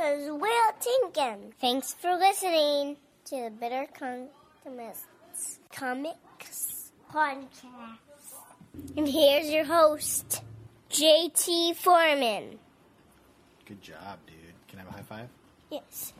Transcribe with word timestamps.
is 0.00 0.30
Will 0.30 0.72
Tinkin. 0.80 1.52
Thanks 1.60 1.92
for 1.92 2.16
listening 2.16 2.96
to 3.26 3.36
the 3.36 3.50
Bitter 3.50 3.86
Comics 3.98 5.04
Comics 5.72 6.92
Podcast. 7.12 7.98
And 8.96 9.06
here's 9.06 9.50
your 9.50 9.64
host, 9.64 10.42
JT 10.90 11.76
Foreman. 11.76 12.58
Good 13.66 13.82
job, 13.82 14.18
dude. 14.26 14.36
Can 14.68 14.78
I 14.78 14.82
have 14.82 14.90
a 14.90 14.96
high 14.96 15.02
five? 15.02 15.28
Yes. 15.70 16.14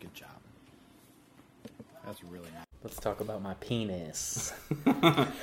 Good 0.00 0.14
job. 0.14 0.30
That's 2.06 2.24
really 2.24 2.50
nice. 2.54 2.73
Let's 2.84 2.98
talk 3.00 3.20
about 3.20 3.40
my 3.40 3.54
penis. 3.54 4.52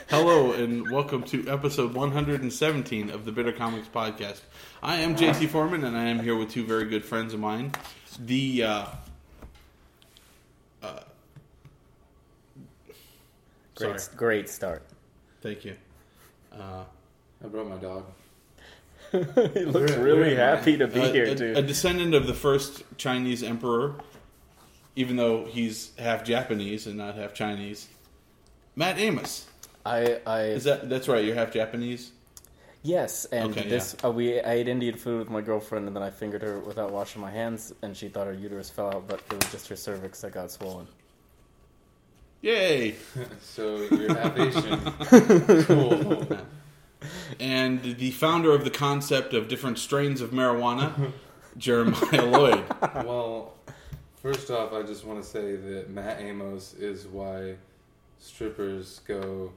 Hello 0.09 0.51
and 0.53 0.91
welcome 0.91 1.23
to 1.23 1.47
episode 1.49 1.95
117 1.95 3.09
of 3.09 3.25
the 3.25 3.31
Bitter 3.31 3.51
Comics 3.51 3.87
podcast. 3.87 4.41
I 4.83 4.97
am 4.97 5.15
JT 5.15 5.49
Foreman 5.49 5.83
and 5.83 5.97
I 5.97 6.03
am 6.05 6.19
here 6.19 6.35
with 6.35 6.51
two 6.51 6.63
very 6.63 6.85
good 6.85 7.03
friends 7.03 7.33
of 7.33 7.39
mine. 7.39 7.71
The 8.19 8.63
uh, 8.63 8.85
uh, 10.83 10.99
Great, 13.73 13.99
sorry, 13.99 14.17
great 14.17 14.47
start. 14.49 14.83
thank 15.41 15.65
you. 15.65 15.75
Uh, 16.53 16.83
I 17.43 17.47
brought 17.47 17.67
my 17.67 17.77
dog. 17.77 18.05
he 19.11 19.17
looks 19.65 19.93
really 19.93 20.19
where 20.19 20.25
am 20.25 20.53
I? 20.53 20.57
happy 20.57 20.77
to 20.77 20.85
be 20.87 20.99
a, 20.99 21.07
here, 21.11 21.25
a- 21.25 21.35
dude. 21.35 21.57
a 21.57 21.63
descendant 21.63 22.13
of 22.13 22.27
the 22.27 22.35
first 22.35 22.83
Chinese 22.97 23.41
emperor, 23.41 23.95
even 24.95 25.15
though 25.15 25.45
he's 25.45 25.91
half 25.97 26.23
Japanese 26.23 26.87
and 26.87 26.97
not 26.97 27.15
half 27.15 27.33
Chinese. 27.33 27.87
Matt 28.75 28.97
Amos. 28.99 29.47
I, 29.85 30.19
I, 30.25 30.41
Is 30.43 30.63
that 30.65 30.89
that's 30.89 31.07
right? 31.07 31.23
You're 31.25 31.35
half 31.35 31.51
Japanese. 31.51 32.11
yes, 32.83 33.25
and 33.25 33.51
Okay, 33.51 33.67
this 33.67 33.95
uh, 34.03 34.11
we 34.11 34.39
I 34.39 34.53
ate 34.53 34.67
Indian 34.67 34.95
food 34.95 35.19
with 35.19 35.29
my 35.29 35.41
girlfriend, 35.41 35.87
and 35.87 35.95
then 35.95 36.03
I 36.03 36.09
fingered 36.11 36.41
her 36.43 36.59
without 36.59 36.91
washing 36.91 37.21
my 37.21 37.31
hands, 37.31 37.73
and 37.81 37.95
she 37.97 38.07
thought 38.07 38.27
her 38.27 38.33
uterus 38.33 38.69
fell 38.69 38.87
out, 38.93 39.07
but 39.07 39.21
it 39.31 39.43
was 39.43 39.51
just 39.51 39.67
her 39.69 39.75
cervix 39.75 40.21
that 40.21 40.33
got 40.33 40.51
swollen. 40.51 40.87
Yay! 42.41 42.95
So 43.41 43.77
you're 43.91 44.15
half 44.15 44.37
Asian. 44.37 44.79
cool. 45.65 46.27
and 47.39 47.81
the 47.83 48.11
founder 48.11 48.51
of 48.53 48.63
the 48.63 48.69
concept 48.69 49.33
of 49.33 49.47
different 49.47 49.77
strains 49.79 50.21
of 50.21 50.29
marijuana, 50.31 51.11
Jeremiah 51.57 52.25
Lloyd. 52.25 52.63
Well, 53.05 53.53
first 54.21 54.49
off, 54.51 54.73
I 54.73 54.83
just 54.83 55.05
want 55.05 55.21
to 55.21 55.27
say 55.27 55.55
that 55.55 55.89
Matt 55.89 56.21
Amos 56.21 56.73
is 56.73 57.07
why 57.07 57.55
strippers 58.19 58.99
go. 59.07 59.51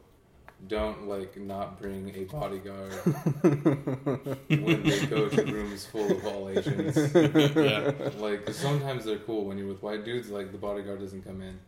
Don't 0.68 1.08
like 1.08 1.36
not 1.36 1.78
bring 1.78 2.14
a 2.16 2.24
bodyguard 2.24 2.92
when 3.42 4.82
they 4.82 5.04
go 5.06 5.28
to 5.28 5.42
rooms 5.44 5.84
full 5.84 6.10
of 6.10 6.24
all 6.26 6.48
Asians. 6.48 6.96
yeah. 7.14 7.92
Like 8.18 8.48
sometimes 8.50 9.04
they're 9.04 9.18
cool 9.18 9.44
when 9.44 9.58
you're 9.58 9.66
with 9.66 9.82
white 9.82 10.04
dudes. 10.06 10.30
Like 10.30 10.52
the 10.52 10.58
bodyguard 10.58 11.00
doesn't 11.00 11.22
come 11.22 11.42
in, 11.42 11.58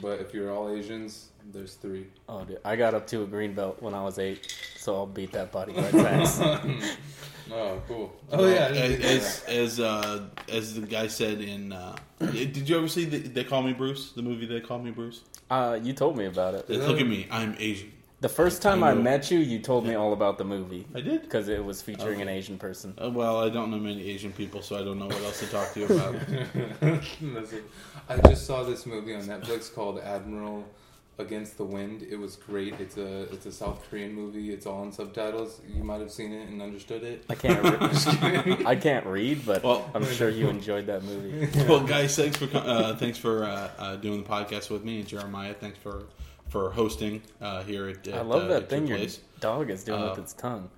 but 0.00 0.20
if 0.20 0.32
you're 0.32 0.52
all 0.52 0.68
Asians, 0.70 1.30
there's 1.52 1.74
three. 1.74 2.06
Oh, 2.28 2.44
dude, 2.44 2.58
I 2.64 2.76
got 2.76 2.94
up 2.94 3.08
to 3.08 3.22
a 3.22 3.26
green 3.26 3.54
belt 3.54 3.82
when 3.82 3.94
I 3.94 4.04
was 4.04 4.20
eight, 4.20 4.54
so 4.76 4.94
I'll 4.94 5.06
beat 5.06 5.32
that 5.32 5.50
bodyguard's 5.50 5.94
ass. 6.40 6.40
Oh, 7.50 7.80
cool. 7.88 8.12
Oh 8.30 8.46
yeah, 8.46 8.66
I 8.66 8.72
didn't 8.72 9.00
think 9.00 9.04
of 9.04 9.10
As 9.10 9.44
as 9.48 9.80
uh, 9.80 10.24
as 10.48 10.74
the 10.74 10.86
guy 10.86 11.06
said 11.08 11.40
in, 11.40 11.72
uh, 11.72 11.96
did 12.20 12.68
you 12.68 12.76
ever 12.78 12.88
see 12.88 13.04
the, 13.04 13.18
They 13.18 13.44
Call 13.44 13.62
Me 13.62 13.72
Bruce? 13.72 14.12
The 14.12 14.22
movie 14.22 14.46
They 14.46 14.60
Call 14.60 14.78
Me 14.78 14.90
Bruce. 14.90 15.22
Uh, 15.50 15.78
you 15.82 15.92
told 15.92 16.16
me 16.16 16.26
about 16.26 16.54
it. 16.54 16.68
Look 16.70 17.00
at 17.00 17.06
me, 17.06 17.26
I'm 17.30 17.54
Asian. 17.58 17.92
The 18.20 18.28
first 18.28 18.62
time 18.62 18.84
I 18.84 18.94
know. 18.94 19.02
met 19.02 19.32
you, 19.32 19.40
you 19.40 19.58
told 19.58 19.84
me 19.84 19.94
all 19.94 20.12
about 20.12 20.38
the 20.38 20.44
movie 20.44 20.86
I 20.94 21.00
did. 21.00 21.22
because 21.22 21.48
it 21.48 21.62
was 21.64 21.82
featuring 21.82 22.14
Okay. 22.20 22.22
an 22.22 22.28
Asian 22.28 22.56
person. 22.56 22.94
Uh, 22.96 23.10
well, 23.10 23.40
I 23.42 23.48
don't 23.48 23.68
know 23.72 23.78
many 23.78 24.08
Asian 24.08 24.30
people, 24.32 24.62
so 24.62 24.76
I 24.78 24.84
don't 24.84 25.00
know 25.00 25.06
what 25.08 25.20
else 25.24 25.40
to 25.40 25.46
talk 25.48 25.72
to 25.74 25.80
you 25.80 25.86
about. 25.86 26.14
I 28.08 28.16
just 28.28 28.46
saw 28.46 28.62
this 28.62 28.86
movie 28.86 29.14
on 29.14 29.22
Netflix 29.22 29.74
called 29.74 29.98
Admiral 29.98 30.64
Against 31.22 31.56
the 31.56 31.64
Wind. 31.64 32.02
It 32.02 32.16
was 32.16 32.36
great. 32.36 32.74
It's 32.80 32.96
a 32.98 33.22
it's 33.32 33.46
a 33.46 33.52
South 33.52 33.82
Korean 33.88 34.12
movie. 34.12 34.52
It's 34.52 34.66
all 34.66 34.82
in 34.82 34.92
subtitles. 34.92 35.60
You 35.66 35.82
might 35.84 36.00
have 36.00 36.10
seen 36.12 36.32
it 36.32 36.48
and 36.48 36.60
understood 36.60 37.02
it. 37.02 37.24
I 37.30 37.34
can't. 37.34 37.62
Re- 37.62 38.64
I 38.66 38.76
can't 38.76 39.06
read, 39.06 39.46
but 39.46 39.62
Well- 39.62 39.90
I'm 39.94 40.04
sure 40.04 40.28
you 40.28 40.48
enjoyed 40.48 40.86
that 40.86 41.02
movie. 41.04 41.48
well, 41.68 41.80
guys, 41.80 42.14
thanks 42.16 42.36
for 42.36 42.46
co- 42.48 42.58
uh, 42.58 42.96
thanks 42.96 43.16
for 43.18 43.44
uh, 43.44 43.70
uh, 43.78 43.96
doing 43.96 44.22
the 44.22 44.28
podcast 44.28 44.68
with 44.70 44.84
me, 44.84 44.98
and 45.00 45.08
Jeremiah, 45.08 45.54
thanks 45.54 45.78
for 45.78 46.04
for 46.48 46.70
hosting 46.70 47.22
uh, 47.40 47.62
here 47.62 47.88
at. 47.88 48.06
at 48.08 48.14
I 48.18 48.22
love 48.22 48.42
uh, 48.44 48.48
that 48.48 48.62
at 48.64 48.68
thing 48.68 48.86
your 48.86 48.98
your 48.98 49.06
place. 49.06 49.20
dog 49.40 49.70
is 49.70 49.84
doing 49.84 50.02
Uh, 50.02 50.10
with 50.10 50.18
its 50.18 50.32
tongue. 50.34 50.68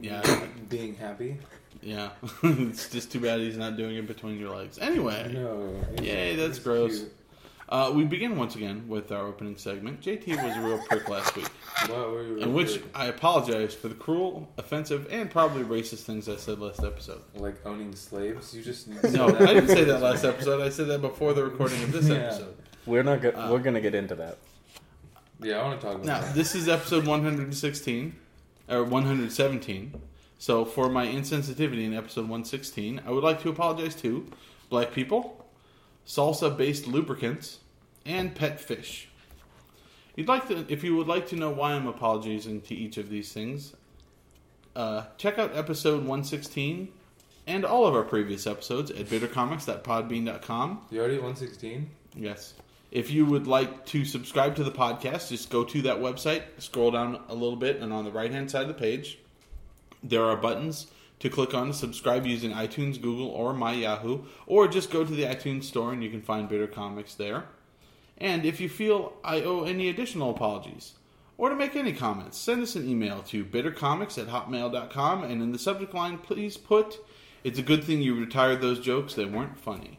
Yeah, 0.00 0.22
Being 0.68 0.96
happy. 0.96 1.38
yeah. 1.80 2.10
it's 2.42 2.90
just 2.90 3.12
too 3.12 3.20
bad 3.20 3.38
he's 3.40 3.56
not 3.56 3.76
doing 3.76 3.96
it 3.96 4.06
between 4.06 4.38
your 4.40 4.54
legs. 4.54 4.78
Anyway. 4.78 5.30
No. 5.32 5.70
Yay, 6.02 6.34
that's 6.36 6.58
gross. 6.58 6.98
cute. 6.98 7.12
Uh, 7.68 7.90
we 7.94 8.04
begin 8.04 8.36
once 8.36 8.54
again 8.56 8.86
with 8.88 9.10
our 9.10 9.26
opening 9.26 9.56
segment. 9.56 10.00
JT 10.00 10.28
was 10.42 10.56
a 10.56 10.60
real 10.60 10.78
prick 10.86 11.08
last 11.08 11.34
week, 11.34 11.48
What 11.88 12.10
were 12.10 12.22
you 12.22 12.36
in 12.36 12.52
which 12.52 12.74
referring- 12.74 12.90
I 12.94 13.06
apologize 13.06 13.74
for 13.74 13.88
the 13.88 13.94
cruel, 13.94 14.48
offensive, 14.58 15.06
and 15.10 15.30
probably 15.30 15.62
racist 15.64 16.02
things 16.02 16.28
I 16.28 16.36
said 16.36 16.58
last 16.60 16.84
episode. 16.84 17.22
like 17.34 17.64
owning 17.66 17.94
slaves? 17.96 18.54
You 18.54 18.62
just 18.62 18.86
No, 19.12 19.28
I 19.28 19.46
didn't 19.54 19.68
say 19.68 19.84
that 19.84 20.02
last 20.02 20.24
episode. 20.24 20.60
I 20.60 20.68
said 20.68 20.88
that 20.88 21.00
before 21.00 21.32
the 21.32 21.42
recording 21.44 21.82
of 21.82 21.92
this 21.92 22.06
Yeah. 22.08 22.16
episode. 22.16 22.54
We're 22.86 23.02
not. 23.02 23.22
Go- 23.22 23.30
Uh, 23.30 23.48
we're 23.50 23.60
gonna 23.60 23.80
get 23.80 23.94
into 23.94 24.14
that. 24.16 24.36
Yeah, 25.42 25.58
I 25.60 25.62
want 25.64 25.80
to 25.80 25.86
talk 25.86 25.94
about 25.96 26.06
Now, 26.06 26.20
that. 26.20 26.34
this 26.34 26.54
is 26.54 26.68
episode 26.68 27.06
116, 27.06 28.14
or 28.68 28.84
117. 28.84 30.00
So, 30.38 30.64
for 30.66 30.88
my 30.90 31.06
insensitivity 31.06 31.84
in 31.84 31.94
episode 31.94 32.22
116, 32.28 33.00
I 33.06 33.10
would 33.10 33.24
like 33.24 33.40
to 33.42 33.48
apologize 33.48 33.94
to 34.02 34.30
black 34.68 34.92
people, 34.92 35.43
salsa 36.06 36.54
based 36.56 36.86
lubricants, 36.86 37.58
and 38.06 38.34
pet 38.34 38.60
fish. 38.60 39.08
You'd 40.16 40.28
like 40.28 40.46
to, 40.48 40.64
if 40.68 40.84
you 40.84 40.96
would 40.96 41.08
like 41.08 41.26
to 41.28 41.36
know 41.36 41.50
why 41.50 41.72
I'm 41.72 41.86
apologizing 41.86 42.60
to 42.62 42.74
each 42.74 42.98
of 42.98 43.08
these 43.08 43.32
things, 43.32 43.74
uh, 44.76 45.04
check 45.16 45.38
out 45.38 45.56
episode 45.56 45.98
116 45.98 46.88
and 47.46 47.64
all 47.64 47.86
of 47.86 47.94
our 47.94 48.02
previous 48.02 48.46
episodes 48.46 48.90
at 48.90 49.06
bittercomics.podbean.com. 49.06 50.86
You 50.90 50.98
already 50.98 51.16
at 51.16 51.22
116? 51.22 51.90
Yes. 52.16 52.54
If 52.90 53.10
you 53.10 53.26
would 53.26 53.46
like 53.46 53.86
to 53.86 54.04
subscribe 54.04 54.54
to 54.56 54.64
the 54.64 54.70
podcast, 54.70 55.30
just 55.30 55.50
go 55.50 55.64
to 55.64 55.82
that 55.82 55.96
website, 55.96 56.42
scroll 56.58 56.92
down 56.92 57.20
a 57.28 57.34
little 57.34 57.56
bit, 57.56 57.80
and 57.80 57.92
on 57.92 58.04
the 58.04 58.12
right 58.12 58.30
hand 58.30 58.50
side 58.50 58.62
of 58.62 58.68
the 58.68 58.74
page, 58.74 59.18
there 60.02 60.22
are 60.22 60.36
buttons 60.36 60.86
to 61.18 61.30
click 61.30 61.54
on 61.54 61.72
subscribe 61.72 62.26
using 62.26 62.52
iTunes, 62.52 63.00
Google, 63.00 63.28
or 63.28 63.52
My 63.52 63.72
Yahoo, 63.72 64.24
or 64.46 64.68
just 64.68 64.90
go 64.90 65.04
to 65.04 65.12
the 65.12 65.24
iTunes 65.24 65.64
store 65.64 65.92
and 65.92 66.02
you 66.02 66.10
can 66.10 66.22
find 66.22 66.48
Bitter 66.48 66.66
Comics 66.66 67.14
there. 67.14 67.44
And 68.18 68.44
if 68.44 68.60
you 68.60 68.68
feel 68.68 69.14
I 69.24 69.40
owe 69.40 69.64
any 69.64 69.88
additional 69.88 70.30
apologies, 70.30 70.94
or 71.36 71.48
to 71.48 71.56
make 71.56 71.74
any 71.74 71.92
comments, 71.92 72.38
send 72.38 72.62
us 72.62 72.76
an 72.76 72.88
email 72.88 73.22
to 73.22 73.44
bittercomics 73.44 74.18
at 74.18 74.28
hotmail.com, 74.28 75.24
and 75.24 75.42
in 75.42 75.52
the 75.52 75.58
subject 75.58 75.92
line, 75.92 76.18
please 76.18 76.56
put, 76.56 76.98
It's 77.42 77.58
a 77.58 77.62
good 77.62 77.84
thing 77.84 78.00
you 78.00 78.14
retired 78.18 78.60
those 78.60 78.80
jokes, 78.80 79.14
they 79.14 79.24
weren't 79.24 79.58
funny. 79.58 79.98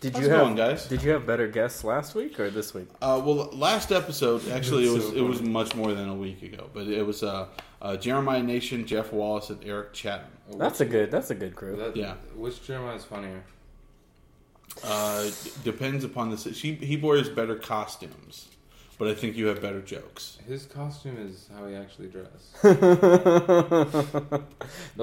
Did 0.00 0.14
how's 0.14 0.22
you 0.22 0.28
it 0.28 0.30
have 0.30 0.40
going, 0.40 0.54
guys? 0.54 0.86
Did 0.86 1.02
you 1.02 1.10
have 1.10 1.26
better 1.26 1.48
guests 1.48 1.82
last 1.82 2.14
week 2.14 2.38
or 2.38 2.50
this 2.50 2.72
week? 2.72 2.86
Uh, 3.02 3.20
well, 3.24 3.50
last 3.52 3.90
episode 3.90 4.48
actually 4.50 4.86
it 4.86 4.92
was 4.92 5.08
so 5.08 5.12
it 5.14 5.22
was 5.22 5.42
much 5.42 5.74
more 5.74 5.92
than 5.92 6.08
a 6.08 6.14
week 6.14 6.42
ago, 6.42 6.70
but 6.72 6.86
it 6.86 7.04
was 7.04 7.22
uh, 7.24 7.48
uh, 7.82 7.96
Jeremiah 7.96 8.42
Nation, 8.42 8.86
Jeff 8.86 9.12
Wallace, 9.12 9.50
and 9.50 9.62
Eric 9.64 9.92
Chatham. 9.92 10.30
That's 10.56 10.80
a 10.80 10.84
good. 10.86 11.10
That's 11.10 11.30
a 11.30 11.34
good 11.34 11.56
crew. 11.56 11.76
That, 11.76 11.96
Yeah. 11.96 12.14
Which 12.36 12.64
Jeremiah 12.64 12.94
is 12.94 13.04
funnier? 13.04 13.42
Uh, 14.84 15.28
depends 15.64 16.04
upon 16.04 16.30
the 16.30 16.38
si- 16.38 16.52
she 16.52 16.74
he 16.74 16.96
wears 16.96 17.28
better 17.28 17.56
costumes, 17.56 18.48
but 18.98 19.08
I 19.08 19.14
think 19.14 19.36
you 19.36 19.46
have 19.46 19.62
better 19.62 19.80
jokes. 19.80 20.38
His 20.46 20.66
costume 20.66 21.16
is 21.18 21.48
how 21.56 21.66
he 21.66 21.74
actually 21.76 22.08
dressed. 22.08 22.60
Those 22.62 22.76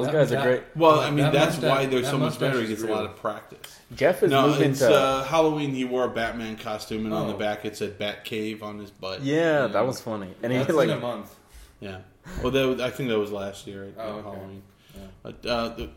That- 0.07 0.13
guys 0.13 0.31
are 0.33 0.43
great. 0.43 0.63
Well, 0.75 0.99
I 0.99 1.09
mean 1.09 1.19
that 1.25 1.33
that's 1.33 1.55
mustache- 1.55 1.69
why 1.69 1.85
they're 1.85 2.01
that 2.01 2.09
so 2.11 2.17
much 2.17 2.31
mustache 2.31 2.39
better. 2.39 2.57
He 2.59 2.63
is 2.65 2.69
gets 2.69 2.81
a 2.83 2.87
real. 2.87 2.95
lot 2.95 3.05
of 3.05 3.15
practice. 3.15 3.79
Jeff 3.95 4.23
is 4.23 4.31
No, 4.31 4.47
moving 4.47 4.71
it's 4.71 4.79
to. 4.79 4.93
uh, 4.93 5.23
Halloween. 5.23 5.73
He 5.73 5.85
wore 5.85 6.05
a 6.05 6.09
Batman 6.09 6.57
costume, 6.57 7.05
and 7.05 7.13
on 7.13 7.27
the 7.27 7.35
Oh. 7.35 7.37
back 7.37 7.63
it 7.65 7.77
said 7.77 7.97
Bat 7.97 8.25
Cave 8.25 8.61
on 8.63 8.79
his 8.79 8.91
butt. 8.91 9.21
yeah, 9.21 9.67
that 9.67 9.85
was 9.85 10.01
funny. 10.01 10.29
And 10.43 10.51
he 10.51 10.57
That's 10.59 10.73
like 10.73 10.89
in 10.89 10.97
a 10.97 10.99
month. 10.99 11.33
yeah. 11.79 11.99
Well, 12.41 12.51
that 12.51 12.67
was, 12.67 12.81
I 12.81 12.89
think 12.89 13.09
that 13.09 13.19
was 13.19 13.31
last 13.31 13.67
year 13.67 13.85
at 13.85 13.93
Oh, 13.99 14.03
okay. 14.17 14.21
Halloween. 14.23 14.63
Yeah. 14.95 15.01
But, 15.21 15.45
uh, 15.45 15.69
the, 15.69 15.89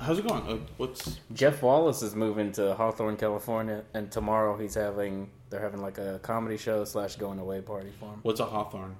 how's 0.00 0.18
it 0.18 0.26
going? 0.26 0.42
Uh, 0.48 0.58
what's 0.78 1.20
Jeff 1.32 1.62
Wallace 1.62 2.02
is 2.02 2.16
moving 2.16 2.50
to 2.52 2.74
Hawthorne, 2.74 3.16
California, 3.16 3.84
and 3.94 4.10
tomorrow 4.10 4.56
he's 4.58 4.74
having 4.74 5.30
they're 5.50 5.60
having 5.60 5.82
like 5.82 5.98
a 5.98 6.18
comedy 6.22 6.56
show 6.56 6.84
slash 6.84 7.16
going 7.16 7.38
away 7.38 7.60
party 7.60 7.90
for 7.98 8.06
him. 8.06 8.20
what's 8.22 8.40
a 8.40 8.44
Hawthorne? 8.44 8.96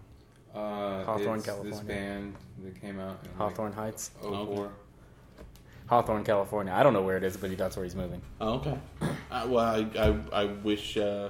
Uh, 0.55 1.05
Hawthorne, 1.05 1.37
it's 1.39 1.47
California. 1.47 1.73
This 1.77 1.81
band 1.81 2.35
that 2.65 2.81
came 2.81 2.99
out 2.99 3.21
in 3.25 3.31
Hawthorne 3.39 3.73
Heights, 3.73 4.11
Like 4.23 4.49
04. 4.49 4.71
Hawthorne, 5.87 6.25
California. 6.25 6.73
I 6.73 6.83
don't 6.83 6.93
know 6.93 7.03
where 7.03 7.17
it 7.17 7.25
is, 7.25 7.37
but 7.37 7.51
he 7.51 7.57
that's 7.57 7.77
where 7.77 7.85
he's 7.85 7.95
moving. 7.97 8.21
Oh, 8.41 8.55
okay. 8.55 8.79
Uh, 9.31 9.47
well, 9.49 9.65
I, 9.65 9.87
I, 9.97 10.43
I 10.43 10.45
wish 10.47 10.97
uh, 10.97 11.29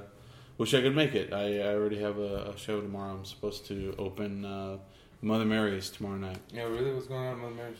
wish 0.57 0.73
I 0.73 0.81
could 0.81 0.95
make 0.95 1.13
it. 1.13 1.31
I, 1.31 1.59
I 1.59 1.75
already 1.75 1.99
have 1.99 2.17
a, 2.17 2.49
a 2.49 2.57
show 2.57 2.81
tomorrow. 2.81 3.13
I'm 3.13 3.25
supposed 3.25 3.67
to 3.67 3.93
open 3.99 4.43
uh, 4.43 4.77
Mother 5.21 5.45
Mary's 5.45 5.91
tomorrow 5.91 6.17
night. 6.17 6.39
Yeah, 6.51 6.63
really? 6.63 6.91
What's 6.91 7.05
going 7.05 7.27
on 7.27 7.33
with 7.33 7.43
Mother 7.43 7.55
Mary's? 7.55 7.77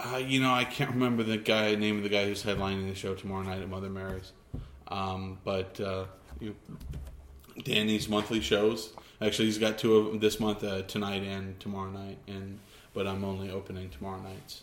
Uh, 0.00 0.16
you 0.16 0.40
know, 0.40 0.54
I 0.54 0.64
can't 0.64 0.90
remember 0.92 1.22
the 1.22 1.36
guy 1.36 1.74
name 1.74 1.98
of 1.98 2.02
the 2.02 2.08
guy 2.08 2.24
who's 2.24 2.42
headlining 2.42 2.88
the 2.88 2.94
show 2.94 3.14
tomorrow 3.14 3.42
night 3.42 3.60
at 3.60 3.68
Mother 3.68 3.90
Mary's. 3.90 4.32
Um, 4.88 5.36
but 5.44 5.78
uh, 5.82 6.06
you, 6.40 6.54
Danny's 7.64 8.08
monthly 8.08 8.40
shows. 8.40 8.92
Actually, 9.20 9.46
he's 9.46 9.58
got 9.58 9.78
two 9.78 9.96
of 9.96 10.06
them 10.06 10.18
this 10.20 10.38
month, 10.38 10.62
uh, 10.62 10.82
tonight 10.82 11.22
and 11.22 11.58
tomorrow 11.60 11.90
night. 11.90 12.18
And 12.26 12.58
but 12.94 13.06
I'm 13.06 13.24
only 13.24 13.50
opening 13.50 13.90
tomorrow 13.90 14.20
nights. 14.20 14.62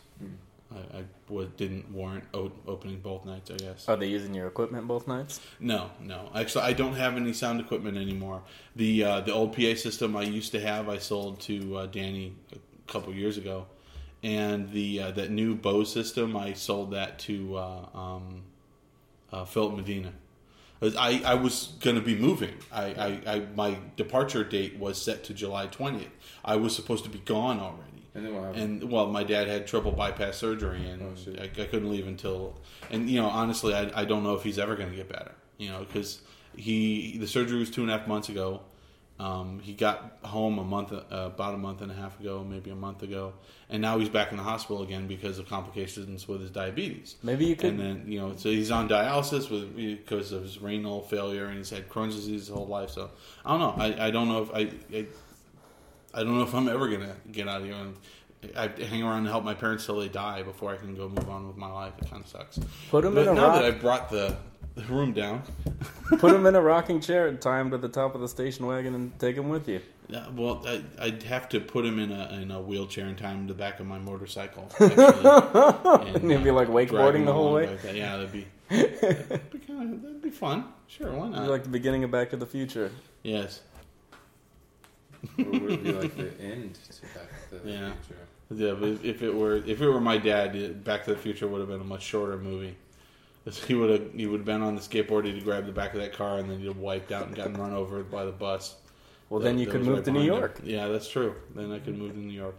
I, 0.74 1.00
I 1.00 1.04
was, 1.30 1.48
didn't 1.58 1.92
warrant 1.92 2.24
o- 2.34 2.52
opening 2.68 3.00
both 3.00 3.26
nights. 3.26 3.52
I 3.52 3.58
guess. 3.58 3.88
Are 3.88 3.96
they 3.98 4.08
using 4.08 4.34
your 4.34 4.48
equipment 4.48 4.88
both 4.88 5.08
nights? 5.08 5.40
No, 5.60 5.92
no. 6.02 6.30
Actually, 6.34 6.64
I 6.66 6.74
don't 6.74 6.96
have 6.96 7.16
any 7.16 7.34
sound 7.34 7.60
equipment 7.60 7.98
anymore. 7.98 8.42
The 8.76 9.04
uh, 9.04 9.22
the 9.22 9.34
old 9.34 9.56
PA 9.56 9.76
system 9.76 10.16
I 10.16 10.24
used 10.24 10.52
to 10.54 10.60
have, 10.60 10.90
I 10.90 10.98
sold 10.98 11.40
to 11.42 11.78
uh, 11.78 11.86
Danny 11.88 12.36
a 12.54 12.92
couple 12.92 13.14
years 13.14 13.38
ago, 13.38 13.68
and 14.24 14.72
the 14.72 15.02
uh, 15.02 15.12
that 15.12 15.32
new 15.32 15.56
Bose 15.56 15.92
system, 15.92 16.36
I 16.36 16.54
sold 16.54 16.92
that 16.92 17.20
to 17.20 17.58
uh, 17.58 17.86
um, 17.94 18.44
uh, 19.32 19.46
Philip 19.46 19.76
Medina. 19.76 20.14
I, 20.82 21.22
I 21.26 21.34
was 21.36 21.74
going 21.80 21.96
to 21.96 22.02
be 22.02 22.16
moving. 22.16 22.54
I, 22.72 22.84
I, 22.86 23.34
I 23.36 23.40
my 23.56 23.78
departure 23.96 24.44
date 24.44 24.78
was 24.78 25.02
set 25.02 25.24
to 25.26 25.34
July 25.34 25.68
twentieth. 25.68 26.12
I 26.44 26.56
was 26.58 26.76
supposed 26.76 27.04
to 27.06 27.10
be 27.10 27.20
gone 27.20 27.60
already. 27.60 28.04
And 28.14 28.26
then 28.26 28.36
what? 28.36 28.56
And 28.56 28.92
well, 28.92 29.08
my 29.08 29.24
dad 29.24 29.48
had 29.48 29.68
triple 29.68 29.92
bypass 29.92 30.38
surgery, 30.38 30.86
and 30.88 31.02
Oh. 31.02 31.42
I, 31.42 31.44
I 31.46 31.66
couldn't 31.66 31.90
leave 31.90 32.08
until. 32.08 32.56
And 32.92 33.10
you 33.10 33.22
know, 33.22 33.28
honestly, 33.28 33.74
I, 33.74 34.02
I 34.02 34.06
don't 34.06 34.24
know 34.24 34.36
if 34.36 34.44
he's 34.44 34.60
ever 34.60 34.76
going 34.76 34.90
to 34.90 34.96
get 34.96 35.10
better. 35.10 35.32
You 35.58 35.70
know, 35.70 35.80
because 35.80 36.22
he 36.56 37.18
the 37.18 37.28
surgery 37.28 37.60
was 37.60 37.70
two 37.70 37.82
and 37.82 37.90
a 37.92 37.98
half 37.98 38.08
months 38.08 38.30
ago. 38.30 38.62
Um, 39.18 39.60
he 39.60 39.74
got 39.74 40.18
home 40.24 40.60
a 40.60 40.64
month, 40.64 40.92
uh, 40.92 41.02
about 41.10 41.54
a 41.54 41.58
month 41.58 41.82
and 41.82 41.90
a 41.90 41.96
half 41.96 42.20
ago, 42.20 42.46
maybe 42.48 42.70
a 42.70 42.76
month 42.76 43.02
ago, 43.02 43.32
and 43.70 43.82
now 43.82 43.98
he's 43.98 44.10
back 44.10 44.32
in 44.32 44.38
the 44.38 44.44
hospital 44.44 44.84
again 44.84 45.08
because 45.08 45.40
of 45.40 45.48
complications 45.48 46.28
with 46.28 46.42
his 46.42 46.50
diabetes. 46.52 47.16
Maybe 47.24 47.46
you 47.46 47.56
could. 47.56 47.72
And 47.72 47.80
then 47.80 48.04
you 48.08 48.20
know, 48.20 48.34
so 48.36 48.50
he's 48.50 48.72
on 48.72 48.90
dialysis 48.90 49.50
with 49.50 49.74
because 49.78 50.34
of 50.34 50.44
his 50.44 50.60
renal 50.62 51.02
failure, 51.04 51.46
and 51.46 51.58
he's 51.58 51.70
had 51.70 51.88
Crohn's 51.88 52.16
disease 52.16 52.48
his 52.48 52.50
whole 52.50 52.68
life. 52.68 52.90
So 52.90 53.10
I 53.46 53.58
don't 53.58 53.60
know. 53.78 53.82
I, 53.82 54.08
I 54.08 54.12
don't 54.12 54.28
know 54.28 54.44
if 54.44 54.52
I, 54.54 54.70
I 54.94 55.06
I 56.14 56.24
don't 56.24 56.38
know 56.38 56.44
if 56.44 56.54
I'm 56.54 56.68
ever 56.68 56.90
gonna 56.90 57.16
get 57.32 57.48
out 57.48 57.62
of 57.62 57.68
here. 57.68 57.76
And 57.76 57.96
I 58.56 58.68
hang 58.84 59.02
around 59.02 59.20
and 59.20 59.28
help 59.28 59.44
my 59.46 59.54
parents 59.56 59.86
till 59.86 59.98
they 60.00 60.10
die 60.10 60.44
before 60.44 60.72
I 60.74 60.76
can 60.78 60.94
go 60.94 61.08
move 61.08 61.30
on 61.30 61.48
with 61.48 61.56
my 61.58 61.72
life. 61.72 61.94
It 62.02 62.10
kind 62.12 62.22
of 62.22 62.30
sucks. 62.30 62.60
Put 62.92 63.06
him 63.06 63.16
But 63.16 63.24
in 63.24 63.30
a 63.30 63.34
now 63.34 63.48
rock. 63.48 63.56
that 63.56 63.66
I 63.66 63.72
brought 63.72 64.10
the, 64.10 64.36
the 64.76 64.84
room 64.84 65.14
down, 65.14 65.42
Put 66.20 66.34
him 66.34 66.46
in 66.46 66.56
a 66.56 66.62
rocking 66.62 67.00
chair 67.02 67.28
and 67.28 67.40
tie 67.42 67.60
him 67.62 67.72
to 67.72 67.78
the 67.78 67.90
top 67.90 68.14
of 68.16 68.22
the 68.22 68.28
station 68.28 68.66
wagon 68.66 68.94
and 68.96 69.18
take 69.20 69.36
him 69.36 69.50
with 69.50 69.68
you. 69.70 69.80
yeah, 70.10 70.28
well, 70.36 70.64
I, 70.68 70.84
I'd 71.00 71.24
have 71.24 71.50
to 71.50 71.60
put 71.60 71.86
him 71.86 71.98
in 72.00 72.12
a 72.12 72.30
in 72.42 72.52
a 72.52 72.62
wheelchair 72.62 73.06
and 73.08 73.18
tie 73.18 73.32
him 73.32 73.48
to 73.48 73.54
the 73.54 73.58
back 73.58 73.80
of 73.80 73.86
my 73.88 73.98
motorcycle. 74.00 74.70
Actually, 74.80 74.96
And 76.22 76.32
he'd 76.32 76.44
be 76.44 76.50
uh, 76.50 76.54
like 76.54 76.68
wakeboarding 76.68 77.26
the 77.26 77.34
whole 77.34 77.54
way? 77.54 77.66
that. 77.84 77.96
Yeah, 77.96 78.18
that'd 78.18 78.32
be 78.32 78.46
that'd 78.70 79.52
be, 79.52 79.60
kind 79.60 79.94
of, 79.94 80.02
that'd 80.02 80.22
be 80.22 80.30
fun. 80.30 80.66
Sure, 80.88 81.12
why 81.12 81.30
not? 81.30 81.48
like 81.50 81.64
the 81.64 81.70
beginning 81.70 82.04
of 82.04 82.12
Back 82.12 82.30
to 82.32 82.38
the 82.38 82.46
Future. 82.46 82.92
yes. 83.24 83.62
Or 85.40 85.46
would 85.46 85.72
it 85.72 85.84
be 85.84 85.92
like 85.94 86.16
the 86.16 86.32
end 86.40 86.76
to 86.76 87.02
Back 87.02 87.50
to 87.50 87.56
the 87.64 87.72
Yeah. 87.72 87.92
Future? 88.04 88.20
Yeah, 88.52 88.74
but 88.80 88.90
if- 88.90 89.04
if 89.06 89.24
it 89.24 89.34
were 89.34 89.56
if 89.56 89.82
it 89.82 89.88
were 89.90 90.00
my 90.02 90.18
dad, 90.20 90.84
Back 90.84 91.06
to 91.06 91.12
the 91.16 91.20
Future 91.20 91.48
would 91.48 91.60
have 91.62 91.70
been 91.70 91.82
a 91.82 91.86
much 91.86 92.04
shorter 92.04 92.38
movie. 92.38 92.76
He 93.68 93.76
would 93.76 93.90
have 93.90 94.14
he 94.14 94.26
would 94.26 94.40
have 94.40 94.46
been 94.46 94.62
on 94.64 94.76
the 94.76 94.82
skateboard. 94.82 95.26
He'd 95.26 95.44
grab 95.44 95.66
the 95.66 95.72
back 95.72 95.94
of 95.94 96.00
that 96.00 96.14
car 96.14 96.40
and 96.40 96.50
then 96.50 96.60
he'd 96.60 96.68
have 96.68 96.78
wiped 96.78 97.12
out 97.12 97.28
and 97.28 97.36
gotten 97.36 97.54
run 97.56 97.74
over 97.74 98.04
by 98.04 98.26
the 98.26 98.32
bus. 98.32 98.76
Well, 99.30 99.40
that- 99.40 99.46
then 99.46 99.60
you 99.60 99.68
could 99.68 99.84
move 99.84 99.98
right 99.98 100.06
to 100.06 100.12
New 100.12 100.20
behind 100.20 100.34
him. 100.34 100.40
York. 100.40 100.60
Yeah, 100.64 100.88
that's 100.88 101.08
true. 101.08 101.36
Then 101.54 101.72
I 101.72 101.80
could 101.80 101.98
move 101.98 102.14
to 102.14 102.20
New 102.20 102.34
York. 102.34 102.56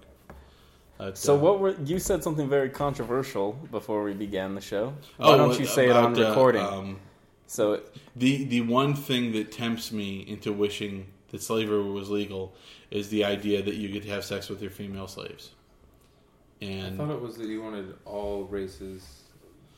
But, 0.98 1.18
So 1.18 1.34
uh, 1.34 1.38
what 1.38 1.60
were 1.60 1.74
you 1.84 1.98
said 1.98 2.22
something 2.22 2.48
very 2.48 2.70
controversial 2.70 3.52
before 3.70 4.02
we 4.02 4.14
began 4.14 4.54
the 4.54 4.60
show? 4.60 4.94
Why 5.16 5.34
oh, 5.34 5.36
don't 5.36 5.58
you 5.58 5.66
say 5.66 5.90
it 5.90 5.96
on 5.96 6.12
about, 6.12 6.24
uh, 6.24 6.28
recording? 6.30 6.62
um, 6.62 7.00
so 7.46 7.82
the 8.14 8.44
the 8.44 8.62
one 8.62 8.94
thing 8.94 9.32
that 9.32 9.52
tempts 9.52 9.92
me 9.92 10.20
into 10.26 10.52
wishing 10.52 11.06
that 11.30 11.42
slavery 11.42 11.82
was 11.82 12.08
legal 12.10 12.54
is 12.90 13.08
the 13.08 13.24
idea 13.24 13.62
that 13.62 13.74
you 13.74 13.88
get 13.88 14.02
to 14.04 14.08
have 14.08 14.24
sex 14.24 14.48
with 14.48 14.62
your 14.62 14.70
female 14.70 15.06
slaves. 15.06 15.50
And 16.62 16.94
I 17.00 17.04
thought 17.04 17.14
it 17.14 17.20
was 17.20 17.36
that 17.36 17.46
you 17.46 17.62
wanted 17.62 17.94
all 18.04 18.44
races 18.44 19.22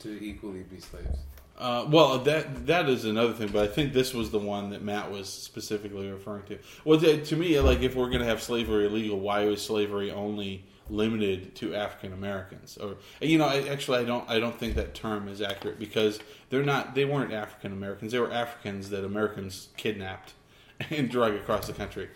to 0.01 0.25
equally 0.25 0.63
be 0.63 0.81
slaves. 0.81 1.19
Uh, 1.59 1.85
well, 1.91 2.21
that 2.21 2.67
that 2.67 2.89
is 2.89 3.05
another 3.05 3.33
thing, 3.33 3.49
but 3.49 3.65
I 3.65 3.67
think 3.67 3.93
this 3.93 4.15
was 4.15 4.31
the 4.31 4.39
one 4.39 4.71
that 4.71 4.83
Matt 4.83 5.11
was 5.11 5.29
specifically 5.29 6.09
referring 6.09 6.45
to. 6.45 6.59
Well, 6.85 7.01
to, 7.01 7.25
to 7.25 7.37
me, 7.37 7.59
like 7.59 7.81
if 7.81 7.97
we're 7.97 8.11
going 8.11 8.21
to 8.21 8.27
have 8.27 8.41
slavery 8.41 8.87
illegal, 8.87 9.19
why 9.19 9.43
is 9.43 9.61
slavery 9.61 10.13
only 10.13 10.65
limited 10.89 11.57
to 11.57 11.75
African 11.75 12.13
Americans? 12.13 12.79
Or 12.79 12.95
you 13.21 13.39
know, 13.39 13.47
I, 13.47 13.67
actually, 13.69 13.99
I 13.99 14.05
don't 14.05 14.29
I 14.31 14.39
don't 14.39 14.57
think 14.57 14.77
that 14.77 14.95
term 14.95 15.27
is 15.27 15.43
accurate 15.43 15.81
because 15.81 16.21
they're 16.49 16.63
not 16.63 16.95
they 16.95 17.05
weren't 17.05 17.33
African 17.33 17.73
Americans; 17.73 18.13
they 18.13 18.21
were 18.21 18.33
Africans 18.33 18.91
that 18.91 19.05
Americans 19.05 19.69
kidnapped 19.77 20.35
and 20.91 21.11
drug 21.11 21.35
across 21.35 21.67
the 21.67 21.73
country. 21.73 22.09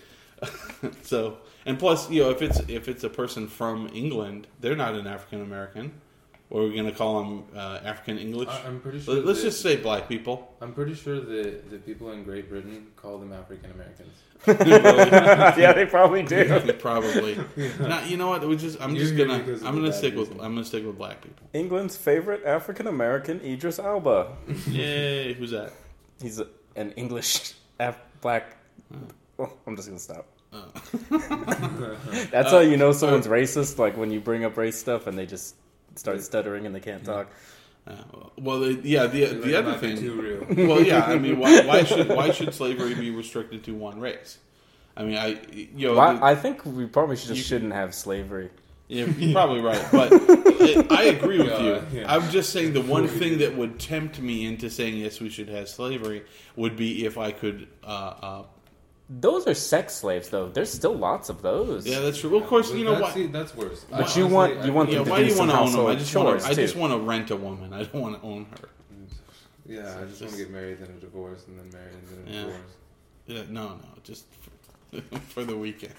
so, 1.02 1.38
and 1.66 1.80
plus, 1.80 2.08
you 2.10 2.22
know, 2.22 2.30
if 2.30 2.42
it's 2.42 2.60
if 2.68 2.88
it's 2.88 3.02
a 3.02 3.10
person 3.10 3.48
from 3.48 3.90
England, 3.92 4.46
they're 4.60 4.76
not 4.76 4.94
an 4.94 5.08
African 5.08 5.42
American. 5.42 6.00
Or 6.54 6.60
are 6.60 6.68
we 6.68 6.74
going 6.74 6.84
to 6.84 6.92
call 6.92 7.18
them 7.24 7.44
uh, 7.56 7.78
African 7.82 8.18
English? 8.18 8.50
I, 8.50 8.66
I'm 8.68 8.78
pretty 8.78 9.00
sure. 9.00 9.14
Let- 9.14 9.24
Let's 9.24 9.38
that- 9.40 9.46
just 9.48 9.62
say 9.62 9.76
black 9.76 10.06
people. 10.06 10.54
I'm 10.60 10.74
pretty 10.74 10.92
sure 10.94 11.18
that 11.18 11.70
the 11.70 11.78
people 11.78 12.12
in 12.12 12.24
Great 12.24 12.50
Britain 12.50 12.88
call 12.94 13.16
them 13.16 13.32
African 13.32 13.70
Americans. 13.70 14.14
yeah, 15.58 15.72
they 15.72 15.86
probably 15.86 16.22
do. 16.34 16.44
Probably. 16.78 17.38
Now, 17.80 18.04
you 18.04 18.18
know 18.18 18.28
what? 18.28 18.46
We 18.46 18.56
just. 18.56 18.78
I'm 18.82 18.94
just 18.96 19.16
gonna. 19.16 19.34
I'm 19.34 19.76
gonna 19.76 19.88
bad 19.88 19.94
stick 19.94 20.14
with. 20.14 20.30
I'm 20.32 20.36
gonna 20.54 20.64
stick 20.64 20.84
with 20.84 20.98
black 20.98 21.22
people. 21.22 21.48
England's 21.54 21.96
favorite 21.96 22.44
African 22.44 22.86
American, 22.88 23.40
Idris 23.40 23.78
Elba. 23.78 24.36
Yay! 24.68 25.32
Who's 25.34 25.52
that? 25.52 25.72
He's 26.20 26.38
a, 26.40 26.48
an 26.76 26.90
English 26.96 27.54
Af- 27.80 27.96
black. 28.20 28.56
Oh, 29.38 29.50
I'm 29.66 29.74
just 29.76 29.88
gonna 29.88 30.00
stop. 30.00 30.26
That's 32.30 32.50
how 32.50 32.58
you 32.60 32.76
know 32.76 32.92
someone's 32.92 33.26
racist. 33.26 33.78
Like 33.78 33.96
when 33.96 34.10
you 34.10 34.20
bring 34.20 34.44
up 34.44 34.56
race 34.56 34.76
stuff 34.78 35.06
and 35.06 35.16
they 35.16 35.24
just 35.26 35.54
start 35.96 36.22
stuttering 36.22 36.66
and 36.66 36.74
they 36.74 36.80
can't 36.80 37.04
talk. 37.04 37.30
Uh, 37.86 37.94
well, 38.38 38.60
the, 38.60 38.74
yeah. 38.84 39.06
The 39.06 39.26
Like, 39.26 39.42
the 39.42 39.48
it 39.58 39.66
other 39.66 39.78
thing. 39.78 39.96
too 39.98 40.20
real. 40.20 40.66
Well, 40.68 40.82
yeah. 40.82 41.04
I 41.04 41.18
mean, 41.18 41.38
why, 41.38 41.60
why 41.64 41.82
should 41.84 42.08
why 42.08 42.30
should 42.36 42.54
slavery 42.54 42.94
be 42.94 43.10
restricted 43.10 43.64
to 43.64 43.74
one 43.74 43.98
race? 44.00 44.38
I 44.96 45.02
mean, 45.04 45.16
I 45.16 45.40
you 45.52 45.88
know. 45.88 45.94
Well, 45.94 46.16
the- 46.16 46.24
I 46.24 46.34
think 46.36 46.64
we 46.64 46.86
probably 46.86 47.16
should 47.16 47.28
just 47.28 47.38
You- 47.38 47.44
shouldn't 47.44 47.72
have 47.72 47.94
slavery. 47.94 48.50
Yeah, 48.88 49.06
you're 49.18 49.32
probably 49.32 49.60
right, 49.62 49.82
but 49.90 50.12
I 50.12 50.86
I 50.90 51.02
agree 51.04 51.38
with 51.38 51.48
Yeah, 51.48 51.60
you. 51.62 51.82
yeah. 52.00 52.14
I'm 52.14 52.28
just 52.30 52.52
saying 52.52 52.74
the 52.74 52.82
one 52.82 53.08
thing 53.08 53.38
that 53.38 53.56
would 53.56 53.80
tempt 53.80 54.20
me 54.20 54.44
into 54.46 54.68
saying 54.68 54.98
yes, 54.98 55.18
we 55.18 55.30
should 55.30 55.48
have 55.48 55.68
slavery 55.68 56.24
would 56.56 56.76
be 56.76 57.06
if 57.06 57.16
I 57.16 57.32
could. 57.32 57.68
Uh, 57.82 57.86
uh, 57.86 58.42
Those 59.20 59.46
are 59.46 59.52
sex 59.54 59.94
slaves, 59.94 60.30
though. 60.30 60.48
There's 60.48 60.72
still 60.72 60.94
lots 60.96 61.28
of 61.28 61.42
those. 61.42 61.86
yeah, 61.86 62.00
that's 62.00 62.18
true. 62.20 62.30
Well, 62.30 62.40
of 62.40 62.46
course, 62.46 62.72
you 62.72 62.84
know 62.84 62.92
that's, 62.92 63.02
what? 63.02 63.14
see, 63.14 63.26
that's 63.26 63.54
worse. 63.54 63.84
But 63.90 64.16
you 64.16 64.26
want- 64.26 64.64
you 64.64 64.72
want 64.72 64.88
Yeah, 64.90 64.96
them 64.96 65.04
to 65.04 65.10
why 65.10 65.18
do 65.18 65.24
do 65.24 65.30
you 65.30 65.36
some 65.36 65.48
want 65.48 65.50
to 65.50 65.58
own 65.58 65.72
them? 65.72 65.80
I 65.80 65.82
household 65.90 65.98
just 65.98 66.16
want 66.16 66.28
chores, 66.28 66.44
to. 66.44 66.48
I 66.50 66.54
just 66.54 66.76
want 66.76 66.92
to 66.94 66.98
rent 66.98 67.30
a 67.30 67.36
woman. 67.36 67.72
I 67.74 67.82
don't 67.84 67.94
want 68.00 68.20
to 68.20 68.26
own 68.26 68.46
her. 68.52 68.68
Yeah, 69.66 69.98
I 70.00 70.04
just 70.06 70.20
want 70.22 70.32
to 70.32 70.38
get 70.38 70.50
married, 70.50 70.78
then 70.80 70.88
a 70.90 71.00
divorce, 71.00 71.44
and 71.46 71.58
then 71.58 71.70
married, 71.70 71.94
and 71.94 72.26
then 72.26 72.32
a 72.34 72.36
Yeah. 72.36 72.44
divorce. 72.46 72.72
Yeah, 73.26 73.42
no, 73.50 73.68
no, 73.68 73.88
just 74.02 74.24
for, 74.90 75.00
for 75.28 75.44
the 75.44 75.56
weekend. 75.56 75.92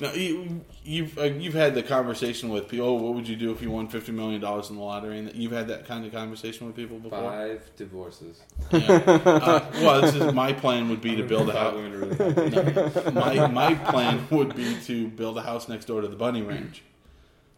No, 0.00 0.12
you, 0.12 0.64
you've 0.84 1.18
uh, 1.18 1.24
you've 1.24 1.54
had 1.54 1.74
the 1.74 1.82
conversation 1.82 2.50
with 2.50 2.68
people. 2.68 2.86
Oh, 2.86 2.92
what 2.94 3.14
would 3.14 3.26
you 3.26 3.34
do 3.34 3.50
if 3.50 3.60
you 3.60 3.70
won 3.70 3.88
fifty 3.88 4.12
million 4.12 4.40
dollars 4.40 4.70
in 4.70 4.76
the 4.76 4.82
lottery? 4.82 5.18
And 5.18 5.34
you've 5.34 5.50
had 5.50 5.66
that 5.68 5.86
kind 5.86 6.06
of 6.06 6.12
conversation 6.12 6.68
with 6.68 6.76
people 6.76 7.00
before. 7.00 7.20
Five 7.20 7.68
divorces. 7.76 8.40
Yeah. 8.70 9.02
Uh, 9.04 9.70
well, 9.82 10.00
this 10.00 10.14
is 10.14 10.32
my 10.32 10.52
plan 10.52 10.88
would 10.88 11.00
be 11.00 11.16
to 11.16 11.24
build 11.24 11.48
a 11.48 11.52
house. 11.52 11.74
happy. 11.74 13.10
My 13.12 13.48
my 13.48 13.74
plan 13.74 14.24
would 14.30 14.54
be 14.54 14.76
to 14.84 15.08
build 15.08 15.36
a 15.36 15.42
house 15.42 15.68
next 15.68 15.86
door 15.86 16.00
to 16.00 16.08
the 16.08 16.16
bunny 16.16 16.42
ranch. 16.42 16.82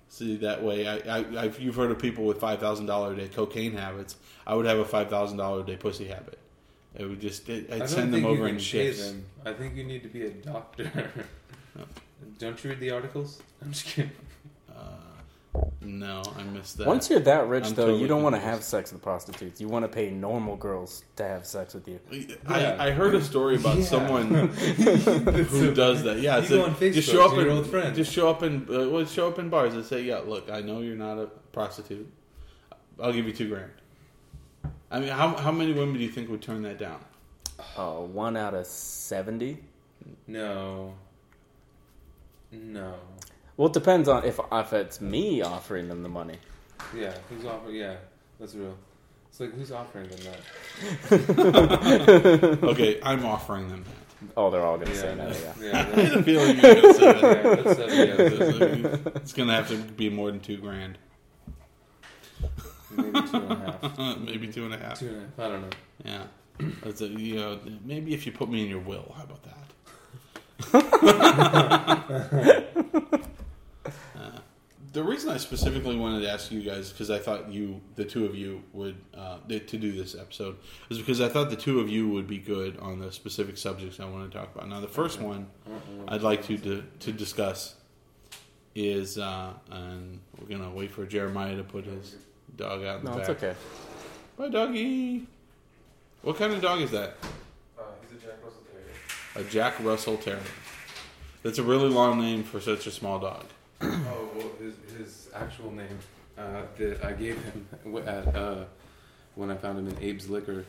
See 0.09 0.37
that 0.39 0.63
way, 0.63 0.89
I, 0.89 1.19
I 1.19 1.25
I've, 1.45 1.61
you've 1.61 1.77
heard 1.77 1.91
of 1.91 1.99
people 1.99 2.25
with 2.25 2.41
five 2.41 2.59
thousand 2.59 2.87
dollar 2.87 3.13
a 3.13 3.17
day 3.17 3.29
cocaine 3.29 3.75
habits. 3.77 4.17
I 4.47 4.55
would 4.55 4.67
have 4.67 4.79
a 4.79 4.85
five 4.85 5.11
thousand 5.11 5.37
dollar 5.37 5.61
a 5.61 5.67
day 5.67 5.77
pussy 5.77 6.07
habit. 6.09 6.39
It 6.97 7.05
would 7.05 7.21
just 7.21 7.49
it, 7.49 7.71
I 7.71 7.77
I'd 7.77 7.89
send 7.89 8.13
them 8.15 8.25
over 8.25 8.49
in 8.49 8.59
shifts. 8.59 9.07
them. 9.07 9.27
I 9.45 9.53
think 9.53 9.77
you 9.77 9.85
need 9.85 10.03
to 10.03 10.09
be 10.09 10.25
a 10.27 10.31
doctor. 10.31 10.91
Don't 12.39 12.63
you 12.63 12.71
read 12.71 12.81
the 12.81 12.91
articles? 12.91 13.43
I'm 13.63 13.73
just 13.73 13.87
kidding. 13.87 14.11
Uh, 14.71 15.61
no, 15.83 16.23
I 16.39 16.43
missed 16.45 16.79
that. 16.79 16.87
Once 16.87 17.11
you're 17.11 17.21
that 17.21 17.49
rich, 17.49 17.67
I'm 17.67 17.75
though, 17.75 17.83
totally 17.87 18.01
you 18.03 18.07
don't 18.09 18.23
want 18.23 18.35
to 18.37 18.41
have 18.41 18.63
sex 18.63 18.93
with 18.93 19.03
prostitutes. 19.03 19.61
You 19.61 19.69
want 19.69 19.85
to 19.85 19.89
pay 19.89 20.11
normal 20.11 20.57
girls 20.57 21.03
to 21.17 21.25
have 21.25 21.45
sex 21.47 21.75
with 21.75 21.89
you. 21.89 21.99
I, 22.47 22.61
Yeah. 22.61 22.77
I 22.79 22.91
heard 22.93 23.15
a 23.15 23.23
story 23.23 23.57
about 23.57 23.79
Yeah. 23.79 23.85
someone 23.85 24.27
who 24.49 25.75
does 25.75 26.03
that. 26.05 26.21
Yeah, 26.21 26.37
You 26.37 26.43
it's 26.43 26.51
go 26.51 26.63
a- 26.63 26.67
on 26.69 26.75
Facebook 26.77 26.93
just 26.95 27.09
show 27.11 27.25
up 27.25 27.31
to 27.33 27.37
your 27.41 27.51
in 27.51 27.57
old 27.57 27.67
friends. 27.67 27.97
just 27.97 28.13
show 28.13 28.31
up 28.31 28.43
in 28.43 28.67
uh, 28.71 28.89
well, 28.89 29.05
show 29.07 29.29
up 29.29 29.39
in 29.39 29.49
bars 29.51 29.75
and 29.75 29.85
say, 29.85 30.03
"Yeah, 30.03 30.19
look, 30.19 30.51
I 30.51 30.61
know 30.61 30.81
you're 30.81 30.97
not 30.97 31.19
a 31.19 31.27
prostitute. 31.53 32.11
I'll 33.03 33.13
give 33.13 33.27
you 33.27 33.33
two 33.33 33.49
grand." 33.49 33.71
I 34.91 35.01
mean, 35.01 35.09
how 35.09 35.37
how 35.37 35.51
many 35.53 35.73
women 35.73 35.95
do 35.95 36.01
you 36.01 36.11
think 36.11 36.29
would 36.31 36.43
turn 36.43 36.63
that 36.63 36.79
down? 36.79 37.01
Uh, 37.77 37.97
one 37.97 38.37
out 38.37 38.55
of 38.55 38.67
seventy. 38.67 39.59
No. 40.27 40.95
No. 42.53 42.95
Well, 43.57 43.69
it 43.69 43.75
depends 43.75 44.09
on 44.09 44.25
if 44.25 44.41
if 44.51 44.73
it's 44.73 45.01
me 45.01 45.43
offering 45.43 45.89
them 45.89 46.03
the 46.03 46.09
money. 46.09 46.37
Yeah, 46.97 47.15
who's 47.29 47.45
offering? 47.45 47.75
Yeah, 47.77 47.97
that's 48.39 48.55
real. 48.55 48.77
It's 49.29 49.39
like 49.41 49.53
who's 49.53 49.71
offering 49.71 50.09
them 50.09 50.19
that? 51.11 52.59
Okay, 52.63 52.99
I'm 53.03 53.25
offering 53.25 53.69
them 53.69 53.85
that. 53.85 53.95
Oh, 54.37 54.51
they're 54.51 54.65
all 54.65 54.77
gonna 54.79 54.91
Yeah, 54.91 55.01
say 55.01 55.15
no. 55.15 55.29
Yeah. 55.29 55.55
yeah, 55.61 55.81
I 55.81 55.83
that's, 55.85 56.09
had 56.09 56.19
a 56.19 56.23
feeling 56.23 56.57
you 56.57 56.63
were 56.63 56.75
going 56.83 56.93
to 56.93 56.95
say 56.95 57.13
that. 57.13 57.91
yeah, 58.19 58.29
seven, 58.49 58.81
yeah, 58.83 59.13
It's 59.17 59.33
going 59.33 59.49
to 59.49 59.55
have 59.55 59.69
to 59.69 59.77
be 59.77 60.11
more 60.11 60.31
than 60.31 60.41
two 60.41 60.59
grand. 60.59 60.99
maybe 62.91 63.23
two 63.23 63.37
and 63.37 63.53
a 63.53 63.57
half. 63.81 64.19
Maybe 64.21 64.49
two 64.49 64.65
and 64.67 64.75
a 64.75 64.79
half. 64.79 64.99
Two 64.99 65.09
and 65.09 65.17
a 65.17 65.21
half. 65.21 65.39
I 65.39 65.49
don't 65.49 65.63
know. 65.63 65.69
Yeah. 66.05 66.25
That's 66.83 67.01
a, 67.01 67.07
you 67.07 67.37
know, 67.37 67.59
maybe 67.85 68.13
if 68.13 68.27
you 68.27 68.33
put 68.33 68.51
me 68.51 68.63
in 68.63 68.69
your 68.69 68.81
will, 68.81 69.15
how 69.17 69.23
about 69.25 69.43
that? 69.45 69.57
Uh, 70.73 72.61
the 74.93 75.03
reason 75.03 75.31
I 75.31 75.37
specifically 75.37 75.97
wanted 75.97 76.21
to 76.23 76.31
ask 76.31 76.51
you 76.51 76.63
guys 76.63 76.91
because 76.91 77.11
I 77.11 77.19
thought 77.19 77.51
you, 77.51 77.81
the 77.97 78.05
two 78.05 78.25
of 78.27 78.35
you, 78.35 78.63
would 78.73 78.97
uh, 79.17 79.39
to 79.49 79.61
do 79.79 79.93
this 79.93 80.15
episode 80.15 80.57
is 80.91 80.99
because 80.99 81.21
I 81.21 81.29
thought 81.29 81.51
the 81.51 81.57
two 81.57 81.81
of 81.81 81.89
you 81.89 82.09
would 82.09 82.27
be 82.27 82.39
good 82.39 82.79
on 82.79 82.99
the 82.99 83.13
specific 83.13 83.57
subjects 83.57 84.01
I 84.01 84.05
want 84.07 84.31
to 84.31 84.37
talk 84.39 84.55
about. 84.55 84.69
Now, 84.69 84.81
the 84.81 84.89
first 84.89 85.21
one 85.21 85.47
I'd 86.09 86.23
like 86.23 86.45
to 86.47 86.59
to, 86.59 86.85
to 87.01 87.13
discuss 87.13 87.77
is, 88.75 89.19
uh, 89.19 89.53
and 89.71 90.21
we're 90.39 90.49
gonna 90.57 90.71
wait 90.71 90.91
for 90.91 91.05
Jeremiah 91.07 91.57
to 91.57 91.65
put 91.65 91.85
his 91.85 92.17
dog 92.57 92.85
out 92.85 93.01
in 93.01 93.05
the 93.05 93.11
No, 93.13 93.19
back. 93.19 93.29
it's 93.29 93.43
okay. 93.43 93.55
Bye, 94.37 94.49
doggy. 94.49 95.27
What 96.23 96.37
kind 96.37 96.53
of 96.53 96.61
dog 96.61 96.81
is 96.81 96.91
that? 96.91 97.17
Uh, 97.79 97.83
he's 98.03 98.19
a 98.19 98.27
Jack 98.27 98.35
Russell 98.45 98.63
Terrier. 98.71 99.47
A 99.47 99.51
Jack 99.51 99.75
Russell 99.85 100.17
Terrier. 100.19 100.43
That's 101.43 101.59
a 101.59 101.63
really 101.63 101.89
long 101.89 102.19
name 102.21 102.43
for 102.45 102.61
such 102.61 102.87
a 102.87 102.91
small 102.91 103.19
dog. 103.19 103.45
Oh 103.83 104.29
well, 104.37 104.51
his 104.61 104.75
his 104.97 105.29
actual 105.35 105.71
name 105.73 105.99
uh, 106.37 106.63
that 106.79 107.03
I 107.05 107.13
gave 107.13 107.43
him 107.43 107.67
at 108.07 108.35
uh, 108.37 108.65
when 109.35 109.51
I 109.51 109.57
found 109.57 109.79
him 109.79 109.89
in 109.89 109.97
Abe's 109.97 110.29
Liquor 110.29 110.65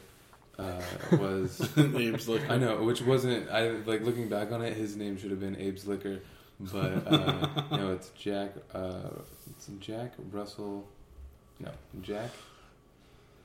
uh, 0.57 0.81
was 1.17 1.75
Name's 1.77 2.27
like 2.29 2.49
I 2.49 2.57
know, 2.57 2.83
which 2.83 3.01
wasn't 3.01 3.49
I 3.49 3.69
like 3.85 4.01
looking 4.01 4.29
back 4.29 4.51
on 4.51 4.61
it. 4.61 4.75
His 4.75 4.95
name 4.95 5.17
should 5.17 5.31
have 5.31 5.39
been 5.39 5.55
Abe's 5.55 5.87
Liquor, 5.87 6.19
but 6.59 7.05
uh, 7.07 7.47
no, 7.71 7.91
it's 7.93 8.09
Jack. 8.17 8.51
Uh, 8.73 9.09
it's 9.49 9.69
Jack 9.79 10.13
Russell. 10.31 10.87
No, 11.59 11.71
Jack. 12.01 12.29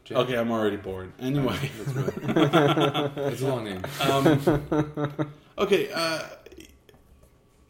Jack. 0.04 0.18
Okay, 0.18 0.36
I'm 0.36 0.52
already 0.52 0.76
bored. 0.76 1.12
Anyway, 1.18 1.58
That's 1.84 1.96
right. 1.96 3.10
it's 3.32 3.42
a 3.42 3.46
long 3.48 3.64
name. 3.64 3.82
um, 4.00 5.32
okay. 5.58 5.90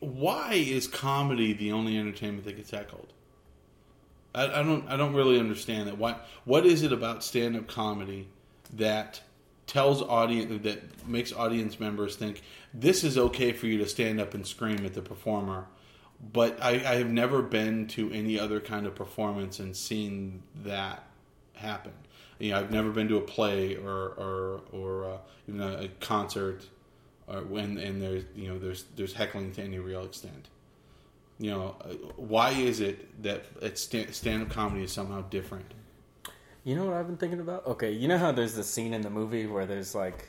Why 0.01 0.55
is 0.55 0.87
comedy 0.87 1.53
the 1.53 1.73
only 1.73 1.97
entertainment 1.99 2.45
that 2.45 2.57
gets 2.57 2.71
heckled? 2.71 3.13
I, 4.35 4.61
I 4.61 4.63
don't. 4.63 4.87
I 4.89 4.97
don't 4.97 5.15
really 5.15 5.41
understand 5.41 5.89
that. 5.89 5.99
Why? 5.99 6.17
What 6.45 6.67
is 6.67 6.83
it 6.83 6.93
about 6.93 7.25
stand-up 7.25 7.67
comedy 7.67 8.29
that 8.75 9.23
tells 9.67 10.03
audience 10.03 10.63
that 10.63 11.09
makes 11.09 11.33
audience 11.33 11.81
members 11.81 12.17
think 12.17 12.43
this 12.73 13.03
is 13.03 13.19
okay 13.19 13.53
for 13.53 13.67
you 13.67 13.79
to 13.79 13.87
stand 13.87 14.21
up 14.21 14.35
and 14.35 14.47
scream 14.47 14.85
at 14.85 14.95
the 14.95 15.03
performer? 15.03 15.67
But 16.33 16.63
I, 16.63 16.71
I 16.71 16.97
have 16.97 17.11
never 17.11 17.43
been 17.43 17.89
to 17.89 18.11
any 18.13 18.39
other 18.39 18.61
kind 18.61 18.87
of 18.87 18.95
performance 18.95 19.59
and 19.59 19.77
seen 19.77 20.43
that 20.65 21.05
happen. 21.55 21.93
You 22.39 22.51
know, 22.51 22.61
I've 22.61 22.71
never 22.71 22.91
been 22.91 23.09
to 23.09 23.17
a 23.17 23.23
play 23.23 23.77
or 23.77 24.11
or 24.19 24.61
or 24.73 25.05
uh, 25.05 25.19
even 25.49 25.61
a, 25.61 25.85
a 25.85 25.89
concert, 26.01 26.67
or 27.29 27.43
when 27.43 27.79
and 27.79 28.01
there's 28.01 28.25
you 28.35 28.49
know 28.49 28.59
there's 28.59 28.85
there's 28.97 29.13
heckling 29.13 29.53
to 29.53 29.63
any 29.63 29.79
real 29.79 30.05
extent. 30.05 30.49
You 31.39 31.51
know, 31.51 31.77
why 32.17 32.51
is 32.51 32.81
it 32.81 33.23
that 33.23 33.45
at 33.63 33.79
stand 33.79 34.15
stand 34.15 34.43
up 34.43 34.51
comedy 34.51 34.85
is 34.85 34.93
somehow 34.93 35.23
different? 35.23 35.73
You 36.65 36.75
know 36.77 36.85
what 36.87 36.95
I've 36.95 37.07
been 37.07 37.17
thinking 37.19 37.41
about? 37.41 37.67
Okay, 37.67 37.93
you 37.93 38.09
know 38.09 38.19
how 38.19 38.33
there's 38.33 38.55
this 38.55 38.69
scene 38.69 38.95
in 38.95 39.03
the 39.03 39.11
movie 39.11 39.47
where 39.47 39.67
there's 39.67 39.95
like 39.95 40.29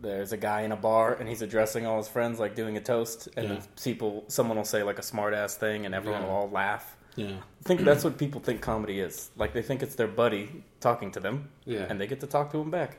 there's 0.00 0.32
a 0.32 0.36
guy 0.38 0.62
in 0.62 0.72
a 0.72 0.76
bar 0.76 1.12
and 1.14 1.28
he's 1.28 1.42
addressing 1.42 1.84
all 1.84 1.98
his 1.98 2.08
friends 2.08 2.38
like 2.40 2.54
doing 2.56 2.76
a 2.78 2.80
toast 2.80 3.28
and 3.36 3.48
Yeah. 3.50 3.60
people 3.82 4.24
someone 4.28 4.56
will 4.56 4.64
say 4.64 4.82
like 4.82 4.98
a 4.98 5.02
smart 5.02 5.34
ass 5.34 5.56
thing 5.56 5.84
and 5.84 5.94
everyone 5.94 6.22
Yeah. 6.22 6.28
will 6.28 6.34
all 6.36 6.50
laugh. 6.50 6.96
Yeah, 7.16 7.32
I 7.36 7.64
think 7.64 7.82
that's 7.82 8.02
what 8.02 8.16
people 8.16 8.40
think 8.40 8.62
comedy 8.62 8.98
is. 9.00 9.30
Like 9.36 9.52
they 9.52 9.60
think 9.62 9.82
it's 9.82 9.96
their 9.96 10.08
buddy 10.08 10.64
talking 10.80 11.10
to 11.12 11.20
them 11.20 11.50
Yeah. 11.66 11.86
and 11.90 12.00
they 12.00 12.06
get 12.06 12.20
to 12.20 12.26
talk 12.26 12.50
to 12.52 12.58
him 12.58 12.70
back. 12.70 12.96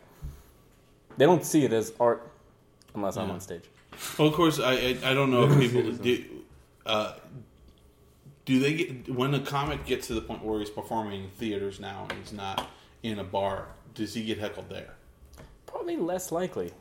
They 1.18 1.26
don't 1.26 1.44
see 1.44 1.66
it 1.66 1.74
as 1.74 1.92
art 2.00 2.31
unless 2.96 3.18
I'm 3.18 3.32
on 3.32 3.42
stage. 3.42 3.64
Well, 4.18 4.28
of 4.28 4.34
course, 4.34 4.60
I 4.60 4.74
I, 4.74 4.98
I 5.04 5.14
don't 5.14 5.32
know 5.32 5.44
if 5.44 5.60
people 5.60 5.92
do. 5.92 6.26
Uh, 6.86 7.14
do 8.46 8.60
they 8.60 8.74
get 8.74 9.10
when 9.10 9.34
a 9.34 9.40
comic 9.40 9.86
gets 9.86 10.08
to 10.08 10.14
the 10.14 10.22
point 10.22 10.44
where 10.44 10.60
he's 10.60 10.70
performing 10.70 11.24
in 11.24 11.30
theaters 11.30 11.80
now 11.80 12.08
and 12.10 12.20
he's 12.20 12.34
not 12.34 12.70
in 13.04 13.20
a 13.20 13.24
bar? 13.24 13.68
Does 13.94 14.14
he 14.14 14.24
get 14.24 14.40
heckled 14.40 14.70
there? 14.70 14.96
Probably 15.66 15.98
less 15.98 16.32
likely. 16.32 16.72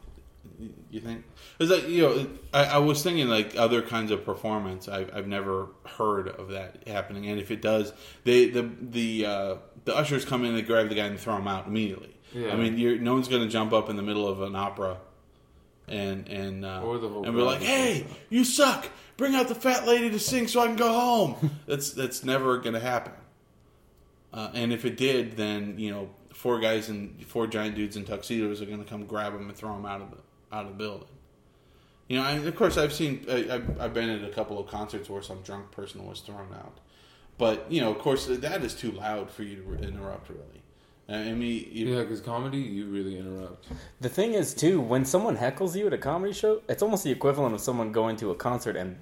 You 0.91 1.01
think? 1.01 1.25
It's 1.59 1.71
like 1.71 1.89
you 1.89 2.03
know, 2.03 2.27
I, 2.53 2.65
I 2.65 2.79
was 2.79 3.03
thinking 3.03 3.29
like 3.29 3.57
other 3.57 3.83
kinds 3.83 4.11
of 4.11 4.25
performance. 4.25 4.89
I've 4.89 5.15
I've 5.15 5.27
never 5.27 5.69
heard 5.87 6.29
of 6.29 6.49
that 6.49 6.87
happening, 6.87 7.27
and 7.27 7.39
if 7.39 7.51
it 7.51 7.61
does, 7.61 7.93
they 8.25 8.49
the 8.49 8.71
the 8.81 9.27
uh, 9.27 9.57
the 9.85 9.97
ushers 9.97 10.25
come 10.25 10.45
in, 10.45 10.55
they 10.55 10.63
grab 10.63 10.89
the 10.89 10.95
guy 10.95 11.07
and 11.07 11.19
throw 11.19 11.37
him 11.37 11.49
out 11.49 11.67
immediately. 11.67 12.17
Yeah. 12.33 12.53
I 12.53 12.57
mean, 12.57 12.79
you're, 12.79 12.99
no 12.99 13.15
one's 13.15 13.29
going 13.29 13.43
to 13.43 13.49
jump 13.49 13.73
up 13.73 13.91
in 13.91 13.97
the 13.97 14.03
middle 14.03 14.27
of 14.29 14.41
an 14.41 14.55
opera, 14.55 14.99
and 15.91 16.29
and 16.29 16.65
uh, 16.65 16.83
Or 16.83 16.99
the 16.99 17.09
whole 17.09 17.25
and 17.25 17.35
be 17.35 17.43
like. 17.43 17.61
"Hey, 17.61 18.07
you 18.29 18.45
suck! 18.45 18.89
Bring 19.17 19.35
out 19.35 19.49
the 19.49 19.55
fat 19.55 19.87
lady 19.87 20.11
to 20.11 20.19
sing 20.19 20.49
so 20.49 20.61
I 20.61 20.67
can 20.67 20.77
go 20.77 20.93
home." 20.93 21.51
that's 21.67 21.93
that's 21.93 22.25
never 22.25 22.59
going 22.59 22.75
to 22.75 22.81
happen. 22.81 23.13
Uh, 24.33 24.51
and 24.55 24.73
if 24.73 24.85
it 24.85 24.97
did, 24.97 25.37
then 25.37 25.79
you 25.79 25.91
know, 25.91 26.11
four 26.33 26.61
guys 26.61 26.89
and 26.89 27.25
four 27.27 27.47
giant 27.47 27.75
dudes 27.75 27.97
in 27.97 28.05
tuxedos 28.05 28.63
are 28.63 28.67
going 28.67 28.83
to 28.83 28.89
come 28.89 29.05
grab 29.07 29.35
him 29.35 29.49
and 29.49 29.57
throw 29.57 29.75
him 29.77 29.87
out 29.87 30.01
of 30.01 30.11
the 30.11 30.19
out 30.53 30.67
of 30.67 30.73
the 30.73 30.77
building. 30.77 31.09
You 32.09 32.17
know, 32.17 32.25
and 32.25 32.47
of 32.47 32.57
course, 32.57 32.77
I've 32.77 32.93
seen, 32.93 33.25
I, 33.31 33.55
I've, 33.55 33.81
I've 33.81 33.95
been 33.95 34.11
at 34.11 34.25
a 34.25 34.33
couple 34.33 34.59
of 34.59 34.67
concerts 34.67 35.09
where 35.09 35.23
some 35.23 35.43
drunk 35.43 35.71
person 35.71 36.05
was 36.05 36.21
thrown 36.21 36.49
out, 36.53 36.81
but 37.39 37.71
you 37.71 37.81
know, 37.81 37.93
of 37.93 37.99
course, 37.99 38.27
that 38.27 38.65
is 38.65 38.75
too 38.75 38.91
loud 38.91 39.31
for 39.31 39.45
you 39.45 39.63
to 39.63 39.87
interrupt. 39.87 40.29
Really, 40.29 40.60
I 41.11 41.33
mean, 41.33 41.69
you, 41.73 41.95
Yeah, 41.95 42.03
because 42.03 42.21
comedy, 42.21 42.59
you 42.59 42.87
really 42.87 43.19
interrupt. 43.19 43.67
The 44.01 44.09
thing 44.09 44.35
is, 44.35 44.55
too, 44.55 44.81
when 44.81 45.05
someone 45.05 45.37
heckles 45.37 45.77
you 45.77 45.87
at 45.87 45.93
a 45.93 45.99
comedy 45.99 46.33
show, 46.33 46.63
it's 46.69 46.83
almost 46.83 47.05
the 47.05 47.11
equivalent 47.11 47.55
of 47.55 47.61
someone 47.61 47.93
going 47.93 48.17
to 48.17 48.31
a 48.31 48.35
concert 48.35 48.77
and 48.77 48.97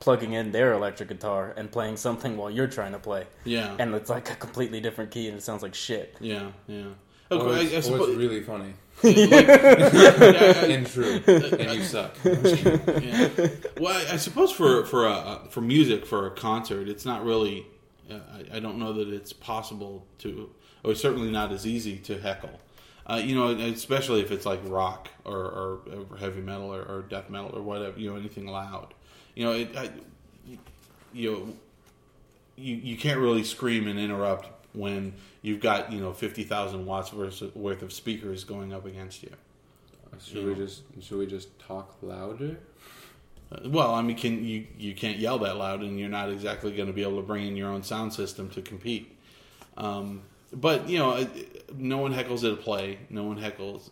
plugging 0.00 0.34
in 0.34 0.52
their 0.52 0.74
electric 0.74 1.08
guitar 1.08 1.54
and 1.56 1.70
playing 1.70 1.96
something 1.96 2.36
while 2.36 2.50
you're 2.50 2.66
trying 2.66 2.92
to 2.92 2.98
play. 2.98 3.26
yeah, 3.44 3.76
And 3.78 3.94
it's 3.94 4.10
like 4.10 4.30
a 4.30 4.34
completely 4.34 4.80
different 4.80 5.10
key 5.10 5.28
and 5.28 5.38
it 5.38 5.42
sounds 5.42 5.62
like 5.62 5.74
shit. 5.74 6.16
yeah, 6.20 6.50
yeah. 6.66 6.86
Or 7.30 7.38
Okay, 7.38 7.54
I, 7.54 7.58
I 7.58 7.62
it's, 7.78 7.88
or 7.88 7.96
it's 7.98 8.16
really 8.18 8.42
funny 8.42 8.74
yeah, 9.02 10.64
and 10.64 10.86
true, 10.86 11.20
and 11.26 11.72
you 11.74 11.82
suck. 11.82 12.16
yeah. 12.24 13.28
Well, 13.80 13.94
I, 13.94 14.12
I 14.14 14.16
suppose 14.16 14.52
for 14.52 14.84
for 14.86 15.06
uh, 15.06 15.46
for 15.48 15.60
music 15.60 16.06
for 16.06 16.26
a 16.26 16.30
concert, 16.30 16.88
it's 16.88 17.04
not 17.04 17.24
really. 17.24 17.66
Uh, 18.10 18.18
I, 18.32 18.56
I 18.56 18.60
don't 18.60 18.78
know 18.78 18.92
that 18.92 19.08
it's 19.08 19.32
possible 19.32 20.06
to, 20.18 20.50
or 20.84 20.94
certainly 20.94 21.30
not 21.30 21.50
as 21.50 21.66
easy 21.66 21.96
to 21.98 22.20
heckle. 22.20 22.60
Uh, 23.06 23.20
you 23.22 23.34
know, 23.34 23.48
especially 23.48 24.20
if 24.20 24.30
it's 24.30 24.46
like 24.46 24.60
rock 24.64 25.08
or, 25.24 25.36
or, 25.36 25.78
or 26.10 26.16
heavy 26.18 26.40
metal 26.40 26.72
or, 26.74 26.82
or 26.82 27.02
death 27.02 27.28
metal 27.28 27.50
or 27.54 27.62
whatever. 27.62 27.98
You 27.98 28.10
know, 28.10 28.16
anything 28.16 28.46
loud. 28.46 28.94
You 29.34 29.44
know, 29.44 29.52
it. 29.52 29.76
I, 29.76 29.90
you 31.12 31.30
know, 31.30 31.48
you 32.56 32.76
you 32.76 32.96
can't 32.96 33.18
really 33.18 33.44
scream 33.44 33.88
and 33.88 33.98
interrupt 33.98 34.48
when 34.74 35.14
you've 35.42 35.60
got 35.60 35.92
you 35.92 36.00
know 36.00 36.12
fifty 36.12 36.44
thousand 36.44 36.86
watts 36.86 37.12
worth 37.12 37.42
worth 37.54 37.82
of 37.82 37.92
speakers 37.92 38.44
going 38.44 38.72
up 38.72 38.86
against 38.86 39.22
you. 39.22 39.30
Should 40.22 40.46
we 40.46 40.54
just 40.54 40.82
should 41.00 41.18
we 41.18 41.26
just 41.26 41.58
talk 41.58 41.96
louder? 42.02 42.56
Uh, 43.52 43.68
Well, 43.68 43.94
I 43.94 44.02
mean, 44.02 44.16
can 44.16 44.44
you 44.44 44.66
you 44.78 44.94
can't 44.94 45.18
yell 45.18 45.38
that 45.40 45.56
loud, 45.56 45.80
and 45.82 45.98
you're 45.98 46.08
not 46.08 46.30
exactly 46.30 46.74
going 46.74 46.86
to 46.86 46.92
be 46.92 47.02
able 47.02 47.16
to 47.16 47.26
bring 47.26 47.46
in 47.46 47.56
your 47.56 47.68
own 47.70 47.82
sound 47.82 48.12
system 48.14 48.48
to 48.50 48.62
compete. 48.62 49.16
Um, 49.76 50.22
but 50.54 50.88
you 50.88 50.98
know, 50.98 51.26
no 51.76 51.98
one 51.98 52.12
heckles 52.12 52.44
at 52.44 52.52
a 52.52 52.56
play. 52.56 52.98
No 53.10 53.24
one 53.24 53.38
heckles 53.38 53.90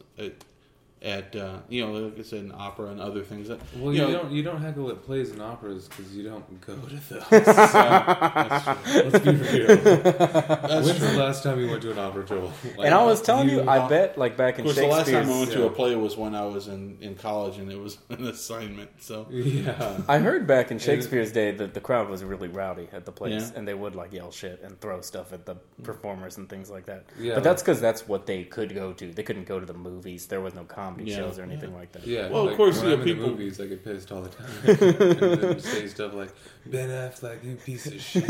at 1.03 1.35
uh, 1.35 1.59
you 1.69 1.85
know, 1.85 1.93
like 1.93 2.19
I 2.19 2.23
said, 2.23 2.41
in 2.45 2.53
opera 2.57 2.87
and 2.87 3.01
other 3.01 3.23
things. 3.23 3.49
That, 3.49 3.59
Well, 3.77 3.93
you 3.93 4.01
you, 4.03 4.07
know, 4.07 4.23
don't 4.23 4.33
you 4.33 4.43
don't 4.43 4.61
heckle 4.61 4.89
at 4.91 5.03
plays 5.03 5.31
and 5.31 5.43
operas 5.43 5.89
because 5.89 6.15
you 6.17 6.23
don't 6.23 6.61
go 6.61 6.75
to 6.77 6.95
those. 6.95 7.29
That's 7.31 8.65
true. 8.65 9.03
Let's 9.03 9.25
be 9.25 9.31
real. 9.33 9.77
That's 9.83 10.87
When's 10.87 10.99
true. 10.99 11.09
the 11.09 11.17
last 11.19 11.43
time 11.43 11.59
you 11.61 11.69
went 11.69 11.83
to 11.83 11.91
an 11.93 11.99
opera, 11.99 12.25
Joel? 12.25 12.53
Like, 12.77 12.87
and 12.87 12.95
I 12.95 13.05
was 13.05 13.21
telling 13.23 13.49
you, 13.49 13.63
you- 13.63 13.69
I 13.69 13.89
bet, 13.89 14.17
like 14.17 14.37
back 14.37 14.59
in 14.59 14.61
Of 14.61 14.67
course, 14.75 14.77
the 14.77 14.87
last 14.87 15.11
time 15.11 15.29
I 15.29 15.39
went 15.41 15.51
to 15.53 15.67
a 15.67 15.71
play 15.71 15.97
was 15.97 16.17
when 16.17 16.35
I 16.35 16.47
was 16.47 16.69
in, 16.69 16.99
in 17.01 17.15
college, 17.17 17.59
and 17.59 17.71
it 17.71 17.79
was 17.79 17.99
an 18.11 18.27
assignment. 18.27 18.91
So 19.03 19.27
Yeah. 19.31 20.01
I 20.09 20.19
heard 20.19 20.47
back 20.47 20.71
in 20.71 20.79
Shakespeare's 20.79 21.33
day 21.33 21.51
that 21.53 21.75
the 21.75 21.81
crowd 21.81 22.09
was 22.09 22.23
really 22.23 22.49
rowdy 22.49 22.89
at 22.93 23.05
the 23.07 23.13
place, 23.13 23.51
Yeah. 23.51 23.59
and 23.59 23.67
they 23.67 23.75
would 23.75 23.95
like 23.97 24.13
yell 24.13 24.31
shit 24.31 24.61
and 24.63 24.81
throw 24.81 25.01
stuff 25.01 25.33
at 25.33 25.47
the 25.47 25.57
performers 25.83 26.37
and 26.37 26.49
things 26.49 26.71
like 26.71 26.87
that. 26.87 27.07
Yeah. 27.19 27.35
But 27.35 27.43
that's 27.45 27.63
because 27.63 27.81
that's 27.81 28.07
what 28.07 28.27
they 28.27 28.45
could 28.45 28.73
go 28.75 28.93
to. 28.93 29.13
They 29.13 29.23
couldn't 29.25 29.47
go 29.47 29.59
to 29.59 29.67
the 29.67 29.75
movies. 29.75 30.27
There 30.27 30.41
was 30.41 30.55
no 30.55 30.63
comedy 30.65 30.92
comedy 30.93 31.11
Yeah. 31.11 31.17
shows 31.17 31.39
or 31.39 31.43
anything 31.43 31.75
like 31.75 31.93
that. 31.93 32.07
Yeah. 32.07 32.29
Well, 32.29 32.49
of 32.49 32.57
course, 32.57 32.79
when 32.79 32.89
yeah, 32.89 32.93
I'm 32.95 33.01
in 33.03 33.07
the 33.09 33.15
people- 33.15 33.29
movies, 33.31 33.61
I 33.61 33.67
get 33.67 33.85
pissed 33.85 34.13
all 34.13 34.23
the 34.23 34.29
time, 34.29 35.43
and 35.51 35.63
say 35.63 35.87
stuff 35.89 36.15
like 36.15 36.31
Ben 36.67 36.89
Affleck, 36.91 37.43
you 37.45 37.57
piece 37.57 37.87
of 37.87 38.01
shit. 38.01 38.29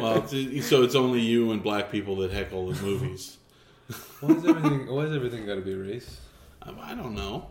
Well, 0.00 0.24
it's, 0.30 0.66
so 0.66 0.82
it's 0.82 0.94
only 0.94 1.20
you 1.20 1.52
and 1.52 1.62
black 1.62 1.90
people 1.90 2.16
that 2.16 2.32
heckle 2.32 2.70
the 2.70 2.82
movies. 2.82 3.38
Why 4.20 4.30
is 4.34 4.44
everything? 4.44 4.86
Why 4.86 5.02
is 5.04 5.14
everything 5.14 5.46
got 5.46 5.56
to 5.56 5.60
be 5.60 5.74
race? 5.74 6.20
I, 6.62 6.70
I 6.92 6.94
don't 6.94 7.14
know. 7.14 7.50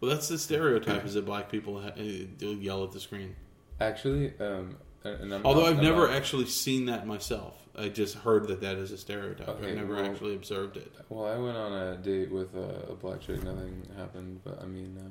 Well, 0.00 0.10
that's 0.10 0.28
the 0.28 0.38
stereotype 0.38 1.04
is 1.04 1.14
that 1.14 1.24
black 1.24 1.50
people 1.50 1.80
ha- 1.80 1.92
uh, 1.98 2.02
yell 2.46 2.84
at 2.84 2.92
the 2.92 3.00
screen. 3.00 3.34
Actually, 3.80 4.32
um, 4.38 4.38
and 4.38 4.46
and 4.46 4.76
I'm 4.76 4.76
Although 5.04 5.24
not- 5.24 5.44
I've 5.70 5.78
I'm 5.78 5.84
never 5.84 6.06
not- 6.08 6.16
actually 6.16 6.46
seen 6.46 6.86
that 6.86 7.06
myself. 7.06 7.58
I 7.76 7.88
just 7.88 8.14
heard 8.14 8.46
that 8.48 8.60
that 8.60 8.76
is 8.76 8.92
a 8.92 8.96
stereotype. 8.98 9.48
Okay, 9.48 9.70
I've 9.70 9.76
never 9.76 9.96
well- 9.96 10.04
actually 10.06 10.34
observed 10.34 10.76
it. 10.76 10.92
Well, 11.08 11.26
I 11.26 11.36
went 11.36 11.56
on 11.56 11.72
a 11.72 11.96
date 11.96 12.30
with 12.30 12.54
a, 12.54 12.90
a 12.90 12.94
black 12.94 13.20
chick. 13.20 13.42
Nothing 13.42 13.82
happened, 13.96 14.40
but 14.44 14.62
I 14.62 14.66
mean, 14.66 14.96
uh, 14.98 15.08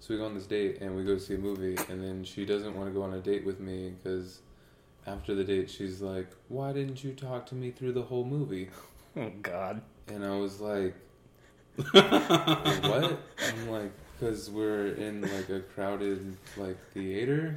so 0.00 0.12
we 0.14 0.18
go 0.18 0.26
on 0.26 0.34
this 0.34 0.46
date 0.46 0.80
and 0.80 0.96
we 0.96 1.04
go 1.04 1.14
to 1.14 1.20
see 1.20 1.34
a 1.34 1.38
movie, 1.38 1.76
and 1.88 2.02
then 2.02 2.24
she 2.24 2.44
doesn't 2.44 2.74
want 2.76 2.88
to 2.88 2.92
go 2.92 3.02
on 3.02 3.14
a 3.14 3.20
date 3.20 3.46
with 3.46 3.60
me 3.60 3.90
because 4.02 4.40
after 5.06 5.34
the 5.34 5.44
date, 5.44 5.70
she's 5.70 6.00
like, 6.02 6.26
"Why 6.48 6.72
didn't 6.72 7.02
you 7.04 7.12
talk 7.12 7.46
to 7.46 7.54
me 7.54 7.70
through 7.70 7.92
the 7.92 8.02
whole 8.02 8.24
movie?" 8.24 8.68
Oh 9.16 9.30
God. 9.42 9.82
And 10.08 10.24
I 10.24 10.34
was 10.38 10.58
like, 10.60 10.94
"What?" 11.92 13.18
I'm 13.46 13.68
like, 13.70 13.92
"Cause 14.20 14.50
we're 14.50 14.88
in 14.94 15.20
like 15.22 15.48
a 15.50 15.60
crowded 15.60 16.36
like 16.56 16.76
theater." 16.92 17.56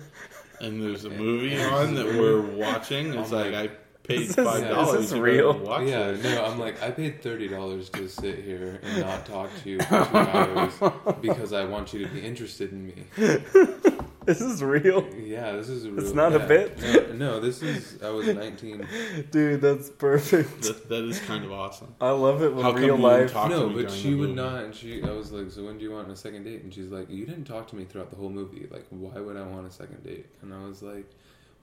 And 0.61 0.81
there's 0.81 1.05
a 1.05 1.09
movie 1.09 1.61
on 1.61 1.95
that 1.95 2.05
we're 2.05 2.41
watching. 2.41 3.13
It's 3.13 3.31
oh 3.31 3.37
I'm 3.37 3.51
like, 3.51 3.53
like, 3.53 3.71
I 3.71 3.73
paid 4.03 4.21
Is 4.21 4.35
this- 4.35 4.45
five 4.45 4.63
is 4.63 4.69
dollars. 4.69 5.09
this 5.09 5.19
real? 5.19 5.57
Watch 5.57 5.87
yeah, 5.87 6.09
it. 6.09 6.23
no, 6.23 6.45
I'm 6.45 6.59
like, 6.59 6.81
I 6.81 6.91
paid 6.91 7.21
thirty 7.21 7.47
dollars 7.47 7.89
to 7.89 8.07
sit 8.07 8.43
here 8.43 8.79
and 8.83 9.01
not 9.01 9.25
talk 9.25 9.49
to 9.63 9.69
you 9.69 9.79
for 9.81 10.05
two 10.05 10.17
hours 10.17 10.73
because 11.21 11.53
I 11.53 11.65
want 11.65 11.93
you 11.93 12.05
to 12.07 12.13
be 12.13 12.21
interested 12.21 12.71
in 12.71 12.85
me. 12.87 12.93
This 14.31 14.41
is 14.41 14.63
real, 14.63 15.07
Yeah, 15.15 15.51
this 15.51 15.69
is 15.69 15.87
real. 15.87 15.99
It's 15.99 16.13
not 16.13 16.33
a 16.33 16.39
bit? 16.39 16.79
No, 16.81 17.13
no, 17.13 17.39
this 17.39 17.61
is. 17.61 18.01
I 18.01 18.09
was 18.09 18.27
19. 18.27 18.87
dude. 19.31 19.61
That's 19.61 19.89
perfect. 19.91 20.63
That, 20.63 20.89
that 20.89 21.03
is 21.03 21.19
kind 21.19 21.45
of 21.45 21.51
awesome. 21.51 21.93
I 22.01 22.09
love 22.09 22.41
it 22.41 22.53
when 22.53 22.63
How 22.63 22.71
come 22.73 22.81
real 22.81 22.97
you 22.97 23.03
life. 23.03 23.31
talk 23.31 23.49
to 23.51 23.55
no, 23.55 23.69
me 23.69 23.83
but 23.83 23.91
she 23.91 24.11
the 24.11 24.15
would 24.15 24.29
movie? 24.29 24.41
not. 24.41 24.63
And 24.63 24.73
she, 24.73 25.03
I 25.03 25.11
was 25.11 25.31
like, 25.31 25.51
so 25.51 25.63
when 25.65 25.77
do 25.77 25.83
you 25.83 25.91
want 25.91 26.09
a 26.09 26.15
second 26.15 26.43
date? 26.43 26.63
And 26.63 26.73
she's 26.73 26.89
like, 26.89 27.09
you 27.09 27.25
didn't 27.25 27.45
talk 27.45 27.67
to 27.69 27.75
me 27.75 27.85
throughout 27.85 28.09
the 28.09 28.15
whole 28.17 28.29
movie. 28.29 28.67
Like, 28.71 28.85
why 28.89 29.19
would 29.19 29.37
I 29.37 29.43
want 29.43 29.67
a 29.67 29.71
second 29.71 30.03
date? 30.03 30.25
And 30.41 30.53
I 30.53 30.65
was 30.65 30.81
like, 30.81 31.05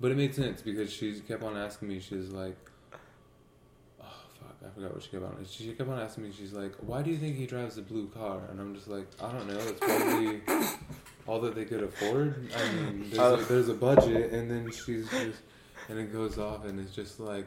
but 0.00 0.12
it 0.12 0.16
made 0.16 0.34
sense 0.34 0.62
because 0.62 0.92
she 0.92 1.18
kept 1.20 1.42
on 1.42 1.56
asking 1.56 1.88
me. 1.88 1.98
She's 2.00 2.28
like, 2.30 2.56
fuck, 2.64 2.71
I 4.64 4.70
forgot 4.74 4.94
what 4.94 5.02
she 5.02 5.10
kept 5.10 5.24
on. 5.24 5.46
She 5.50 5.72
kept 5.72 5.88
on 5.90 5.98
asking 5.98 6.24
me. 6.24 6.30
She's 6.36 6.52
like, 6.52 6.72
why 6.80 7.02
do 7.02 7.10
you 7.10 7.16
think 7.18 7.36
he 7.36 7.46
drives 7.46 7.76
the 7.76 7.82
blue 7.82 8.06
car? 8.08 8.40
And 8.50 8.60
I'm 8.60 8.74
just 8.74 8.88
like, 8.88 9.06
I 9.20 9.32
don't 9.32 9.48
know. 9.48 9.58
It's 9.58 9.80
probably 9.80 10.40
all 11.26 11.40
that 11.40 11.54
they 11.54 11.64
could 11.64 11.82
afford. 11.82 12.48
I 12.56 12.72
mean, 12.72 13.06
there's, 13.10 13.18
Uh, 13.18 13.36
a, 13.40 13.44
there's 13.44 13.68
a 13.68 13.74
budget, 13.74 14.32
and 14.32 14.50
then 14.50 14.70
she's 14.70 15.08
just, 15.10 15.38
and 15.88 15.98
it 15.98 16.12
goes 16.12 16.38
off, 16.38 16.64
and 16.64 16.78
it's 16.78 16.94
just 16.94 17.18
like, 17.18 17.46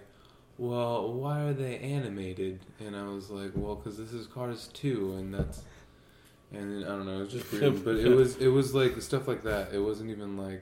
well, 0.58 1.14
why 1.14 1.42
are 1.42 1.54
they 1.54 1.78
animated? 1.80 2.60
And 2.80 2.96
I 2.96 3.04
was 3.08 3.30
like, 3.30 3.52
well, 3.56 3.76
because 3.76 3.98
this 3.98 4.12
is 4.14 4.28
Cars 4.28 4.70
2, 4.74 5.16
and 5.18 5.34
that's, 5.34 5.62
and 6.54 6.82
then, 6.82 6.84
I 6.84 6.96
don't 6.96 7.06
know, 7.06 7.18
it 7.18 7.24
was 7.24 7.32
just 7.34 7.52
weird, 7.52 7.84
but 7.86 7.96
it 7.96 8.10
was, 8.10 8.38
it 8.38 8.48
was 8.48 8.74
like 8.74 9.02
stuff 9.02 9.28
like 9.28 9.44
that. 9.44 9.74
It 9.74 9.80
wasn't 9.80 10.10
even 10.10 10.38
like, 10.38 10.62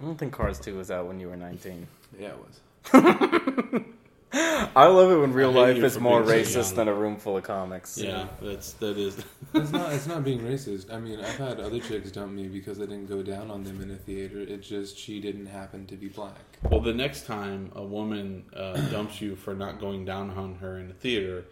I 0.00 0.04
don't 0.04 0.18
think 0.18 0.32
Cars 0.34 0.58
Two 0.58 0.76
was 0.76 0.90
out 0.90 1.06
when 1.06 1.18
you 1.20 1.28
were 1.28 1.36
19. 1.36 1.86
yeah, 2.18 2.28
it 2.28 2.38
was. 2.38 2.60
I 4.76 4.86
love 4.86 5.12
it 5.12 5.16
when 5.16 5.32
real 5.32 5.52
life 5.52 5.76
is 5.76 5.98
more 5.98 6.22
being 6.22 6.44
so 6.44 6.58
racist 6.60 6.66
young. 6.68 6.74
than 6.76 6.88
a 6.88 6.94
room 6.94 7.18
full 7.18 7.36
of 7.36 7.44
comics. 7.44 7.96
Yeah, 7.96 8.26
that's 8.42 8.72
that 8.74 8.98
is. 8.98 9.16
It's 9.54 9.70
not, 9.70 9.92
it's 9.92 10.08
not 10.08 10.24
being 10.24 10.40
racist. 10.40 10.92
I 10.92 10.98
mean, 10.98 11.20
I've 11.20 11.36
had 11.36 11.60
other 11.60 11.78
chicks 11.78 12.10
dump 12.10 12.32
me 12.32 12.48
because 12.48 12.78
I 12.80 12.86
didn't 12.86 13.06
go 13.06 13.22
down 13.22 13.48
on 13.50 13.62
them 13.62 13.80
in 13.80 13.92
a 13.92 13.96
theater. 13.96 14.40
It 14.40 14.62
just 14.62 14.98
she 14.98 15.20
didn't 15.20 15.46
happen 15.46 15.86
to 15.86 15.94
be 15.96 16.08
black. 16.08 16.34
Well, 16.68 16.80
the 16.80 16.92
next 16.92 17.26
time 17.26 17.70
a 17.76 17.82
woman 17.84 18.44
uh, 18.56 18.72
dumps 18.90 19.20
you 19.20 19.36
for 19.36 19.54
not 19.54 19.78
going 19.78 20.04
down 20.04 20.30
on 20.30 20.56
her 20.56 20.80
in 20.80 20.90
a 20.90 20.94
theater, 20.94 21.44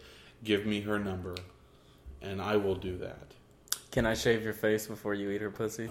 give 0.43 0.65
me 0.65 0.81
her 0.81 0.99
number, 0.99 1.35
and 2.21 2.41
I 2.41 2.57
will 2.57 2.75
do 2.75 2.97
that. 2.97 3.31
Can 3.91 4.05
I 4.05 4.13
shave 4.13 4.43
your 4.43 4.53
face 4.53 4.87
before 4.87 5.13
you 5.13 5.29
eat 5.29 5.39
her 5.41 5.51
pussy? 5.51 5.89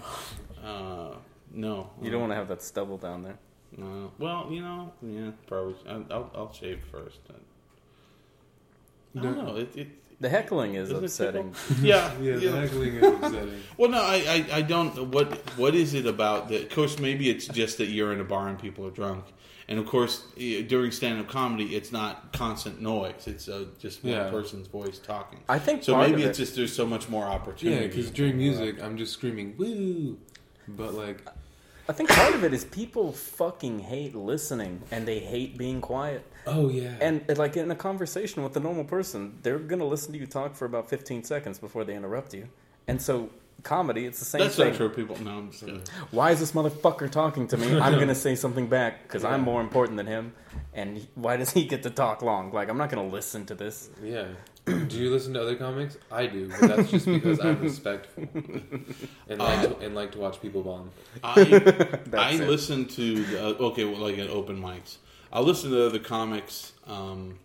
Uh, 0.63 1.15
no, 1.51 1.89
You 2.01 2.11
don't 2.11 2.19
want 2.21 2.31
to 2.33 2.35
have 2.35 2.49
that 2.49 2.61
stubble 2.61 2.97
down 2.97 3.23
there. 3.23 3.37
Uh, 3.81 4.07
well, 4.19 4.47
you 4.51 4.61
know, 4.61 4.91
yeah, 5.01 5.31
probably. 5.47 5.75
I'll, 5.87 6.05
I'll, 6.11 6.31
I'll 6.35 6.53
shave 6.53 6.79
first. 6.91 7.19
I 9.17 9.19
don't 9.21 9.37
know. 9.37 9.55
It, 9.57 9.75
it, 9.75 9.87
The 10.21 10.29
heckling 10.29 10.75
is 10.75 10.89
Isn't 10.89 10.97
it 10.97 11.05
upsetting. 11.05 11.55
yeah, 11.81 12.11
Yeah, 12.19 12.35
yeah. 12.37 12.51
the 12.51 12.61
heckling 12.61 12.95
is 12.95 13.03
upsetting. 13.03 13.61
Well, 13.77 13.89
no, 13.89 14.01
I, 14.01 14.45
I, 14.51 14.57
I 14.57 14.61
don't. 14.61 15.09
What 15.11 15.33
what 15.57 15.75
is 15.75 15.93
it 15.93 16.05
about 16.05 16.49
that? 16.49 16.63
Of 16.63 16.69
course, 16.69 16.99
maybe 16.99 17.29
it's 17.29 17.47
just 17.47 17.77
that 17.79 17.87
you're 17.87 18.13
in 18.13 18.19
a 18.21 18.23
bar 18.23 18.47
and 18.47 18.57
people 18.59 18.85
are 18.87 18.91
drunk, 18.91 19.25
and 19.67 19.79
of 19.79 19.85
course, 19.87 20.23
eh, 20.39 20.61
during 20.61 20.91
stand-up 20.91 21.27
comedy, 21.27 21.75
it's 21.75 21.91
not 21.91 22.31
constant 22.33 22.81
noise. 22.81 23.27
It's 23.27 23.47
uh, 23.49 23.65
just 23.79 24.03
one 24.03 24.13
Yeah. 24.13 24.29
person's 24.29 24.67
voice 24.67 24.99
talking. 24.99 25.39
I 25.49 25.57
think 25.59 25.83
So 25.83 25.93
part 25.93 26.09
maybe 26.09 26.23
of 26.23 26.29
it's 26.29 26.39
it- 26.39 26.43
just 26.43 26.55
there's 26.55 26.75
so 26.75 26.85
much 26.85 27.09
more 27.09 27.25
opportunity. 27.25 27.81
Yeah, 27.81 27.87
because 27.87 28.11
during 28.11 28.37
music, 28.37 28.81
I'm 28.83 28.97
just 28.97 29.13
screaming 29.13 29.55
"woo," 29.57 30.17
but 30.67 30.93
like, 30.93 31.21
I 31.89 31.93
think 31.93 32.09
part 32.09 32.33
of 32.33 32.43
it 32.43 32.53
is 32.53 32.63
people 32.63 33.11
fucking 33.11 33.79
hate 33.79 34.15
listening 34.15 34.81
and 34.91 35.05
they 35.07 35.19
hate 35.19 35.57
being 35.57 35.81
quiet. 35.81 36.25
oh 36.47 36.69
yeah, 36.69 36.95
And 37.01 37.21
like 37.37 37.57
in 37.57 37.69
a 37.71 37.75
conversation 37.75 38.43
with 38.43 38.55
a 38.55 38.59
normal 38.59 38.85
person, 38.85 39.37
they're 39.43 39.59
gonna 39.59 39.85
listen 39.85 40.13
to 40.13 40.19
you 40.19 40.25
talk 40.25 40.55
for 40.55 40.65
about 40.65 40.89
15 40.89 41.23
seconds 41.23 41.59
before 41.59 41.83
they 41.83 41.95
interrupt 41.95 42.33
you. 42.33 42.47
And 42.87 43.01
so 43.01 43.29
comedy, 43.63 44.05
it's 44.05 44.19
the 44.19 44.25
same 44.25 44.41
That's 44.41 44.55
thing. 44.55 44.67
That's 44.67 44.79
not 44.79 44.93
true. 44.93 44.95
People, 44.95 45.23
no, 45.23 45.39
I'm 45.39 45.51
just 45.51 45.65
kidding. 45.65 45.81
Why 46.11 46.31
is 46.31 46.39
this 46.39 46.53
motherfucker 46.53 47.09
talking 47.11 47.47
to 47.49 47.57
me? 47.57 47.79
I'm 47.79 47.99
gonna 47.99 48.15
say 48.27 48.35
something 48.35 48.67
back 48.67 49.03
because 49.03 49.23
I'm 49.25 49.41
more 49.41 49.61
important 49.61 49.97
than 49.97 50.07
him. 50.07 50.33
And 50.73 51.05
why 51.15 51.37
does 51.37 51.51
he 51.51 51.65
get 51.65 51.83
to 51.83 51.89
talk 51.89 52.21
long? 52.21 52.51
Like 52.51 52.69
I'm 52.69 52.77
not 52.77 52.89
gonna 52.89 53.07
listen 53.07 53.45
to 53.47 53.55
this. 53.55 53.89
yeah. 54.01 54.27
do 54.65 54.97
you 54.97 55.09
listen 55.09 55.33
to 55.33 55.41
other 55.41 55.55
comics? 55.55 55.97
I 56.09 56.27
do, 56.27 56.49
but 56.49 56.75
that's 56.75 56.91
just 56.91 57.05
because 57.05 57.39
I'm 57.39 57.61
respectful 57.61 58.27
and 58.33 59.39
like 59.39 59.61
to, 59.61 59.77
and 59.85 59.93
like 59.93 60.13
to 60.13 60.19
watch 60.19 60.41
people 60.41 60.63
bomb. 60.63 60.91
I 61.21 61.99
I 62.13 62.35
listen 62.37 62.85
to 62.85 63.25
the, 63.25 63.45
uh, 63.45 63.63
okay, 63.65 63.83
well, 63.83 63.99
like 63.99 64.17
at 64.19 64.29
open 64.29 64.61
mics. 64.61 64.97
I 65.33 65.41
listen 65.41 65.71
to 65.71 65.85
other 65.85 65.99
comics 65.99 66.73
um, 66.87 67.39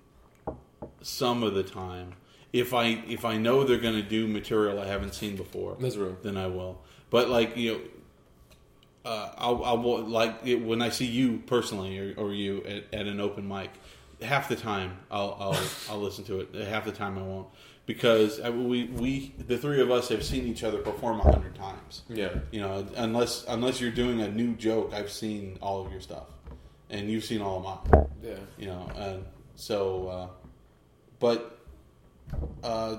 some 1.03 1.43
of 1.43 1.55
the 1.55 1.65
time. 1.65 2.15
If 2.53 2.73
I 2.73 3.03
if 3.09 3.25
I 3.25 3.37
know 3.37 3.65
they're 3.65 3.79
going 3.79 3.97
to 3.97 4.09
do 4.09 4.29
material 4.29 4.79
I 4.79 4.87
haven't 4.87 5.15
seen 5.15 5.35
before, 5.37 5.77
That's 5.81 5.97
real. 5.97 6.17
then 6.23 6.37
I 6.37 6.47
will. 6.47 6.81
But 7.11 7.31
like 7.31 7.57
you 7.57 7.73
know, 7.73 7.81
uh, 9.11 9.33
I'll, 9.39 9.65
I'll 9.65 10.07
like 10.07 10.39
it, 10.45 10.57
when 10.57 10.83
I 10.83 10.91
see 10.91 11.07
you 11.07 11.43
personally 11.47 11.99
or, 11.99 12.15
or 12.17 12.33
you 12.33 12.63
at, 12.65 13.01
at 13.01 13.07
an 13.07 13.21
open 13.21 13.49
mic. 13.49 13.71
Half 14.23 14.49
the 14.49 14.57
time 14.57 14.99
I'll 15.11 15.37
I'll 15.41 15.61
I'll 15.91 16.01
listen 16.01 16.25
to 16.25 16.41
it. 16.41 16.55
Half 16.69 16.85
the 16.85 16.93
time 16.93 17.19
I 17.19 17.23
won't 17.23 17.49
because 17.87 18.41
I, 18.41 18.51
we 18.51 18.85
we 18.85 19.35
the 19.39 19.57
three 19.57 19.81
of 19.81 19.91
us 19.91 20.09
have 20.09 20.25
seen 20.25 20.47
each 20.47 20.63
other 20.65 20.79
perform 20.79 21.21
a 21.21 21.31
hundred 21.31 21.55
times. 21.55 22.03
Yeah, 22.09 22.31
You 22.51 22.61
know, 22.61 22.87
unless 22.97 23.45
unless 23.49 23.81
you're 23.81 23.91
doing 23.93 24.21
a 24.21 24.29
new 24.29 24.55
joke, 24.57 24.93
I've 24.93 25.11
seen 25.11 25.59
all 25.63 25.85
of 25.87 25.91
your 25.93 26.01
stuff, 26.01 26.27
and 26.91 27.09
you've 27.11 27.25
seen 27.25 27.41
all 27.41 27.59
of 27.59 27.91
mine. 27.93 28.07
yeah. 28.23 28.35
You 28.59 28.67
know, 28.67 28.91
and 28.97 29.25
so, 29.55 30.09
uh, 30.09 30.29
but 31.19 31.59
uh, 32.63 32.99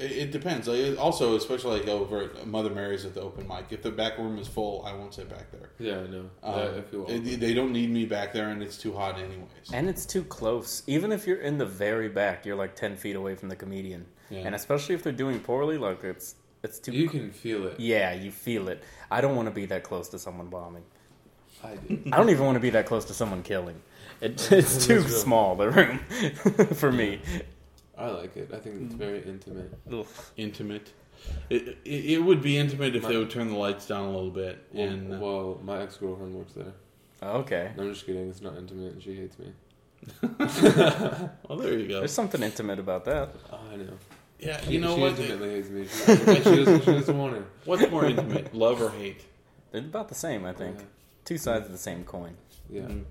it, 0.00 0.12
it 0.12 0.30
depends. 0.32 0.66
Like, 0.68 0.78
it- 0.78 0.98
also, 0.98 1.36
especially 1.36 1.80
like 1.80 1.88
over 1.88 2.22
at 2.22 2.46
Mother 2.46 2.70
Mary's 2.70 3.04
at 3.04 3.14
the 3.14 3.20
open 3.20 3.46
mic. 3.48 3.66
If 3.70 3.82
the 3.82 3.90
back 3.90 4.18
room 4.18 4.38
is 4.38 4.48
full, 4.48 4.84
I 4.86 4.92
won't 4.94 5.14
sit 5.14 5.28
back 5.28 5.50
there. 5.50 5.70
Yeah, 5.78 5.98
I 6.00 6.06
know. 6.06 6.30
Um, 6.42 6.54
I, 6.54 6.78
I 6.78 6.80
feel 6.82 7.06
it- 7.08 7.40
they 7.40 7.54
don't 7.54 7.72
need 7.72 7.90
me 7.90 8.04
back 8.06 8.32
there, 8.32 8.48
and 8.50 8.62
it's 8.62 8.78
too 8.78 8.92
hot 8.94 9.16
anyways. 9.18 9.70
And 9.72 9.88
it's 9.88 10.06
too 10.06 10.24
close. 10.24 10.82
Even 10.86 11.12
if 11.12 11.26
you're 11.26 11.40
in 11.40 11.58
the 11.58 11.66
very 11.66 12.08
back, 12.08 12.46
you're 12.46 12.56
like 12.56 12.74
10 12.76 12.96
feet 12.96 13.16
away 13.16 13.34
from 13.34 13.48
the 13.48 13.56
comedian. 13.56 14.06
Yeah. 14.30 14.40
And 14.40 14.54
especially 14.54 14.94
if 14.94 15.02
they're 15.02 15.12
doing 15.12 15.40
poorly, 15.40 15.78
like 15.78 16.04
it's 16.04 16.34
it's 16.62 16.78
too. 16.80 16.92
you 16.92 17.08
can 17.08 17.30
feel 17.30 17.66
it. 17.66 17.78
yeah, 17.80 18.12
you 18.12 18.30
feel 18.30 18.68
it. 18.68 18.82
I 19.10 19.20
don't 19.20 19.36
want 19.36 19.46
to 19.48 19.54
be 19.54 19.64
that 19.66 19.84
close 19.84 20.08
to 20.10 20.18
someone 20.18 20.48
bombing. 20.48 20.82
I 21.64 21.76
do. 21.76 22.02
I 22.12 22.16
don't 22.18 22.28
even 22.30 22.44
want 22.44 22.56
to 22.56 22.60
be 22.60 22.70
that 22.70 22.84
close 22.86 23.04
to 23.06 23.14
someone 23.14 23.42
killing. 23.42 23.80
It, 24.20 24.50
it's 24.52 24.86
too 24.88 25.02
small 25.08 25.54
the 25.56 25.70
room 25.70 25.98
for 26.74 26.92
me. 26.92 27.20
I 27.98 28.08
like 28.10 28.36
it. 28.36 28.50
I 28.54 28.58
think 28.58 28.82
it's 28.82 28.94
very 28.94 29.22
intimate. 29.24 29.72
Ugh. 29.92 30.06
Intimate. 30.36 30.92
It, 31.50 31.78
it, 31.84 32.04
it 32.12 32.18
would 32.22 32.40
be 32.40 32.56
intimate 32.56 32.94
if 32.94 33.02
they 33.06 33.16
would 33.16 33.30
turn 33.30 33.48
the 33.48 33.56
lights 33.56 33.86
down 33.86 34.04
a 34.04 34.10
little 34.12 34.30
bit. 34.30 34.64
Well, 34.72 34.86
And 34.88 35.14
uh, 35.14 35.18
well, 35.18 35.60
my 35.64 35.82
ex 35.82 35.96
girlfriend 35.96 36.34
works 36.34 36.52
there. 36.52 36.72
Okay. 37.22 37.72
No, 37.76 37.82
I'm 37.82 37.92
just 37.92 38.06
kidding. 38.06 38.28
It's 38.30 38.40
not 38.40 38.56
intimate, 38.56 38.92
and 38.92 39.02
she 39.02 39.16
hates 39.16 39.36
me. 39.38 39.52
well, 40.22 41.58
there 41.58 41.76
you 41.76 41.88
go. 41.88 41.98
There's 41.98 42.12
something 42.12 42.42
intimate 42.42 42.78
about 42.78 43.04
that. 43.06 43.34
Oh, 43.52 43.58
I 43.72 43.76
know. 43.76 43.98
Yeah, 44.38 44.60
She, 44.60 44.74
you 44.74 44.80
know 44.80 44.94
she 44.94 45.00
what? 45.00 45.18
intimately 45.18 45.50
hates 45.50 45.68
me. 45.68 45.84
She, 45.86 46.34
she, 46.42 46.56
doesn't, 46.64 46.84
she 46.84 46.92
doesn't 46.92 47.18
want 47.18 47.34
her. 47.34 47.44
What's 47.64 47.90
more 47.90 48.04
intimate, 48.04 48.54
love 48.54 48.80
or 48.80 48.90
hate? 48.90 49.24
They're 49.72 49.80
about 49.80 50.08
the 50.08 50.14
same, 50.14 50.44
I 50.46 50.52
think. 50.52 50.76
Yeah. 50.78 50.84
Two 51.24 51.38
sides 51.38 51.66
of 51.66 51.72
the 51.72 51.78
same 51.78 52.04
coin. 52.04 52.36
Yeah. 52.70 52.82
Mm. 52.82 53.04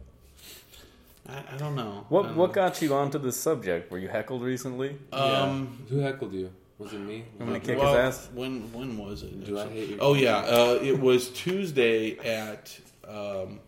I, 1.29 1.43
I 1.53 1.57
don't 1.57 1.75
know. 1.75 2.05
What 2.09 2.23
don't 2.23 2.35
what 2.37 2.47
know. 2.49 2.53
got 2.53 2.81
you 2.81 2.93
onto 2.93 3.19
this 3.19 3.37
subject? 3.37 3.91
Were 3.91 3.99
you 3.99 4.07
heckled 4.07 4.41
recently? 4.41 4.97
Um, 5.11 5.85
Who 5.89 5.99
heckled 5.99 6.33
you? 6.33 6.51
Was 6.77 6.93
it 6.93 6.99
me? 6.99 7.25
I'm 7.39 7.47
gonna 7.47 7.59
kick 7.59 7.77
Well, 7.79 7.87
his 7.95 8.15
ass. 8.17 8.29
When 8.33 8.71
when 8.71 8.97
was 8.97 9.23
it? 9.23 9.43
Do 9.45 9.59
I 9.59 9.67
hate 9.67 9.89
your 9.89 9.97
Oh 10.01 10.13
yeah, 10.13 10.37
uh, 10.37 10.79
it 10.81 10.99
was 10.99 11.29
Tuesday 11.31 12.17
at 12.19 12.77
um, 13.07 13.59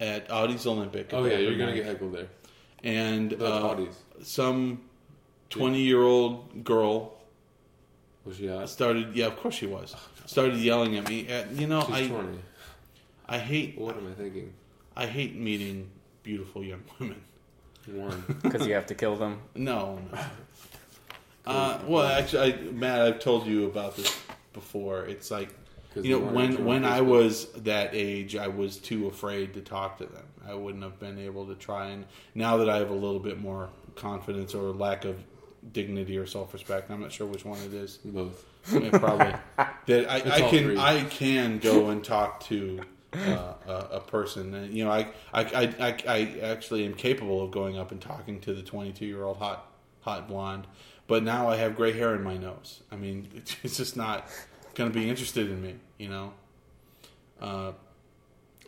at 0.00 0.30
Audie's 0.30 0.66
Olympic. 0.66 1.12
Oh 1.14 1.24
yeah, 1.24 1.38
you're 1.38 1.56
gonna 1.56 1.74
get 1.74 1.86
heckled 1.86 2.14
there. 2.14 2.28
and 2.82 3.40
uh, 3.40 3.76
some 4.22 4.80
twenty 5.50 5.80
year 5.82 6.02
old 6.02 6.64
girl 6.64 7.14
Was 8.24 8.36
she 8.38 8.48
hot? 8.48 8.68
started. 8.68 9.14
Yeah, 9.14 9.26
of 9.26 9.36
course 9.36 9.54
she 9.54 9.66
was. 9.66 9.94
Started 10.26 10.56
yelling 10.56 10.96
at 10.96 11.08
me. 11.08 11.26
At, 11.28 11.50
you 11.52 11.66
know, 11.66 11.80
She's 11.86 11.94
I 11.94 12.08
20. 12.08 12.38
I 13.28 13.38
hate 13.38 13.78
What 13.78 13.96
am 13.96 14.06
I 14.08 14.12
thinking? 14.12 14.52
I 14.96 15.06
hate 15.06 15.36
meeting 15.36 15.90
beautiful 16.22 16.64
young 16.64 16.82
women. 16.98 17.20
One. 17.86 18.24
Because 18.42 18.66
you 18.66 18.74
have 18.74 18.86
to 18.86 18.94
kill 18.94 19.16
them. 19.16 19.40
No. 19.54 19.98
no. 20.12 20.18
Uh, 21.46 21.78
well, 21.86 22.06
actually, 22.06 22.54
I, 22.54 22.56
Matt, 22.70 23.00
I've 23.00 23.18
told 23.18 23.46
you 23.46 23.66
about 23.66 23.96
this 23.96 24.16
before. 24.52 25.06
It's 25.06 25.30
like 25.30 25.48
you 25.96 26.20
know 26.20 26.24
when 26.24 26.64
when 26.64 26.84
I 26.84 27.00
was 27.00 27.46
that 27.52 27.90
age, 27.92 28.36
I 28.36 28.48
was 28.48 28.76
too 28.76 29.08
afraid 29.08 29.54
to 29.54 29.60
talk 29.60 29.98
to 29.98 30.06
them. 30.06 30.24
I 30.46 30.54
wouldn't 30.54 30.84
have 30.84 31.00
been 31.00 31.18
able 31.18 31.46
to 31.46 31.54
try. 31.54 31.88
And 31.88 32.04
now 32.34 32.58
that 32.58 32.68
I 32.68 32.76
have 32.76 32.90
a 32.90 32.94
little 32.94 33.18
bit 33.18 33.40
more 33.40 33.70
confidence 33.96 34.54
or 34.54 34.70
lack 34.72 35.04
of 35.04 35.18
dignity 35.72 36.18
or 36.18 36.26
self 36.26 36.52
respect, 36.52 36.90
I'm 36.90 37.00
not 37.00 37.10
sure 37.10 37.26
which 37.26 37.44
one 37.44 37.58
it 37.62 37.74
is. 37.74 37.98
both. 38.04 38.44
Yeah, 38.70 38.90
probably 38.90 39.34
that 39.86 40.10
I, 40.10 40.16
I 40.36 40.40
can 40.50 40.64
three. 40.64 40.78
I 40.78 41.04
can 41.08 41.58
go 41.58 41.88
and 41.88 42.04
talk 42.04 42.40
to 42.44 42.82
uh, 43.14 43.54
a, 43.66 43.72
a 43.72 44.00
person. 44.00 44.54
And, 44.54 44.72
you 44.72 44.84
know, 44.84 44.90
I, 44.90 45.08
I 45.32 45.42
I 45.44 45.96
I 46.06 46.38
actually 46.42 46.84
am 46.84 46.94
capable 46.94 47.42
of 47.42 47.50
going 47.50 47.78
up 47.78 47.90
and 47.92 48.00
talking 48.00 48.40
to 48.40 48.54
the 48.54 48.62
22 48.62 49.06
year 49.06 49.24
old 49.24 49.38
hot 49.38 49.70
hot 50.00 50.28
blonde. 50.28 50.66
But 51.06 51.24
now 51.24 51.48
I 51.48 51.56
have 51.56 51.76
gray 51.76 51.92
hair 51.92 52.14
in 52.14 52.22
my 52.22 52.36
nose. 52.36 52.82
I 52.90 52.96
mean, 52.96 53.28
it's 53.62 53.76
just 53.76 53.96
not 53.96 54.28
going 54.74 54.90
to 54.90 54.98
be 54.98 55.08
interested 55.08 55.50
in 55.50 55.62
me. 55.62 55.76
You 55.98 56.08
know. 56.08 56.32
Uh, 57.40 57.72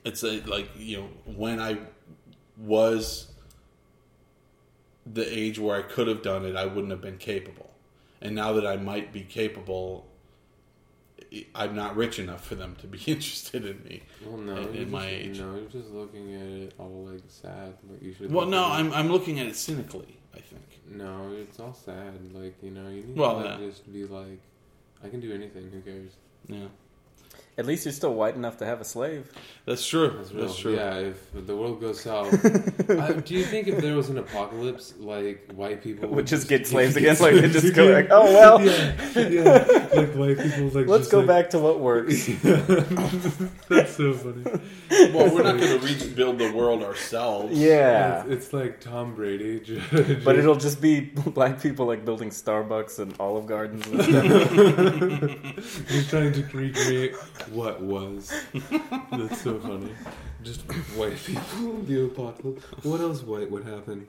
it's 0.05 0.24
a, 0.24 0.40
like 0.42 0.68
you 0.76 0.98
know 0.98 1.09
when 1.26 1.61
I 1.61 1.78
was 2.57 3.28
the 5.07 5.26
age 5.26 5.59
where 5.59 5.76
I 5.76 5.83
could 5.83 6.09
have 6.09 6.22
done 6.22 6.44
it, 6.44 6.57
I 6.57 6.66
wouldn't 6.66 6.90
have 6.90 7.00
been 7.00 7.18
capable. 7.18 7.70
And 8.20 8.35
now 8.35 8.52
that 8.52 8.66
I 8.66 8.76
might 8.76 9.12
be 9.12 9.22
capable, 9.22 10.07
I'm 11.54 11.74
not 11.74 11.96
rich 11.96 12.18
enough 12.18 12.44
for 12.44 12.54
them 12.54 12.76
to 12.80 12.86
be 12.86 12.98
interested 13.06 13.64
in 13.64 13.82
me. 13.84 14.02
Well, 14.24 14.38
no, 14.38 14.56
At- 14.62 14.74
you're 14.74 14.82
at 14.82 14.90
my 14.90 15.00
just, 15.10 15.12
age. 15.12 15.38
No, 15.40 15.54
you're 15.56 15.64
just 15.82 15.90
looking 15.90 16.34
at 16.34 16.46
it 16.46 16.74
all 16.78 17.08
like 17.10 17.22
sad. 17.28 17.74
Like 17.90 18.02
you 18.02 18.14
should. 18.14 18.32
Well, 18.32 18.46
no, 18.46 18.64
I'm 18.64 18.92
I'm 18.92 19.10
looking 19.10 19.38
at 19.40 19.46
it 19.46 19.56
cynically. 19.56 20.18
I 20.34 20.40
think. 20.40 20.80
No, 20.88 21.30
it's 21.34 21.60
all 21.60 21.74
sad. 21.74 22.32
Like 22.34 22.56
you 22.62 22.70
know, 22.70 22.88
you 22.88 23.02
need 23.04 23.16
Well, 23.16 23.40
to 23.42 23.48
like, 23.48 23.60
yeah. 23.60 23.66
just 23.66 23.92
be 23.92 24.04
like, 24.04 24.40
I 25.04 25.08
can 25.08 25.20
do 25.20 25.32
anything. 25.32 25.70
Who 25.70 25.80
cares? 25.80 26.12
Yeah, 26.48 26.66
At 27.58 27.66
least 27.66 27.84
you're 27.84 27.92
still 27.92 28.14
white 28.14 28.34
enough 28.34 28.56
to 28.58 28.64
have 28.66 28.80
a 28.80 28.84
slave. 28.84 29.30
that's 29.66 29.86
true. 29.86 30.14
That's 30.16 30.30
That's, 30.30 30.56
true. 30.58 30.74
Yeah, 30.74 30.94
if 30.96 31.46
the 31.46 31.54
world 31.54 31.80
goes 31.82 32.00
south, 32.08 32.32
I, 32.90 33.12
do 33.26 33.34
you 33.34 33.44
think 33.44 33.68
if 33.68 33.78
there 33.82 33.94
was 33.94 34.08
an 34.08 34.16
apocalypse, 34.16 34.94
like 34.98 35.52
white 35.52 35.82
people 35.82 36.08
Would 36.08 36.26
just 36.26 36.48
get 36.48 36.66
slaves 36.66 36.96
again, 37.00 37.16
like 37.20 37.34
they 37.34 37.50
just 37.50 37.74
go 37.74 37.86
like, 37.92 38.08
oh 38.10 38.24
well, 38.32 38.58
yeah, 38.64 39.88
like 39.94 40.12
white 40.14 40.38
people, 40.38 40.68
like 40.70 40.86
let's 40.86 41.08
go 41.08 41.18
like- 41.18 41.26
back 41.26 41.50
to 41.50 41.58
what 41.58 41.78
works. 41.80 42.26
That's 43.68 43.96
so 43.96 44.14
funny. 44.14 44.44
Well, 45.12 45.34
we're 45.34 45.42
not 45.42 45.58
going 45.58 45.78
to 45.78 45.86
rebuild 45.86 46.38
the 46.38 46.52
world 46.52 46.82
ourselves. 46.82 47.58
Yeah, 47.58 48.22
It's, 48.24 48.46
it's 48.46 48.52
like 48.54 48.80
Tom 48.80 49.14
Brady, 49.14 49.60
ju- 49.60 49.80
but 50.24 50.36
it'll 50.38 50.56
just 50.56 50.80
be 50.80 51.00
black 51.00 51.60
people 51.62 51.84
like 51.86 52.04
building 52.04 52.30
Starbucks 52.30 52.98
and 52.98 53.14
Olive 53.20 53.46
Gardens. 53.46 53.86
And 53.86 54.02
stuff. 54.02 55.88
He's 55.90 56.08
trying 56.08 56.32
to 56.32 56.42
recreate 56.56 57.14
what 57.48 57.81
was. 57.81 58.33
That's 59.11 59.40
so 59.42 59.59
funny. 59.61 59.92
Just 60.42 60.62
white 60.96 61.16
people, 61.24 61.72
the 61.87 62.07
apocalypse. 62.07 62.64
What 62.85 63.00
else 63.00 63.22
white 63.22 63.50
would 63.50 63.64
happen? 63.64 64.09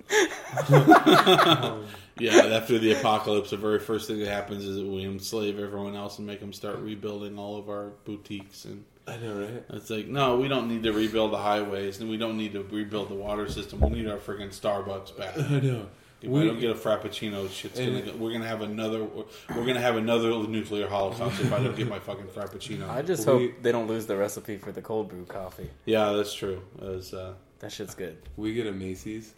Um, 0.69 1.85
Yeah, 2.19 2.37
after 2.55 2.77
the 2.77 2.93
apocalypse, 2.93 3.49
the 3.49 3.57
very 3.57 3.79
first 3.79 4.07
thing 4.07 4.19
that 4.19 4.27
happens 4.27 4.65
is 4.65 4.75
that 4.77 4.85
we 4.85 5.03
enslave 5.03 5.59
everyone 5.59 5.95
else 5.95 6.19
and 6.19 6.27
make 6.27 6.39
them 6.39 6.53
start 6.53 6.77
rebuilding 6.77 7.39
all 7.39 7.57
of 7.57 7.69
our 7.69 7.91
boutiques. 8.05 8.65
And 8.65 8.83
I 9.07 9.17
know, 9.17 9.41
right? 9.41 9.63
it's 9.71 9.89
like, 9.89 10.07
no, 10.07 10.37
we 10.37 10.47
don't 10.47 10.67
need 10.67 10.83
to 10.83 10.93
rebuild 10.93 11.33
the 11.33 11.37
highways, 11.39 11.99
and 11.99 12.09
we 12.09 12.17
don't 12.17 12.37
need 12.37 12.53
to 12.53 12.61
rebuild 12.61 13.09
the 13.09 13.15
water 13.15 13.49
system. 13.49 13.79
We 13.79 13.89
need 13.89 14.07
our 14.07 14.17
freaking 14.17 14.49
Starbucks 14.49 15.17
back. 15.17 15.37
I 15.39 15.59
know. 15.59 15.87
If 16.23 16.29
We- 16.29 16.41
I 16.41 16.45
don't 16.45 16.59
get 16.59 16.71
a 16.71 16.73
frappuccino, 16.75 17.51
shit's 17.51 17.77
gonna. 17.79 18.01
Go, 18.01 18.13
we're 18.17 18.31
gonna 18.31 18.47
have 18.47 18.61
another. 18.61 19.03
We're 19.03 19.65
gonna 19.65 19.81
have 19.81 19.97
another 19.97 20.29
nuclear 20.47 20.87
holocaust 20.87 21.41
if 21.41 21.51
I 21.51 21.61
don't 21.61 21.75
get 21.75 21.87
my 21.89 21.99
fucking 21.99 22.27
frappuccino. 22.27 22.89
I 22.89 23.01
just 23.01 23.27
We- 23.27 23.33
hope 23.47 23.51
they 23.61 23.71
don't 23.73 23.87
lose 23.87 24.05
the 24.07 24.15
recipe 24.15 24.57
for 24.57 24.71
the 24.71 24.81
cold 24.81 25.09
brew 25.09 25.25
coffee. 25.25 25.69
yeah, 25.85 26.13
that's 26.13 26.33
true. 26.33 26.61
As, 26.81 27.13
uh, 27.13 27.33
That 27.59 27.71
shit's 27.71 27.93
good. 27.95 28.17
We 28.37 28.53
get 28.53 28.67
a 28.67 28.71
Macy's. 28.71 29.33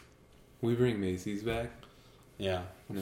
We 0.62 0.74
bring 0.76 1.00
Macy's 1.02 1.42
back. 1.44 1.70
yeah, 2.38 2.62
No, 2.90 3.02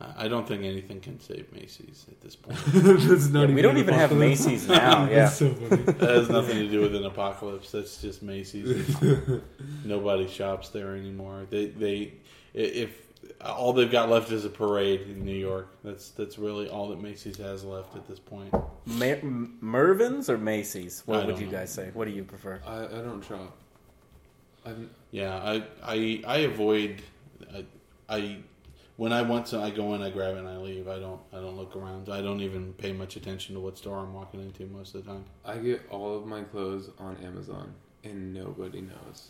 I 0.00 0.24
I 0.24 0.28
don't 0.28 0.46
think 0.48 0.62
anything 0.62 1.00
can 1.00 1.20
save 1.20 1.52
Macy's 1.52 2.06
at 2.10 2.20
this 2.20 2.34
point. 2.36 2.58
that's 2.66 3.28
Yeah, 3.30 3.46
we 3.46 3.60
don't 3.62 3.78
even 3.78 3.94
have 3.94 4.12
Macy's 4.16 4.68
now. 4.68 5.04
Yeah, 5.10 5.24
That's 5.24 5.36
so 5.36 5.52
funny. 5.54 5.82
that 5.82 6.00
has 6.10 6.28
nothing 6.30 6.56
to 6.56 6.68
do 6.68 6.80
with 6.80 6.94
an 6.94 7.04
apocalypse. 7.04 7.72
That's 7.72 8.00
just 8.00 8.22
Macy's. 8.22 8.96
Nobody 9.84 10.28
shops 10.28 10.68
there 10.70 10.94
anymore. 10.94 11.46
They 11.50 11.66
they 11.66 12.12
if 12.54 12.90
all 13.44 13.72
they've 13.72 13.90
got 13.90 14.08
left 14.08 14.30
is 14.32 14.44
a 14.44 14.48
parade 14.50 15.02
in 15.02 15.24
New 15.24 15.34
York. 15.36 15.68
That's 15.84 16.10
that's 16.10 16.38
really 16.38 16.68
all 16.68 16.88
that 16.88 17.00
Macy's 17.00 17.36
has 17.38 17.64
left 17.64 17.94
at 17.96 18.06
this 18.08 18.18
point. 18.18 18.52
Ma- 18.86 19.04
M- 19.04 19.58
Mervyn's 19.60 20.30
or 20.30 20.38
Macy's? 20.38 21.02
I 21.06 21.10
What 21.10 21.26
would 21.26 21.38
you 21.38 21.46
know. 21.46 21.52
guys 21.52 21.70
say? 21.72 21.90
What 21.94 22.06
do 22.06 22.12
you 22.12 22.24
prefer? 22.24 22.60
I, 22.66 22.84
I 22.84 23.02
don't 23.02 23.22
shop. 23.24 23.56
I'm, 24.66 24.90
Yeah, 25.10 25.34
I 25.36 25.64
I 25.82 26.22
I 26.26 26.36
avoid 26.38 27.02
I, 27.54 27.64
I 28.08 28.36
when 28.96 29.12
I 29.12 29.22
want 29.22 29.46
to 29.48 29.60
I 29.60 29.70
go 29.70 29.94
in 29.94 30.02
I 30.02 30.10
grab 30.10 30.34
it 30.36 30.38
and 30.40 30.48
I 30.48 30.56
leave. 30.56 30.88
I 30.88 30.98
don't 30.98 31.20
I 31.32 31.36
don't 31.36 31.56
look 31.56 31.76
around. 31.76 32.08
I 32.08 32.20
don't 32.22 32.40
even 32.40 32.72
pay 32.74 32.92
much 32.92 33.16
attention 33.16 33.54
to 33.54 33.60
what 33.60 33.78
store 33.78 33.98
I'm 33.98 34.12
walking 34.14 34.40
into 34.40 34.66
most 34.66 34.94
of 34.94 35.04
the 35.04 35.12
time. 35.12 35.24
I 35.44 35.58
get 35.58 35.82
all 35.90 36.16
of 36.16 36.26
my 36.26 36.42
clothes 36.42 36.90
on 36.98 37.16
Amazon, 37.24 37.72
and 38.04 38.32
nobody 38.34 38.80
knows. 38.80 39.28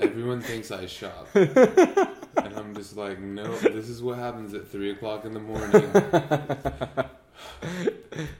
Everyone 0.00 0.40
thinks 0.40 0.70
I 0.70 0.86
shop, 0.86 1.28
and 1.34 2.54
I'm 2.56 2.74
just 2.74 2.96
like, 2.96 3.18
no. 3.20 3.56
This 3.58 3.88
is 3.88 4.02
what 4.02 4.18
happens 4.18 4.54
at 4.54 4.68
three 4.68 4.90
o'clock 4.92 5.24
in 5.24 5.32
the 5.32 5.40
morning. 5.40 5.70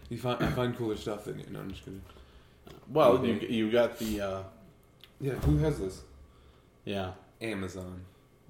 you 0.08 0.18
find 0.18 0.42
I 0.42 0.50
find 0.50 0.76
cooler 0.76 0.96
stuff 0.96 1.24
than 1.24 1.38
you. 1.38 1.46
No, 1.50 1.60
I'm 1.60 1.70
just 1.70 1.84
kidding. 1.84 2.02
Well, 2.88 3.24
you 3.24 3.34
you 3.34 3.70
got 3.72 3.98
the 3.98 4.20
uh, 4.20 4.42
Yeah, 5.20 5.32
who 5.34 5.58
has 5.58 5.78
this? 5.78 6.02
yeah 6.84 7.12
Amazon. 7.40 8.02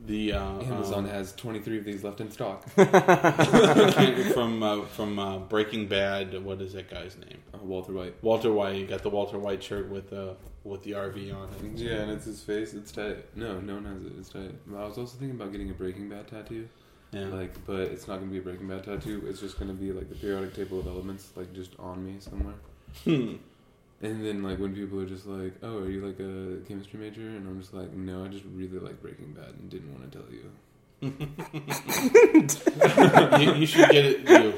The 0.06 0.32
uh, 0.32 0.60
Amazon 0.62 1.04
um, 1.04 1.10
has 1.10 1.32
23 1.34 1.78
of 1.78 1.84
these 1.84 2.02
left 2.02 2.20
in 2.20 2.30
stock. 2.30 2.68
from 2.70 4.62
uh, 4.62 4.84
from 4.86 5.18
uh, 5.18 5.38
Breaking 5.38 5.86
Bad. 5.86 6.42
What 6.44 6.60
is 6.60 6.72
that 6.72 6.90
guy's 6.90 7.16
name? 7.16 7.38
Uh, 7.54 7.58
Walter 7.62 7.92
White. 7.92 8.14
Walter 8.22 8.52
White. 8.52 8.76
You 8.76 8.86
got 8.86 9.02
the 9.02 9.10
Walter 9.10 9.38
White 9.38 9.62
shirt 9.62 9.88
with 9.88 10.12
uh 10.12 10.34
with 10.64 10.82
the 10.82 10.92
RV 10.92 11.34
on 11.34 11.48
it. 11.48 11.78
Yeah, 11.78 12.02
and 12.02 12.10
it's 12.12 12.24
his 12.24 12.40
face. 12.40 12.74
It's 12.74 12.92
tight. 12.92 13.36
No, 13.36 13.60
no 13.60 13.74
one 13.74 13.84
has 13.84 14.02
it. 14.04 14.12
It's 14.18 14.28
tight. 14.28 14.54
I 14.76 14.84
was 14.84 14.98
also 14.98 15.16
thinking 15.18 15.36
about 15.36 15.52
getting 15.52 15.70
a 15.70 15.74
Breaking 15.74 16.08
Bad 16.08 16.28
tattoo. 16.28 16.68
Yeah. 17.12 17.26
Like, 17.26 17.64
but 17.66 17.80
it's 17.80 18.08
not 18.08 18.20
gonna 18.20 18.30
be 18.30 18.38
a 18.38 18.42
Breaking 18.42 18.68
Bad 18.68 18.84
tattoo. 18.84 19.24
It's 19.28 19.40
just 19.40 19.58
gonna 19.58 19.74
be 19.74 19.92
like 19.92 20.08
the 20.08 20.14
periodic 20.14 20.54
table 20.54 20.80
of 20.80 20.86
elements, 20.86 21.30
like 21.36 21.52
just 21.52 21.78
on 21.78 22.04
me 22.04 22.16
somewhere. 22.18 22.54
Hmm. 23.04 23.34
And 24.02 24.24
then 24.24 24.42
like 24.42 24.58
when 24.58 24.74
people 24.74 25.00
are 25.00 25.06
just 25.06 25.26
like, 25.26 25.54
"Oh, 25.62 25.78
are 25.78 25.90
you 25.90 26.04
like 26.04 26.18
a 26.18 26.66
chemistry 26.66 26.98
major?" 26.98 27.20
and 27.20 27.46
I'm 27.46 27.60
just 27.60 27.72
like, 27.72 27.92
"No, 27.92 28.24
I 28.24 28.28
just 28.28 28.44
really 28.52 28.78
like 28.78 29.00
Breaking 29.00 29.32
Bad 29.32 29.54
and 29.58 29.70
didn't 29.70 29.92
want 29.92 30.10
to 30.10 30.18
tell 30.18 30.28
you." 30.30 30.50
you, 33.42 33.54
you 33.54 33.66
should 33.66 33.90
get 33.90 34.04
it 34.04 34.18
you 34.20 34.24
know, 34.24 34.54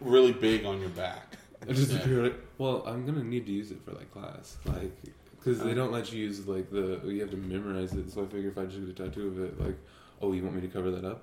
really 0.00 0.32
big 0.32 0.64
on 0.64 0.80
your 0.80 0.88
back. 0.90 1.36
It's 1.68 1.78
just 1.78 1.92
Yeah. 1.92 1.98
a 1.98 2.04
periodic. 2.04 2.34
Well, 2.58 2.82
I'm 2.86 3.06
gonna 3.06 3.24
need 3.24 3.46
to 3.46 3.52
use 3.52 3.70
it 3.70 3.78
for 3.84 3.92
like 3.92 4.10
class, 4.12 4.56
like 4.64 4.92
because 5.38 5.60
they 5.60 5.74
don't 5.74 5.92
let 5.92 6.12
you 6.12 6.24
use 6.24 6.46
like 6.46 6.70
the 6.70 7.00
you 7.04 7.20
have 7.20 7.30
to 7.30 7.36
memorize 7.36 7.92
it. 7.94 8.10
So 8.10 8.22
I 8.22 8.26
figure 8.26 8.50
if 8.50 8.58
I 8.58 8.64
just 8.66 8.80
get 8.80 8.88
a 8.88 9.04
tattoo 9.04 9.28
of 9.28 9.40
it, 9.40 9.60
like, 9.60 9.76
oh, 10.22 10.32
you 10.32 10.42
want 10.42 10.54
me 10.56 10.60
to 10.62 10.68
cover 10.68 10.90
that 10.90 11.04
up? 11.04 11.22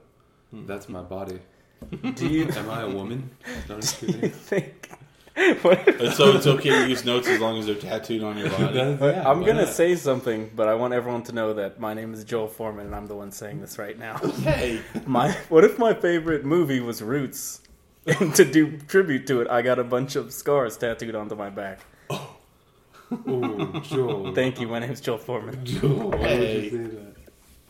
Hmm. 0.51 0.65
That's 0.65 0.89
my 0.89 1.01
body. 1.01 1.39
Do 2.15 2.27
you 2.27 2.47
Am 2.49 2.69
I 2.69 2.81
a 2.81 2.89
woman? 2.89 3.29
No, 3.67 3.75
I'm 3.75 3.81
just 3.81 3.99
do 4.01 4.07
you 4.07 4.29
think? 4.29 4.91
What? 5.61 5.87
And 5.87 6.13
so 6.13 6.35
it's 6.35 6.45
okay 6.47 6.69
to 6.69 6.89
use 6.89 7.05
notes 7.05 7.27
as 7.27 7.39
long 7.39 7.57
as 7.57 7.65
they're 7.65 7.75
tattooed 7.75 8.21
on 8.23 8.37
your 8.37 8.49
body. 8.57 8.75
Yeah, 8.77 9.23
I'm 9.29 9.39
gonna 9.41 9.65
not? 9.65 9.73
say 9.73 9.95
something, 9.95 10.51
but 10.55 10.67
I 10.67 10.73
want 10.75 10.93
everyone 10.93 11.23
to 11.23 11.31
know 11.33 11.53
that 11.53 11.79
my 11.79 11.93
name 11.93 12.13
is 12.13 12.23
Joel 12.23 12.47
Foreman, 12.47 12.87
and 12.87 12.95
I'm 12.95 13.07
the 13.07 13.15
one 13.15 13.31
saying 13.31 13.61
this 13.61 13.77
right 13.77 13.97
now. 13.97 14.17
Hey, 14.43 14.81
My 15.05 15.31
what 15.49 15.63
if 15.63 15.79
my 15.79 15.93
favorite 15.93 16.43
movie 16.45 16.79
was 16.79 17.01
Roots? 17.01 17.61
And 18.05 18.33
to 18.35 18.43
do 18.43 18.77
tribute 18.79 19.27
to 19.27 19.41
it, 19.41 19.47
I 19.49 19.61
got 19.61 19.77
a 19.79 19.83
bunch 19.83 20.15
of 20.15 20.33
scars 20.33 20.75
tattooed 20.77 21.15
onto 21.15 21.35
my 21.35 21.49
back. 21.49 21.79
Oh, 22.09 23.79
Joel. 23.83 24.33
Thank 24.33 24.59
you. 24.59 24.67
My 24.67 24.79
name's 24.79 25.01
Joel 25.01 25.17
Foreman. 25.17 25.63
Joel, 25.65 26.11
why 26.11 26.17
Hey. 26.17 26.39
would 26.39 26.63
you 26.63 26.69
say 26.69 26.95
that? 26.95 27.15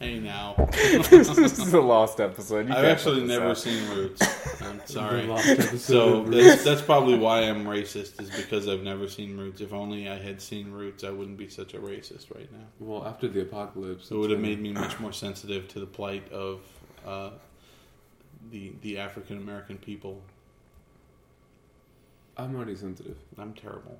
Hey 0.01 0.17
now, 0.19 0.55
this 1.11 1.59
is 1.59 1.73
a 1.75 1.79
lost 1.79 2.19
episode. 2.19 2.67
You 2.67 2.73
I've 2.73 2.85
actually 2.85 3.23
never 3.23 3.49
out. 3.49 3.57
seen 3.59 3.87
Roots. 3.89 4.61
I'm 4.63 4.81
sorry. 4.87 5.21
The 5.21 5.27
lost 5.27 5.77
So 5.77 6.23
that's, 6.23 6.63
that's 6.63 6.81
probably 6.81 7.19
why 7.19 7.41
I'm 7.41 7.65
racist, 7.65 8.19
is 8.19 8.31
because 8.31 8.67
I've 8.67 8.81
never 8.81 9.07
seen 9.07 9.37
Roots. 9.37 9.61
If 9.61 9.73
only 9.73 10.09
I 10.09 10.17
had 10.17 10.41
seen 10.41 10.71
Roots, 10.71 11.03
I 11.03 11.11
wouldn't 11.11 11.37
be 11.37 11.47
such 11.49 11.75
a 11.75 11.77
racist 11.77 12.33
right 12.35 12.51
now. 12.51 12.65
Well, 12.79 13.05
after 13.05 13.27
the 13.27 13.41
apocalypse, 13.43 14.09
It 14.09 14.15
would 14.15 14.31
have 14.31 14.39
it's 14.39 14.47
made 14.47 14.59
me 14.59 14.71
much 14.71 14.99
more 14.99 15.13
sensitive 15.13 15.67
to 15.67 15.79
the 15.79 15.85
plight 15.85 16.31
of 16.31 16.61
uh, 17.05 17.29
the 18.49 18.73
the 18.81 18.97
African 18.97 19.37
American 19.37 19.77
people. 19.77 20.19
I'm 22.37 22.55
already 22.55 22.75
sensitive. 22.75 23.17
I'm 23.37 23.53
terrible. 23.53 23.99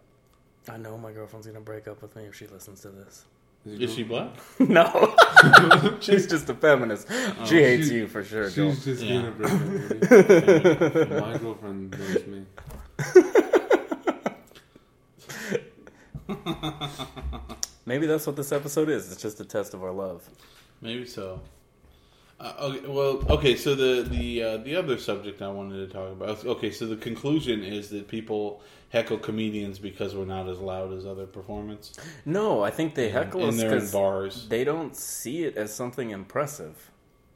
I 0.68 0.78
know 0.78 0.98
my 0.98 1.12
girlfriend's 1.12 1.46
gonna 1.46 1.62
break 1.62 1.88
up 1.88 2.02
with 2.02 2.16
me 2.16 2.24
if 2.24 2.34
she 2.34 2.48
listens 2.48 2.82
to 2.82 2.90
this. 2.90 3.26
Is 3.66 3.94
she 3.94 4.04
black? 4.04 4.32
no, 4.60 5.16
she's 6.00 6.26
just 6.28 6.50
a 6.50 6.54
feminist. 6.56 7.08
Oh, 7.12 7.46
she 7.46 7.58
hates 7.62 7.88
she- 7.90 7.96
you 7.96 8.08
for 8.08 8.24
sure, 8.24 8.50
Joel. 8.50 8.74
She's 8.74 8.86
just 8.86 9.04
Yeah. 9.04 9.22
gonna 9.22 9.32
break 9.32 9.52
up 9.52 9.62
with 9.62 11.10
me. 11.12 11.20
My 11.20 11.38
girlfriend 11.38 12.00
loves 12.00 12.28
me. 12.28 12.46
Maybe 17.86 18.06
that's 18.08 18.26
what 18.28 18.36
this 18.36 18.52
episode 18.52 18.90
is. 18.90 19.12
It's 19.12 19.22
just 19.22 19.40
a 19.42 19.46
test 19.46 19.74
of 19.74 19.84
our 19.84 19.92
love. 19.92 20.28
Maybe 20.82 21.06
so. 21.06 21.42
Uh, 22.42 22.54
okay, 22.60 22.88
well, 22.88 23.24
okay. 23.30 23.56
So 23.56 23.76
the 23.76 24.02
the 24.02 24.44
uh, 24.44 24.58
the 24.58 24.76
other 24.76 24.98
subject 24.98 25.42
I 25.44 25.50
wanted 25.50 25.88
to 25.88 25.94
talk 25.94 26.12
about. 26.12 26.44
Okay, 26.44 26.72
so 26.72 26.88
the 26.88 26.96
conclusion 26.96 27.64
is 27.64 27.90
that 27.92 28.08
people 28.08 28.62
heckle 28.90 29.20
comedians 29.20 29.78
because 29.80 30.16
we're 30.16 30.26
not 30.26 30.50
as 30.50 30.58
loud 30.60 30.92
as 30.92 31.06
other 31.06 31.26
performers, 31.26 31.94
No, 32.26 32.62
I 32.62 32.72
think 32.72 32.96
they 32.96 33.10
heckle 33.10 33.42
and 33.42 33.50
us 33.52 33.58
they're 33.58 33.92
bars. 33.92 34.48
they 34.50 34.64
don't 34.66 34.96
see 34.96 35.44
it 35.44 35.56
as 35.56 35.74
something 35.74 36.10
impressive. 36.10 36.90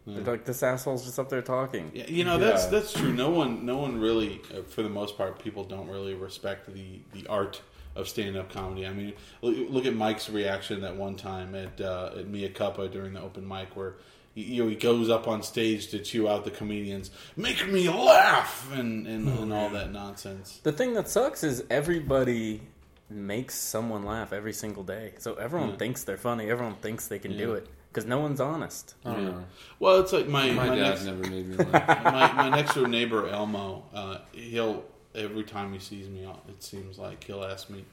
Yeah. 0.06 0.22
They're 0.22 0.34
like 0.34 0.46
this 0.46 0.62
asshole's 0.64 1.06
just 1.06 1.20
up 1.20 1.30
there 1.30 1.42
talking. 1.42 1.92
Yeah, 1.94 2.08
you 2.08 2.24
know 2.24 2.38
that's 2.40 2.64
Yeah. 2.66 2.72
that's 2.72 2.92
true. 2.94 3.14
No 3.14 3.30
one, 3.30 3.64
no 3.66 3.78
one 3.78 4.00
really, 4.00 4.42
uh, 4.54 4.64
for 4.64 4.82
the 4.82 4.90
most 4.90 5.18
part, 5.18 5.38
people 5.40 5.64
don't 5.64 5.88
really 5.88 6.16
respect 6.16 6.74
the 6.74 7.00
the 7.14 7.28
art 7.28 7.62
of 7.96 8.10
stand 8.10 8.36
up 8.36 8.52
comedy. 8.52 8.86
I 8.88 8.92
mean, 8.92 9.14
look, 9.44 9.56
look 9.70 9.86
at 9.86 9.94
Mike's 9.96 10.30
reaction 10.30 10.82
that 10.82 10.96
one 10.98 11.16
time 11.16 11.54
at 11.54 11.80
uh, 11.80 12.20
at 12.20 12.28
Mia 12.28 12.50
Cuppa 12.50 12.92
during 12.92 13.14
the 13.14 13.22
open 13.22 13.48
mic 13.48 13.76
where. 13.76 13.94
He- 14.36 14.44
You 14.56 14.64
know, 14.64 14.70
he 14.70 14.76
goes 14.76 15.10
up 15.10 15.28
on 15.28 15.42
stage 15.42 15.88
to 15.88 16.00
chew 16.00 16.28
out 16.30 16.44
the 16.46 16.52
comedians, 16.52 17.10
make 17.36 17.68
me 17.68 17.90
laugh, 17.90 18.70
and 18.74 19.08
and, 19.08 19.28
and 19.28 19.52
all 19.54 19.70
that 19.70 19.92
nonsense. 19.92 20.60
The 20.62 20.72
thing 20.74 20.94
that 20.94 21.08
sucks 21.10 21.44
is 21.44 21.64
everybody 21.70 22.62
makes 23.10 23.56
someone 23.56 24.04
laugh 24.06 24.34
every 24.34 24.54
single 24.54 24.84
day. 24.84 25.14
So 25.20 25.36
everyone 25.36 25.70
Yeah. 25.72 25.76
thinks 25.78 26.04
they're 26.04 26.18
funny. 26.18 26.50
Everyone 26.50 26.76
thinks 26.76 27.08
they 27.08 27.20
can 27.20 27.38
do 27.38 27.54
it 27.54 27.68
because 27.90 28.06
no 28.06 28.20
one's 28.20 28.42
honest. 28.42 28.96
I 29.06 29.14
don't 29.14 29.24
Yeah. 29.24 29.30
know. 29.32 29.46
Well, 29.80 30.00
it's 30.02 30.12
like 30.12 30.28
my 30.28 30.52
My, 30.52 30.68
my, 30.70 30.76
dad 30.76 30.90
next, 30.90 31.06
never 31.06 31.30
made 31.30 31.48
me 31.48 31.56
laugh. 31.72 32.04
my, 32.04 32.34
my 32.34 32.50
next 32.50 32.74
door 32.76 32.88
neighbor 32.88 33.28
Elmo, 33.30 33.84
uh, 33.94 34.18
he'll 34.34 34.84
every 35.14 35.44
time 35.44 35.72
he 35.72 35.80
sees 35.80 36.10
me, 36.10 36.28
it 36.50 36.62
seems 36.64 36.98
like 36.98 37.24
he'll 37.24 37.44
ask 37.46 37.70
me, 37.70 37.86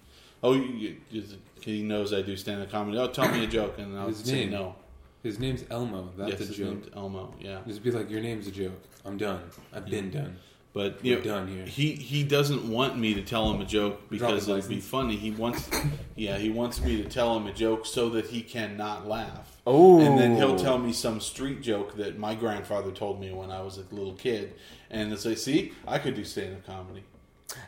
"Oh, 0.42 0.55
you, 0.55 0.96
you, 1.11 1.24
he 1.61 1.83
knows 1.83 2.12
I 2.12 2.22
do 2.22 2.37
stand 2.37 2.62
up 2.62 2.70
comedy. 2.70 2.98
Oh, 2.98 3.07
tell 3.09 3.28
me 3.31 3.44
a 3.44 3.46
joke," 3.46 3.78
and 3.78 3.96
I'll 3.96 4.09
His 4.09 4.18
say 4.24 4.40
name. 4.46 4.50
no. 4.52 4.74
His 5.23 5.39
name's 5.39 5.65
Elmo. 5.71 6.11
That's 6.17 6.33
yes, 6.33 6.41
a 6.41 6.45
his 6.47 6.57
joke. 6.57 6.69
name's 6.69 6.89
Elmo. 6.95 7.35
Yeah, 7.41 7.61
Just 7.67 7.83
be 7.83 7.91
like, 7.91 8.11
your 8.11 8.21
name's 8.21 8.47
a 8.49 8.51
joke. 8.51 8.81
I'm 9.05 9.17
done. 9.17 9.41
I've 9.73 9.87
been 9.87 10.11
done. 10.11 10.37
but 10.73 11.05
You're 11.05 11.19
know, 11.19 11.25
done 11.25 11.49
here. 11.49 11.65
he 11.67 11.93
he 11.93 12.25
doesn't 12.25 12.69
want 12.69 12.99
me 12.99 13.15
to 13.15 13.23
tell 13.23 13.53
him 13.53 13.61
a 13.61 13.65
joke 13.65 14.09
because 14.11 14.49
it'll 14.49 14.57
be 14.57 14.63
license. 14.77 14.87
funny. 14.89 15.17
He 15.17 15.31
wants, 15.31 15.69
yeah, 16.17 16.39
he 16.39 16.51
wants 16.51 16.81
me 16.81 17.03
to 17.03 17.09
tell 17.09 17.37
him 17.37 17.47
a 17.47 17.53
joke 17.53 17.87
so 17.87 18.09
that 18.11 18.27
he 18.27 18.43
cannot 18.43 19.07
laugh. 19.07 19.59
Oh, 19.67 20.01
And 20.01 20.19
then 20.19 20.35
he'll 20.37 20.57
tell 20.57 20.75
oh. 20.75 20.79
me 20.79 20.93
some 20.93 21.21
street 21.21 21.63
joke 21.63 21.97
that 21.97 22.19
my 22.19 22.35
grandfather 22.35 22.91
told 22.91 23.21
me 23.21 23.31
when 23.33 23.51
I 23.51 23.63
was 23.63 23.79
a 23.79 23.85
little 23.95 24.15
kid, 24.15 24.55
and 24.91 25.11
they'll 25.11 25.19
say, 25.19 25.35
"See, 25.37 25.73
I 25.87 25.99
could 25.99 26.15
do 26.15 26.25
stand 26.25 26.55
up 26.55 26.67
comedy." 26.67 27.05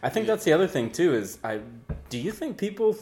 I 0.03 0.09
think 0.09 0.27
that's 0.27 0.45
the 0.45 0.53
other 0.53 0.67
thing 0.67 0.91
too. 0.91 1.15
Is 1.15 1.39
I 1.45 1.61
do 2.09 2.19
you 2.19 2.33
think 2.33 2.57
people 2.57 2.97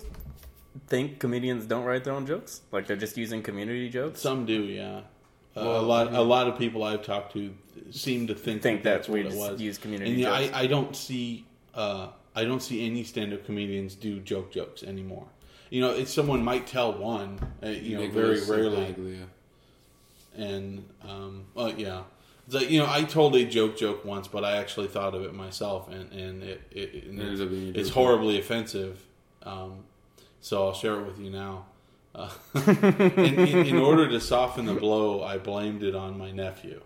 think 0.86 1.18
comedians 1.18 1.66
don't 1.66 1.84
write 1.84 2.04
their 2.04 2.14
own 2.14 2.26
jokes? 2.26 2.62
Like 2.72 2.86
they're 2.86 2.96
just 2.96 3.16
using 3.16 3.42
community 3.42 3.88
jokes? 3.88 4.20
Some 4.20 4.46
do, 4.46 4.62
yeah. 4.64 5.00
Uh, 5.56 5.60
a 5.60 5.64
Well, 5.64 5.82
lot, 5.82 6.12
yeah. 6.12 6.18
a 6.18 6.22
lot 6.22 6.48
of 6.48 6.58
people 6.58 6.82
I've 6.82 7.02
talked 7.04 7.32
to 7.34 7.54
seem 7.90 8.26
to 8.28 8.34
think, 8.34 8.62
think 8.62 8.82
that 8.84 8.90
that 8.90 8.96
that's 8.98 9.08
we 9.08 9.24
what 9.24 9.32
it 9.32 9.38
was. 9.38 9.60
use 9.60 9.78
community 9.78 10.10
and 10.12 10.20
yeah, 10.20 10.40
jokes. 10.40 10.54
I, 10.56 10.60
I 10.60 10.66
don't 10.66 10.96
see, 10.96 11.44
uh, 11.74 12.08
I 12.34 12.44
don't 12.44 12.62
see 12.62 12.86
any 12.86 13.04
stand-up 13.04 13.44
comedians 13.44 13.94
do 13.94 14.20
joke 14.20 14.50
jokes 14.50 14.82
anymore. 14.82 15.26
You 15.68 15.80
know, 15.82 15.90
if 15.94 16.08
someone 16.08 16.42
might 16.42 16.66
tell 16.66 16.92
one, 16.94 17.38
uh, 17.62 17.68
you 17.68 17.96
know, 17.98 18.08
very 18.08 18.34
Nicholas 18.40 18.48
rarely, 18.48 18.86
Paglia. 18.94 19.26
and 20.36 20.84
um, 21.08 21.44
uh, 21.56 21.72
yeah. 21.76 22.02
It's 22.46 22.54
like, 22.56 22.70
you 22.70 22.80
know, 22.80 22.86
I 22.90 23.04
told 23.04 23.36
a 23.36 23.44
joke 23.44 23.76
joke 23.76 24.04
once, 24.04 24.26
but 24.28 24.44
I 24.44 24.56
actually 24.56 24.88
thought 24.88 25.14
of 25.14 25.22
it 25.22 25.32
myself, 25.34 25.88
and 25.88 26.10
and 26.12 26.42
it, 26.42 26.60
it, 26.72 26.78
it- 26.80 26.94
It 27.04 27.08
ended 27.08 27.40
up 27.40 27.50
being 27.50 27.76
a 27.76 27.78
it's 27.78 27.90
horribly 27.90 28.38
offensive. 28.38 29.00
Um, 29.42 29.84
so 30.42 30.66
I'll 30.66 30.74
share 30.74 31.00
it 31.00 31.06
with 31.06 31.18
you 31.18 31.30
now. 31.30 31.66
Uh, 32.14 32.30
in, 32.66 33.38
in, 33.38 33.66
in 33.66 33.76
order 33.78 34.06
to 34.08 34.20
soften 34.20 34.66
the 34.66 34.74
blow, 34.74 35.22
I 35.22 35.38
blamed 35.38 35.82
it 35.82 35.94
on 35.94 36.18
my 36.18 36.30
nephew. 36.30 36.82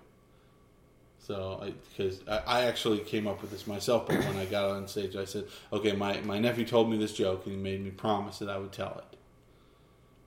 So, 1.19 1.73
because 1.89 2.21
I, 2.29 2.43
I, 2.47 2.65
actually 2.67 3.01
came 3.01 3.27
up 3.27 3.43
with 3.43 3.51
this 3.51 3.67
myself, 3.67 4.07
but 4.07 4.19
when 4.19 4.37
I 4.37 4.45
got 4.45 4.71
on 4.71 4.87
stage, 4.87 5.17
I 5.17 5.25
said, 5.25 5.47
"Okay, 5.73 5.91
my, 5.91 6.21
my 6.21 6.39
nephew 6.39 6.65
told 6.65 6.89
me 6.89 6.97
this 6.97 7.13
joke, 7.13 7.47
and 7.47 7.57
he 7.57 7.61
made 7.61 7.83
me 7.83 7.91
promise 7.91 8.39
that 8.39 8.49
I 8.49 8.59
would 8.59 8.71
tell 8.71 8.97
it. 8.99 9.19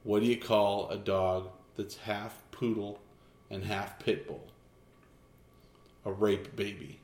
What 0.03 0.19
do 0.19 0.25
you 0.25 0.35
call 0.35 0.89
a 0.89 0.97
dog 0.97 1.47
that's 1.77 1.95
half 1.95 2.41
poodle 2.51 2.99
and 3.49 3.63
half 3.63 3.99
pit 3.99 4.27
bull? 4.27 4.47
A 6.03 6.11
rape 6.11 6.57
baby." 6.57 6.98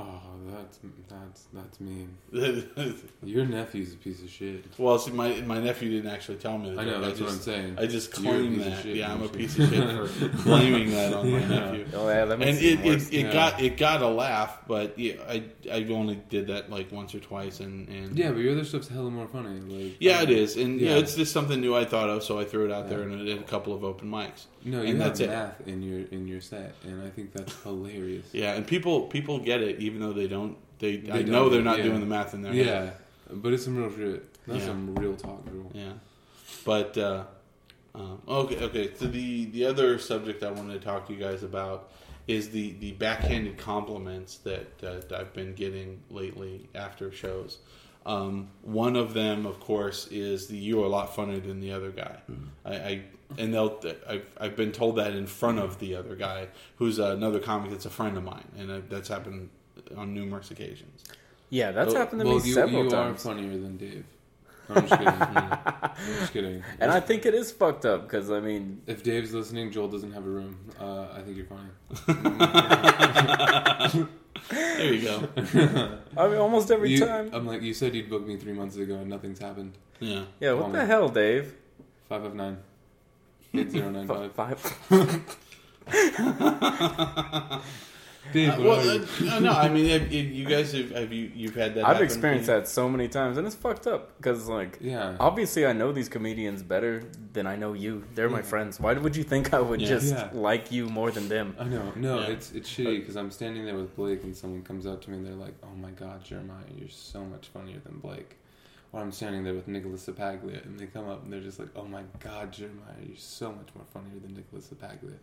Oh, 0.00 0.20
that's 0.50 0.78
that's 1.08 1.46
that's 1.52 1.80
mean. 1.80 2.16
Your 3.24 3.44
nephew's 3.46 3.94
a 3.94 3.96
piece 3.96 4.22
of 4.22 4.30
shit. 4.30 4.64
well, 4.78 4.98
see, 4.98 5.10
my 5.10 5.40
my 5.42 5.58
nephew 5.60 5.90
didn't 5.90 6.10
actually 6.10 6.36
tell 6.36 6.56
me. 6.56 6.72
The 6.74 6.80
I 6.80 6.84
know 6.84 6.92
joke. 6.92 7.00
that's 7.02 7.18
just, 7.18 7.22
what 7.22 7.32
I'm 7.32 7.38
saying. 7.40 7.78
I 7.78 7.86
just 7.86 8.12
claim 8.12 8.58
that. 8.60 8.82
shit, 8.82 8.96
yeah, 8.96 9.12
I'm 9.12 9.22
a 9.22 9.28
piece 9.28 9.58
of 9.58 9.68
shit 9.68 10.10
for 10.12 10.28
blaming 10.44 10.90
that 10.92 11.12
on 11.14 11.30
my 11.32 11.38
Yeah. 11.40 11.48
nephew. 11.48 11.86
Oh 11.94 12.08
yeah, 12.08 12.24
that 12.26 12.30
And 12.32 12.40
makes 12.40 12.58
it, 12.58 12.80
it, 12.80 12.86
it, 12.86 13.12
it 13.12 13.26
Yeah. 13.26 13.32
got 13.32 13.60
it 13.60 13.76
got 13.76 14.02
a 14.02 14.08
laugh, 14.08 14.58
but 14.68 14.98
yeah, 14.98 15.14
I 15.28 15.42
I 15.70 15.84
only 15.90 16.20
did 16.28 16.46
that 16.46 16.70
like 16.70 16.92
once 16.92 17.14
or 17.14 17.20
twice, 17.20 17.58
and, 17.60 17.88
and 17.88 18.16
Yeah, 18.16 18.30
but 18.30 18.38
your 18.38 18.52
other 18.52 18.64
stuff's 18.64 18.88
hella 18.88 19.10
more 19.10 19.26
funny. 19.26 19.58
Like 19.60 19.96
yeah, 19.98 20.22
it 20.22 20.28
um, 20.28 20.34
is, 20.34 20.56
and 20.56 20.80
yeah, 20.80 20.90
Yeah. 20.90 20.96
it's 20.98 21.16
just 21.16 21.32
something 21.32 21.60
new 21.60 21.74
I 21.74 21.84
thought 21.84 22.08
of, 22.08 22.22
so 22.22 22.38
I 22.38 22.44
threw 22.44 22.64
it 22.66 22.70
out 22.72 22.88
there 22.88 23.00
Yeah. 23.00 23.04
and 23.14 23.20
I 23.20 23.24
did 23.24 23.38
a 23.38 23.42
couple 23.44 23.74
of 23.74 23.82
open 23.84 24.08
mics. 24.08 24.44
No, 24.64 24.82
you 24.82 24.88
and 24.88 25.00
have 25.00 25.10
that's 25.10 25.20
it. 25.20 25.28
math 25.28 25.66
in 25.68 25.82
your 25.82 26.00
in 26.10 26.26
your 26.28 26.40
set, 26.40 26.74
and 26.84 27.02
I 27.02 27.10
think 27.10 27.32
that's 27.32 27.54
hilarious. 27.62 28.26
Yeah, 28.32 28.54
and 28.54 28.66
people 28.66 29.02
people 29.02 29.38
get 29.38 29.60
it, 29.62 29.80
even 29.88 30.00
though 30.00 30.12
they 30.12 30.28
don't. 30.28 30.56
They, 30.78 30.94
I 31.10 31.18
They 31.18 31.24
know 31.24 31.44
don't, 31.44 31.52
they're 31.52 31.62
not 31.62 31.78
yeah. 31.78 31.84
doing 31.84 32.00
the 32.00 32.06
math 32.06 32.34
in 32.34 32.42
their 32.42 32.54
Yeah, 32.54 32.64
head. 32.84 32.92
but 33.32 33.52
it's 33.52 33.64
some 33.64 33.76
real 33.76 33.90
shit. 33.90 34.32
That's 34.46 34.60
Yeah. 34.60 34.66
some 34.66 34.94
real 34.94 35.16
talk, 35.16 35.44
bro. 35.44 35.70
Yeah, 35.74 35.92
but 36.64 36.96
uh, 36.96 37.24
um, 37.94 38.22
okay, 38.28 38.58
okay. 38.64 38.90
So 38.94 39.06
the 39.06 39.46
the 39.46 39.64
other 39.66 39.98
subject 39.98 40.42
I 40.44 40.50
wanted 40.52 40.74
to 40.80 40.84
talk 40.86 41.06
to 41.08 41.12
you 41.12 41.18
guys 41.18 41.42
about 41.42 41.90
is 42.28 42.50
the 42.50 42.74
the 42.78 42.92
backhanded 42.92 43.56
compliments 43.58 44.36
that 44.38 44.84
uh, 44.84 45.16
I've 45.16 45.32
been 45.32 45.54
getting 45.54 46.00
lately 46.10 46.68
after 46.74 47.10
shows. 47.10 47.58
Um, 48.06 48.48
one 48.62 48.96
of 48.96 49.12
them, 49.12 49.44
of 49.44 49.58
course, 49.60 50.06
is 50.12 50.46
the 50.46 50.56
"you 50.56 50.80
are 50.82 50.86
a 50.86 50.88
lot 50.88 51.14
funnier 51.14 51.40
than 51.40 51.60
the 51.60 51.72
other 51.72 51.90
guy." 51.90 52.16
I, 52.64 52.74
I 52.74 53.02
and 53.36 53.52
they'll 53.52 53.78
I've, 54.08 54.26
I've 54.40 54.56
been 54.56 54.72
told 54.72 54.96
that 54.96 55.12
in 55.14 55.26
front 55.26 55.58
of 55.58 55.78
the 55.80 55.96
other 55.96 56.14
guy, 56.14 56.46
who's 56.76 56.98
another 56.98 57.40
comic 57.40 57.70
that's 57.70 57.84
a 57.84 57.90
friend 57.90 58.16
of 58.16 58.22
mine, 58.24 58.48
and 58.56 58.88
that's 58.88 59.08
happened 59.08 59.50
on 59.96 60.12
numerous 60.14 60.50
occasions. 60.50 61.04
yeah, 61.50 61.70
that's 61.72 61.88
Well- 61.92 61.98
happened 62.02 62.20
to 62.22 62.26
well, 62.26 62.38
me 62.40 62.48
you, 62.48 62.54
several 62.54 62.84
you 62.84 62.90
times. 62.90 63.24
are 63.24 63.28
funnier 63.34 63.56
than 63.58 63.76
Dave. 63.76 64.04
I'm 64.70 64.86
just 64.86 64.98
kidding. 64.98 65.08
I'm 65.14 65.90
just 66.20 66.32
kidding. 66.34 66.62
And 66.78 66.90
I 66.92 67.00
think 67.00 67.24
it 67.24 67.32
is 67.34 67.50
fucked 67.50 67.86
up 67.86 68.02
because 68.02 68.30
I 68.30 68.40
mean, 68.40 68.82
If 68.86 69.02
Dave's 69.02 69.32
listening, 69.32 69.70
Joel 69.72 69.88
doesn't 69.88 70.12
have 70.12 70.26
a 70.26 70.28
room. 70.28 70.58
Uh, 70.78 71.06
I 71.14 71.22
think 71.22 71.36
you're 71.38 71.46
funny. 71.46 71.70
There 74.50 74.92
you 74.94 75.02
go. 75.02 75.28
I 76.16 76.28
mean 76.28 76.38
almost 76.38 76.70
every 76.70 76.90
You- 76.92 77.00
time. 77.04 77.30
I'm 77.34 77.46
like, 77.46 77.60
you 77.62 77.74
said 77.74 77.94
you'd 77.94 78.08
book 78.08 78.26
me 78.26 78.36
three 78.36 78.52
months 78.52 78.76
ago, 78.76 78.94
and 78.94 79.08
nothing's 79.10 79.38
happened. 79.40 79.72
Yeah. 80.00 80.22
yeah, 80.40 80.52
what 80.52 80.62
call 80.64 80.72
the 80.72 80.78
me. 80.80 80.86
hell, 80.86 81.08
Dave? 81.08 81.54
Five 82.08 82.22
five 82.22 82.34
nine. 82.34 82.56
Eight 83.54 83.70
zero 83.70 83.90
nine 83.90 84.08
F- 84.08 84.32
five. 84.34 84.60
five. 84.90 85.22
Dave, 88.32 88.50
Uh, 88.50 88.56
well, 88.62 88.90
uh, 88.90 89.04
no, 89.22 89.38
no, 89.38 89.52
I 89.52 89.68
mean, 89.70 89.88
have, 89.88 90.12
you 90.12 90.22
you 90.22 90.44
guys 90.44 90.72
have, 90.72 90.90
have 90.90 91.12
you 91.12 91.30
you've 91.34 91.54
had 91.54 91.74
that? 91.74 91.84
I've 91.84 91.92
happen 91.94 92.04
experienced 92.04 92.46
that 92.48 92.68
so 92.68 92.88
many 92.88 93.08
times, 93.08 93.38
and 93.38 93.46
it's 93.46 93.56
fucked 93.56 93.86
up 93.86 94.16
because 94.18 94.48
like. 94.48 94.76
yeah. 94.80 95.16
Obviously, 95.18 95.64
I 95.66 95.72
know 95.72 95.92
these 95.92 96.08
comedians 96.10 96.62
better 96.62 97.04
than 97.32 97.46
I 97.46 97.56
know 97.56 97.72
you. 97.72 98.04
They're 98.14 98.28
my 98.28 98.42
friends. 98.42 98.78
Why 98.80 98.92
would 98.92 99.16
you 99.16 99.24
think 99.24 99.54
I 99.54 99.60
would 99.60 99.80
Yeah. 99.80 99.88
just 99.88 100.12
Yeah. 100.12 100.28
like 100.34 100.70
you 100.70 100.88
more 100.88 101.10
than 101.10 101.28
them? 101.28 101.56
I 101.58 101.64
know. 101.64 101.92
No, 101.96 102.20
Yeah. 102.20 102.26
it's 102.34 102.52
it's 102.52 102.68
shitty 102.68 103.00
because 103.00 103.16
I'm 103.16 103.30
standing 103.30 103.64
there 103.64 103.76
with 103.76 103.96
Blake 103.96 104.22
and 104.24 104.36
someone 104.36 104.62
comes 104.62 104.84
up 104.86 105.00
to 105.04 105.10
me 105.10 105.16
and 105.18 105.26
they're 105.26 105.34
like, 105.46 105.54
"Oh 105.62 105.74
my 105.86 105.90
god, 105.92 106.22
Jeremiah, 106.24 106.64
you're 106.76 106.88
so 106.90 107.24
much 107.24 107.48
funnier 107.48 107.78
than 107.84 107.98
Blake." 107.98 108.36
or 108.90 109.02
I'm 109.02 109.12
standing 109.12 109.44
there 109.44 109.52
with 109.52 109.68
Nicholas 109.68 110.06
Sapaglia, 110.06 110.64
and 110.64 110.78
they 110.78 110.86
come 110.86 111.06
up 111.10 111.22
and 111.22 111.30
they're 111.30 111.42
just 111.42 111.58
like, 111.58 111.68
"Oh 111.76 111.84
my 111.84 112.04
God, 112.20 112.50
Jeremiah, 112.50 112.96
you're 113.06 113.18
so 113.18 113.52
much 113.52 113.68
more 113.74 113.84
funnier 113.92 114.18
than 114.18 114.32
Nicholas 114.34 114.66
Sapaglia," 114.72 115.18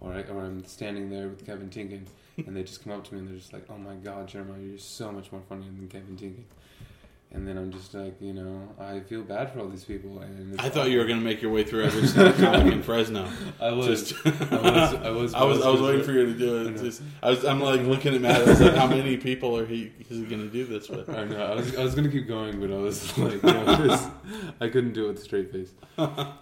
or 0.00 0.12
I, 0.12 0.22
or 0.22 0.44
I'm 0.44 0.64
standing 0.64 1.10
there 1.10 1.28
with 1.28 1.44
Kevin 1.46 1.70
Tinkin, 1.70 2.06
and 2.36 2.56
they 2.56 2.62
just 2.62 2.82
come 2.84 2.92
up 2.92 3.04
to 3.08 3.14
me 3.14 3.20
and 3.20 3.28
they're 3.28 3.36
just 3.38 3.52
like, 3.52 3.64
"Oh 3.70 3.78
my 3.78 3.94
God, 3.96 4.28
Jeremiah, 4.28 4.60
you're 4.60 4.78
so 4.78 5.10
much 5.12 5.32
more 5.32 5.42
funny 5.48 5.64
than 5.64 5.88
Kevin 5.88 6.16
Tinkin," 6.16 6.44
and 7.32 7.46
then 7.46 7.58
I'm 7.58 7.72
just 7.72 7.92
like, 7.92 8.20
you 8.20 8.32
know, 8.32 8.68
I 8.78 9.00
feel 9.00 9.22
bad 9.22 9.52
for 9.52 9.60
all 9.60 9.68
these 9.68 9.84
people, 9.84 10.20
and 10.20 10.60
I 10.60 10.68
thought 10.68 10.90
you 10.90 10.98
were 10.98 11.06
going 11.06 11.18
to 11.18 11.24
make 11.24 11.42
your 11.42 11.50
way 11.50 11.64
through 11.64 11.84
every 11.84 12.06
single 12.06 12.32
comic 12.52 12.72
in 12.72 12.82
Fresno. 12.82 13.28
I 13.60 13.72
was, 13.72 13.86
Just- 14.12 14.26
I 14.26 14.30
was, 14.30 14.94
I 14.94 15.10
was, 15.10 15.34
I 15.34 15.44
was 15.44 15.62
I 15.62 15.68
was 15.70 15.80
waiting 15.80 16.04
for 16.04 16.12
you 16.12 16.26
to 16.26 16.34
do 16.38 16.56
it. 16.58 16.70
know. 16.76 16.82
Just, 16.82 17.02
I 17.22 17.30
was 17.30 17.44
I'm 17.44 17.60
like 17.60 17.80
looking 17.82 18.14
at 18.14 18.20
Matt. 18.20 18.42
I 18.42 18.44
was 18.50 18.60
like, 18.60 18.74
how 18.76 18.86
many 18.86 19.16
people 19.16 19.56
are 19.58 19.66
he 19.66 19.92
is 20.08 20.18
he 20.18 20.24
going 20.24 20.42
to 20.42 20.48
do 20.52 20.64
this 20.66 20.88
with? 20.88 21.08
I 21.10 21.24
know. 21.24 21.42
I 21.44 21.54
was, 21.56 21.74
I 21.76 21.82
was 21.82 21.94
gonna 21.94 22.10
keep 22.10 22.28
going, 22.28 22.60
but 22.60 22.70
I 22.70 22.76
was 22.76 23.16
like, 23.18 23.42
you 23.42 23.52
know, 23.52 23.76
this, 23.86 24.06
I 24.60 24.68
couldn't 24.68 24.92
do 24.92 25.06
it 25.06 25.08
with 25.08 25.18
a 25.18 25.22
straight 25.22 25.50
face, 25.52 25.72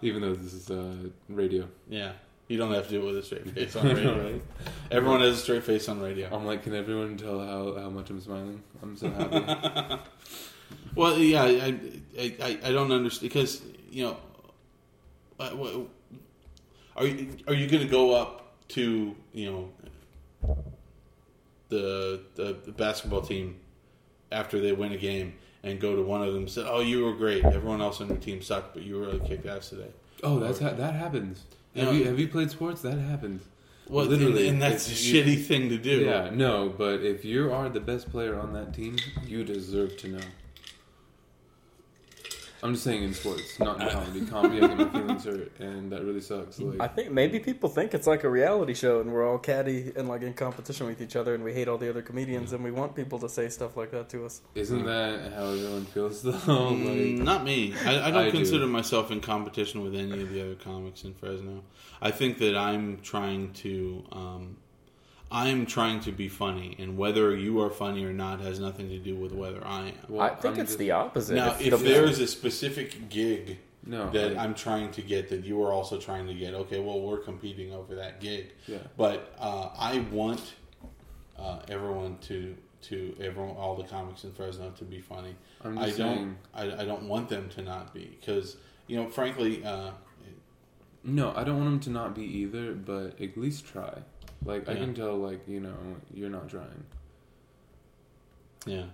even 0.02 0.20
though 0.20 0.34
this 0.34 0.52
is 0.52 0.70
uh, 0.70 0.94
radio. 1.28 1.66
Yeah, 1.88 2.12
you 2.48 2.58
don't 2.58 2.72
have 2.72 2.84
to 2.84 2.90
do 2.90 3.02
it 3.02 3.06
with 3.06 3.18
a 3.18 3.22
straight 3.22 3.48
face 3.54 3.76
on 3.76 3.86
radio. 3.88 4.22
Right. 4.22 4.42
Everyone 4.90 5.20
has 5.20 5.38
a 5.38 5.40
straight 5.40 5.64
face 5.64 5.88
on 5.88 6.00
radio. 6.00 6.28
I'm 6.32 6.44
like, 6.44 6.62
can 6.62 6.74
everyone 6.74 7.16
tell 7.16 7.38
how, 7.40 7.80
how 7.80 7.90
much 7.90 8.10
I'm 8.10 8.20
smiling? 8.20 8.62
I'm 8.82 8.96
so 8.96 9.10
happy. 9.10 10.02
Well, 10.94 11.18
yeah, 11.18 11.42
I 11.42 11.78
I, 12.18 12.36
I, 12.40 12.58
I 12.64 12.72
don't 12.72 12.90
understand 12.92 13.30
because 13.32 13.62
you 13.90 14.04
know, 14.04 14.16
uh, 15.38 15.50
what, 15.50 15.88
are 16.96 17.06
you 17.06 17.36
are 17.48 17.54
you 17.54 17.66
going 17.68 17.82
to 17.82 17.88
go 17.88 18.14
up 18.14 18.54
to 18.68 19.14
you 19.32 19.52
know 19.52 19.68
the, 21.68 22.22
the 22.34 22.56
the 22.64 22.72
basketball 22.72 23.22
team 23.22 23.56
after 24.30 24.60
they 24.60 24.72
win 24.72 24.92
a 24.92 24.96
game 24.96 25.34
and 25.62 25.80
go 25.80 25.96
to 25.96 26.02
one 26.02 26.22
of 26.22 26.28
them 26.32 26.42
and 26.42 26.50
say, 26.50 26.64
"Oh, 26.66 26.80
you 26.80 27.04
were 27.04 27.14
great. 27.14 27.44
Everyone 27.44 27.80
else 27.80 28.00
on 28.00 28.08
your 28.08 28.18
team 28.18 28.40
sucked, 28.40 28.74
but 28.74 28.82
you 28.84 28.98
really 28.98 29.20
kicked 29.20 29.46
ass 29.46 29.70
today." 29.70 29.90
oh, 30.22 30.38
that's 30.38 30.60
ha- 30.60 30.74
that 30.74 30.94
happens. 30.94 31.44
Have 31.76 31.94
you 31.94 32.04
have 32.04 32.18
you 32.18 32.28
played 32.28 32.50
sports? 32.50 32.82
That 32.82 32.98
happens. 32.98 33.42
Well, 33.88 34.06
Literally, 34.06 34.48
and, 34.48 34.54
and 34.54 34.62
that's 34.62 34.88
a 34.88 34.92
you- 34.94 35.22
shitty 35.22 35.44
thing 35.44 35.68
to 35.68 35.76
do. 35.76 36.00
Yeah, 36.06 36.30
no, 36.32 36.72
but 36.76 37.02
if 37.02 37.22
you 37.24 37.52
are 37.52 37.68
the 37.68 37.80
best 37.80 38.10
player 38.10 38.38
on 38.38 38.52
that 38.54 38.72
team, 38.72 38.96
you 39.26 39.44
deserve 39.44 39.96
to 39.98 40.08
know. 40.08 40.20
I'm 42.64 42.72
just 42.72 42.84
saying 42.84 43.02
in 43.02 43.12
sports, 43.12 43.60
not 43.60 43.78
in 43.78 43.88
comedy. 43.90 44.24
Comedy, 44.24 44.62
I 44.62 44.68
get 44.68 44.78
my 44.78 44.88
feelings 44.88 45.24
hurt, 45.24 45.52
and 45.60 45.92
that 45.92 46.02
really 46.02 46.22
sucks. 46.22 46.58
Like, 46.58 46.80
I 46.80 46.88
think 46.88 47.10
maybe 47.10 47.38
people 47.38 47.68
think 47.68 47.92
it's 47.92 48.06
like 48.06 48.24
a 48.24 48.30
reality 48.30 48.72
show 48.72 49.00
and 49.02 49.12
we're 49.12 49.28
all 49.28 49.36
catty 49.36 49.92
and 49.94 50.08
like 50.08 50.22
in 50.22 50.32
competition 50.32 50.86
with 50.86 51.02
each 51.02 51.14
other 51.14 51.34
and 51.34 51.44
we 51.44 51.52
hate 51.52 51.68
all 51.68 51.76
the 51.76 51.90
other 51.90 52.00
comedians 52.00 52.54
and 52.54 52.64
we 52.64 52.70
want 52.70 52.96
people 52.96 53.18
to 53.18 53.28
say 53.28 53.50
stuff 53.50 53.76
like 53.76 53.90
that 53.90 54.08
to 54.08 54.24
us. 54.24 54.40
isn't 54.54 54.86
that 54.86 55.34
how 55.34 55.48
everyone 55.48 55.84
feels 55.84 56.22
though? 56.22 56.32
Mm, 56.54 57.16
like, 57.16 57.22
not 57.24 57.44
me. 57.44 57.74
I, 57.84 58.08
I 58.08 58.10
don't 58.10 58.22
I 58.22 58.30
do. 58.30 58.38
consider 58.38 58.66
myself 58.66 59.10
in 59.10 59.20
competition 59.20 59.82
with 59.82 59.94
any 59.94 60.22
of 60.22 60.30
the 60.30 60.40
other 60.40 60.54
comics 60.54 61.04
in 61.04 61.12
Fresno. 61.12 61.62
I 62.00 62.10
think 62.12 62.38
that 62.38 62.56
I'm 62.56 63.00
trying 63.02 63.52
to, 63.54 64.04
um, 64.10 64.56
I'm 65.30 65.66
trying 65.66 66.00
to 66.00 66.12
be 66.12 66.28
funny, 66.28 66.76
and 66.78 66.96
whether 66.96 67.34
you 67.36 67.60
are 67.60 67.70
funny 67.70 68.04
or 68.04 68.12
not 68.12 68.40
has 68.40 68.60
nothing 68.60 68.88
to 68.90 68.98
do 68.98 69.16
with 69.16 69.32
whether 69.32 69.64
I 69.66 69.88
am. 69.88 69.94
well, 70.08 70.20
I 70.22 70.30
think 70.30 70.54
I'm 70.54 70.60
it's 70.60 70.70
just- 70.70 70.78
the 70.78 70.92
opposite. 70.92 71.34
now, 71.34 71.56
if 71.60 71.70
the- 71.70 71.76
there's 71.78 72.20
a 72.20 72.26
specific 72.26 73.08
gig 73.08 73.58
no 73.86 74.08
that 74.10 74.28
like, 74.34 74.36
I'm 74.38 74.54
trying 74.54 74.90
to 74.92 75.02
get 75.02 75.28
that 75.30 75.44
you 75.44 75.62
are 75.62 75.72
also 75.72 75.98
trying 75.98 76.26
to 76.28 76.34
get, 76.34 76.54
okay, 76.54 76.78
well, 76.78 77.00
we're 77.00 77.18
competing 77.18 77.72
over 77.72 77.96
that 77.96 78.20
gig. 78.20 78.52
Yeah. 78.66 78.78
But 78.96 79.34
uh, 79.38 79.70
I 79.76 79.98
want 80.12 80.54
uh, 81.38 81.60
everyone 81.68 82.18
to 82.22 82.56
to 82.82 83.16
everyone 83.18 83.56
all 83.56 83.74
the 83.74 83.84
comics 83.84 84.24
in 84.24 84.32
Fresno 84.32 84.70
to 84.78 84.84
be 84.84 85.00
funny. 85.00 85.34
I'm 85.62 85.78
I 85.78 85.86
don't 85.86 85.94
saying. 85.96 86.36
I, 86.54 86.82
I 86.82 86.84
don't 86.84 87.08
want 87.08 87.28
them 87.30 87.48
to 87.50 87.62
not 87.62 87.92
be 87.94 88.16
because 88.20 88.56
you 88.86 88.96
know 88.96 89.08
frankly 89.08 89.64
uh, 89.64 89.90
No, 91.02 91.32
I 91.34 91.44
don't 91.44 91.56
want 91.58 91.70
them 91.70 91.80
to 91.80 91.90
not 91.90 92.14
be 92.14 92.24
either, 92.24 92.72
but 92.74 93.20
at 93.20 93.36
least 93.36 93.66
try. 93.66 93.98
Like 94.44 94.68
I 94.68 94.74
can 94.74 94.94
tell, 94.94 95.16
like 95.16 95.46
you 95.48 95.60
know, 95.60 95.74
you're 96.12 96.30
not 96.30 96.48
trying. 96.48 96.84
yeah 98.66 98.84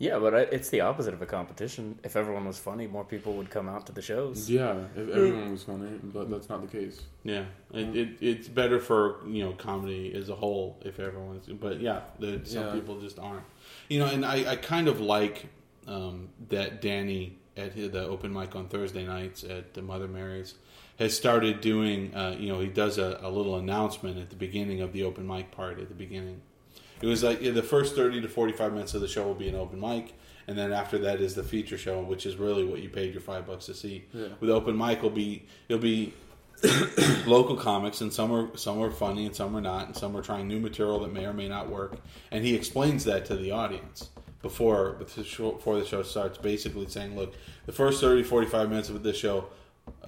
yeah, 0.00 0.16
but 0.20 0.32
I, 0.32 0.38
it's 0.42 0.68
the 0.70 0.82
opposite 0.82 1.12
of 1.12 1.22
a 1.22 1.26
competition. 1.26 1.98
If 2.04 2.14
everyone 2.14 2.44
was 2.46 2.56
funny, 2.56 2.86
more 2.86 3.02
people 3.04 3.32
would 3.32 3.50
come 3.50 3.68
out 3.68 3.84
to 3.86 3.92
the 3.92 4.00
shows. 4.00 4.48
Yeah, 4.48 4.76
if 4.94 5.08
everyone 5.08 5.50
was 5.50 5.64
funny, 5.64 5.90
but 6.04 6.30
that's 6.30 6.48
not 6.48 6.60
the 6.60 6.68
case. 6.68 7.02
yeah 7.24 7.46
it, 7.72 7.96
it, 7.96 8.08
it's 8.20 8.46
better 8.46 8.78
for 8.78 9.16
you 9.26 9.44
know 9.44 9.52
comedy 9.54 10.14
as 10.14 10.28
a 10.28 10.36
whole 10.36 10.78
if 10.84 11.00
everyone's 11.00 11.46
but 11.46 11.80
yeah 11.80 12.02
the, 12.20 12.40
some 12.44 12.66
Yeah. 12.66 12.72
people 12.74 13.00
just 13.00 13.18
aren't 13.18 13.42
you 13.88 13.98
know 13.98 14.06
and 14.06 14.24
I, 14.24 14.52
I 14.52 14.56
kind 14.56 14.86
of 14.86 15.00
like 15.00 15.46
um, 15.88 16.28
that 16.48 16.80
Danny 16.80 17.36
at 17.56 17.74
the 17.74 18.04
open 18.06 18.32
mic 18.32 18.54
on 18.54 18.68
Thursday 18.68 19.04
nights 19.04 19.42
at 19.42 19.74
the 19.74 19.82
Mother 19.82 20.06
Mary's 20.06 20.54
has 20.98 21.16
started 21.16 21.60
doing 21.60 22.14
uh, 22.14 22.36
you 22.38 22.48
know 22.48 22.60
he 22.60 22.68
does 22.68 22.98
a, 22.98 23.18
a 23.22 23.30
little 23.30 23.56
announcement 23.56 24.18
at 24.18 24.30
the 24.30 24.36
beginning 24.36 24.80
of 24.80 24.92
the 24.92 25.04
open 25.04 25.26
mic 25.26 25.50
part 25.50 25.78
at 25.78 25.88
the 25.88 25.94
beginning. 25.94 26.40
It 27.00 27.06
was 27.06 27.22
like 27.22 27.40
yeah, 27.40 27.52
the 27.52 27.62
first 27.62 27.94
30 27.94 28.22
to 28.22 28.28
45 28.28 28.72
minutes 28.72 28.94
of 28.94 29.00
the 29.00 29.08
show 29.08 29.24
will 29.24 29.34
be 29.34 29.48
an 29.48 29.54
open 29.54 29.80
mic 29.80 30.14
and 30.48 30.58
then 30.58 30.72
after 30.72 30.98
that 30.98 31.20
is 31.20 31.34
the 31.34 31.44
feature 31.44 31.78
show 31.78 32.00
which 32.00 32.26
is 32.26 32.36
really 32.36 32.64
what 32.64 32.80
you 32.80 32.88
paid 32.88 33.12
your 33.12 33.20
five 33.20 33.46
bucks 33.46 33.66
to 33.66 33.74
see. 33.74 34.04
Yeah. 34.12 34.28
with 34.40 34.50
open 34.50 34.76
mic 34.76 35.02
will 35.02 35.10
be 35.10 35.46
it'll 35.68 35.80
be 35.80 36.12
local 37.26 37.56
comics 37.56 38.00
and 38.00 38.12
some 38.12 38.32
are 38.32 38.56
some 38.56 38.82
are 38.82 38.90
funny 38.90 39.26
and 39.26 39.36
some 39.36 39.56
are 39.56 39.60
not 39.60 39.86
and 39.86 39.96
some 39.96 40.16
are 40.16 40.22
trying 40.22 40.48
new 40.48 40.58
material 40.58 40.98
that 41.00 41.12
may 41.12 41.24
or 41.24 41.32
may 41.32 41.48
not 41.48 41.70
work. 41.70 41.98
And 42.32 42.44
he 42.44 42.56
explains 42.56 43.04
that 43.04 43.24
to 43.26 43.36
the 43.36 43.52
audience 43.52 44.08
before 44.42 44.92
before 44.94 45.78
the 45.78 45.84
show 45.84 46.02
starts 46.02 46.38
basically 46.38 46.88
saying 46.88 47.16
look 47.16 47.34
the 47.66 47.72
first 47.72 48.00
30 48.00 48.22
45 48.22 48.68
minutes 48.68 48.88
of 48.88 49.02
this 49.02 49.16
show 49.16 49.48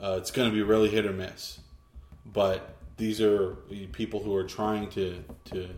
uh, 0.02 0.16
it's 0.18 0.30
going 0.30 0.48
to 0.48 0.54
be 0.54 0.62
really 0.62 0.88
hit 0.88 1.06
or 1.06 1.12
miss. 1.12 1.60
But 2.26 2.76
these 2.96 3.20
are 3.20 3.56
people 3.92 4.22
who 4.22 4.34
are 4.34 4.44
trying 4.44 4.88
to 4.90 5.24
to 5.46 5.68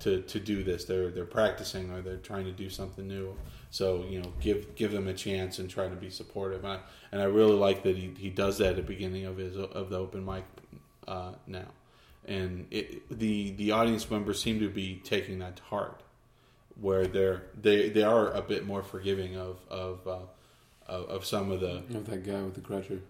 to, 0.00 0.20
to 0.22 0.40
do 0.40 0.62
this. 0.62 0.84
They're 0.84 1.10
they're 1.10 1.24
practicing 1.24 1.90
or 1.90 2.02
they're 2.02 2.16
trying 2.16 2.44
to 2.46 2.52
do 2.52 2.68
something 2.68 3.06
new. 3.06 3.36
So 3.70 4.04
you 4.08 4.20
know 4.20 4.32
give 4.40 4.74
give 4.74 4.92
them 4.92 5.08
a 5.08 5.14
chance 5.14 5.58
and 5.58 5.70
try 5.70 5.88
to 5.88 5.96
be 5.96 6.10
supportive. 6.10 6.64
And 6.64 6.74
I, 6.74 6.78
and 7.12 7.22
I 7.22 7.24
really 7.24 7.54
like 7.54 7.84
that 7.84 7.96
he, 7.96 8.12
he 8.18 8.30
does 8.30 8.58
that 8.58 8.70
at 8.70 8.76
the 8.76 8.82
beginning 8.82 9.24
of 9.26 9.36
his 9.36 9.56
of 9.56 9.90
the 9.90 9.98
open 9.98 10.24
mic 10.24 10.44
uh, 11.06 11.32
now. 11.46 11.68
And 12.24 12.66
it, 12.70 13.18
the 13.18 13.52
the 13.52 13.72
audience 13.72 14.10
members 14.10 14.40
seem 14.42 14.60
to 14.60 14.68
be 14.68 15.00
taking 15.04 15.38
that 15.38 15.56
to 15.56 15.62
heart 15.64 16.02
where 16.80 17.06
they're 17.06 17.44
they 17.60 17.88
they 17.88 18.02
are 18.02 18.30
a 18.30 18.42
bit 18.42 18.66
more 18.66 18.82
forgiving 18.82 19.36
of 19.36 19.60
of 19.70 20.06
uh, 20.06 20.18
of, 20.86 21.04
of 21.08 21.24
some 21.24 21.50
of 21.50 21.60
the 21.60 21.82
Of 21.94 22.06
that 22.06 22.24
guy 22.24 22.42
with 22.42 22.54
the 22.54 22.60
crutcher. 22.60 23.00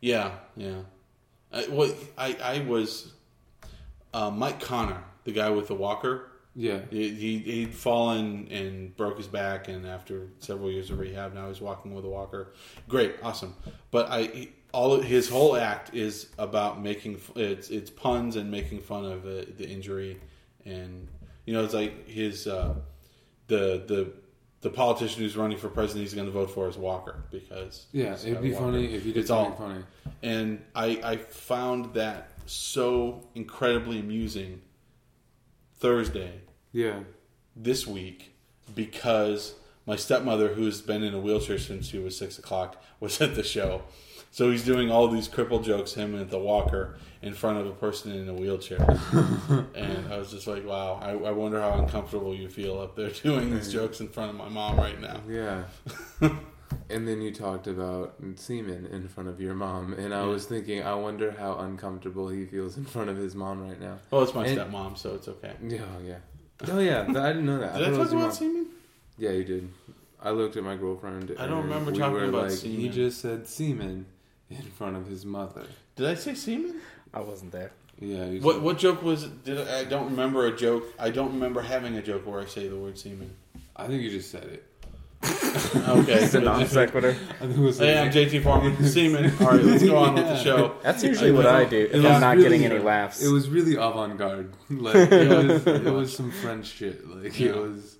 Yeah, 0.00 0.32
yeah. 0.56 0.82
I, 1.52 1.66
well, 1.68 1.92
I 2.16 2.36
I 2.42 2.60
was 2.60 3.12
uh, 4.12 4.30
Mike 4.30 4.60
Connor, 4.60 5.02
the 5.24 5.32
guy 5.32 5.50
with 5.50 5.68
the 5.68 5.74
walker. 5.74 6.30
Yeah, 6.54 6.80
He, 6.90 7.10
he 7.10 7.38
he'd 7.38 7.74
fallen 7.74 8.48
and 8.50 8.96
broke 8.96 9.16
his 9.16 9.28
back, 9.28 9.68
and 9.68 9.86
after 9.86 10.28
several 10.40 10.70
years 10.70 10.90
of 10.90 10.98
rehab, 10.98 11.32
now 11.32 11.46
he's 11.48 11.60
walking 11.60 11.94
with 11.94 12.04
a 12.04 12.08
walker. 12.08 12.52
Great, 12.88 13.14
awesome. 13.22 13.54
But 13.92 14.10
I 14.10 14.22
he, 14.24 14.52
all 14.72 15.00
his 15.00 15.28
whole 15.28 15.56
act 15.56 15.94
is 15.94 16.28
about 16.36 16.82
making 16.82 17.20
it's 17.36 17.70
it's 17.70 17.90
puns 17.90 18.36
and 18.36 18.50
making 18.50 18.80
fun 18.80 19.04
of 19.04 19.24
uh, 19.24 19.44
the 19.56 19.68
injury, 19.68 20.20
and 20.64 21.06
you 21.46 21.54
know 21.54 21.64
it's 21.64 21.74
like 21.74 22.08
his 22.08 22.46
uh, 22.46 22.74
the 23.46 23.84
the 23.86 24.12
the 24.60 24.70
politician 24.70 25.22
who's 25.22 25.36
running 25.36 25.56
for 25.58 25.68
president 25.68 26.02
he's 26.04 26.14
going 26.14 26.26
to 26.26 26.32
vote 26.32 26.50
for 26.50 26.68
is 26.68 26.76
Walker 26.76 27.22
because 27.30 27.86
yeah. 27.92 28.14
It'd 28.14 28.42
be 28.42 28.52
walker. 28.52 28.64
funny 28.66 28.94
if 28.94 29.04
you 29.06 29.12
did 29.12 29.20
It's 29.20 29.30
all- 29.30 29.52
funny. 29.52 29.84
and 30.22 30.62
I, 30.74 31.00
I 31.04 31.16
found 31.16 31.94
that 31.94 32.30
so 32.46 33.28
incredibly 33.34 34.00
amusing 34.00 34.62
Thursday 35.76 36.40
Yeah, 36.72 37.00
this 37.54 37.86
week 37.86 38.34
because 38.74 39.54
my 39.86 39.96
stepmother, 39.96 40.48
who's 40.54 40.80
been 40.80 41.02
in 41.02 41.14
a 41.14 41.20
wheelchair 41.20 41.58
since 41.58 41.86
she 41.88 41.98
was 41.98 42.16
six 42.16 42.38
o'clock, 42.38 42.82
was 43.00 43.20
at 43.20 43.34
the 43.34 43.42
show. 43.42 43.82
So 44.30 44.50
he's 44.50 44.64
doing 44.64 44.90
all 44.90 45.08
these 45.08 45.28
cripple 45.28 45.62
jokes, 45.64 45.94
him 45.94 46.14
and 46.14 46.28
the 46.30 46.38
walker, 46.38 46.96
in 47.22 47.34
front 47.34 47.58
of 47.58 47.66
a 47.66 47.72
person 47.72 48.12
in 48.12 48.28
a 48.28 48.34
wheelchair. 48.34 48.78
and 49.74 50.12
I 50.12 50.18
was 50.18 50.30
just 50.30 50.46
like, 50.46 50.64
wow, 50.66 50.98
I, 51.02 51.10
I 51.10 51.30
wonder 51.32 51.60
how 51.60 51.72
uncomfortable 51.74 52.34
you 52.34 52.48
feel 52.48 52.78
up 52.80 52.94
there 52.96 53.10
doing 53.22 53.54
these 53.54 53.72
jokes 53.72 54.00
in 54.00 54.08
front 54.08 54.30
of 54.30 54.36
my 54.36 54.48
mom 54.48 54.76
right 54.76 55.00
now. 55.00 55.20
yeah. 55.28 55.64
and 56.90 57.08
then 57.08 57.20
you 57.20 57.32
talked 57.32 57.66
about 57.66 58.14
semen 58.36 58.86
in 58.86 59.08
front 59.08 59.28
of 59.28 59.40
your 59.40 59.54
mom, 59.54 59.94
and 59.94 60.14
I 60.14 60.20
Yeah. 60.22 60.26
was 60.26 60.46
thinking, 60.46 60.82
I 60.82 60.94
wonder 60.94 61.32
how 61.32 61.56
uncomfortable 61.58 62.28
he 62.28 62.44
feels 62.44 62.76
in 62.76 62.84
front 62.84 63.10
of 63.10 63.16
his 63.16 63.34
mom 63.34 63.66
right 63.66 63.80
now. 63.80 63.98
Well, 64.10 64.22
it's 64.22 64.34
my 64.34 64.46
And- 64.46 64.58
stepmom, 64.58 64.96
so 64.96 65.14
it's 65.14 65.28
okay. 65.28 65.52
Yeah, 65.66 65.80
oh, 65.96 66.02
yeah. 66.06 66.18
Oh 66.68 66.78
yeah, 66.80 67.02
I 67.02 67.28
didn't 67.32 67.46
know 67.46 67.58
that. 67.60 67.74
Did 67.74 67.84
I 67.84 67.88
it 67.88 67.90
talk 67.92 67.98
was 68.00 68.12
about 68.12 68.34
semen? 68.34 68.66
Yeah, 69.16 69.30
you 69.30 69.44
did. 69.44 69.68
I 70.20 70.30
looked 70.30 70.56
at 70.56 70.64
my 70.64 70.74
girlfriend. 70.76 71.32
I 71.38 71.46
don't 71.46 71.62
remember 71.62 71.92
we 71.92 71.98
talking 71.98 72.28
about 72.28 72.48
like, 72.48 72.50
semen. 72.50 72.76
He 72.80 72.88
just 72.88 73.20
said 73.20 73.46
semen 73.46 74.06
in 74.50 74.62
front 74.62 74.96
of 74.96 75.06
his 75.06 75.24
mother. 75.24 75.66
Did 75.94 76.06
I 76.06 76.14
say 76.14 76.34
semen? 76.34 76.80
I 77.14 77.20
wasn't 77.20 77.52
there. 77.52 77.72
Yeah. 78.00 78.26
you 78.26 78.40
What 78.40 78.54
said- 78.56 78.62
what 78.62 78.78
joke 78.78 79.02
was 79.02 79.24
it? 79.24 79.44
Did 79.44 79.66
I, 79.68 79.80
I 79.80 79.84
don't 79.84 80.06
remember 80.10 80.46
a 80.46 80.56
joke. 80.56 80.84
I 80.98 81.10
don't 81.10 81.32
remember 81.32 81.60
having 81.62 81.96
a 81.96 82.02
joke 82.02 82.26
where 82.26 82.40
I 82.40 82.44
say 82.46 82.68
the 82.68 82.76
word 82.76 82.98
semen. 82.98 83.34
I 83.76 83.86
think 83.86 84.02
you 84.02 84.10
just 84.10 84.30
said 84.30 84.44
it. 84.44 84.64
Okay. 85.88 86.12
It's 86.24 86.34
a 86.34 86.40
non 86.40 86.64
sequitur. 86.66 87.16
I 87.40 87.46
think 87.46 87.56
it 87.56 87.60
was 87.60 87.78
Hey, 87.78 87.98
I'm 87.98 88.10
JT 88.12 88.42
Foreman, 88.44 88.76
Seaman. 88.86 89.32
All 89.40 89.48
right, 89.48 89.62
let's 89.62 89.82
go 89.82 89.96
on 89.96 90.14
with 90.14 90.24
the 90.24 90.36
show. 90.44 90.74
That's 90.82 91.02
usually 91.02 91.30
I 91.30 91.34
what. 91.34 91.46
I 91.46 91.64
do 91.64 91.88
if 91.92 92.04
I'm 92.04 92.20
not 92.20 92.36
really- 92.36 92.58
getting 92.58 92.64
any 92.66 92.78
laughs. 92.78 93.22
It 93.24 93.28
was 93.32 93.48
really 93.48 93.74
avant-garde. 93.74 94.52
Like 94.70 94.94
it 94.94 95.28
was, 95.48 95.66
it 95.66 95.92
was 95.92 96.14
some 96.16 96.30
French 96.30 96.66
shit. 96.66 97.06
Like 97.08 97.40
it 97.40 97.56
was 97.56 97.97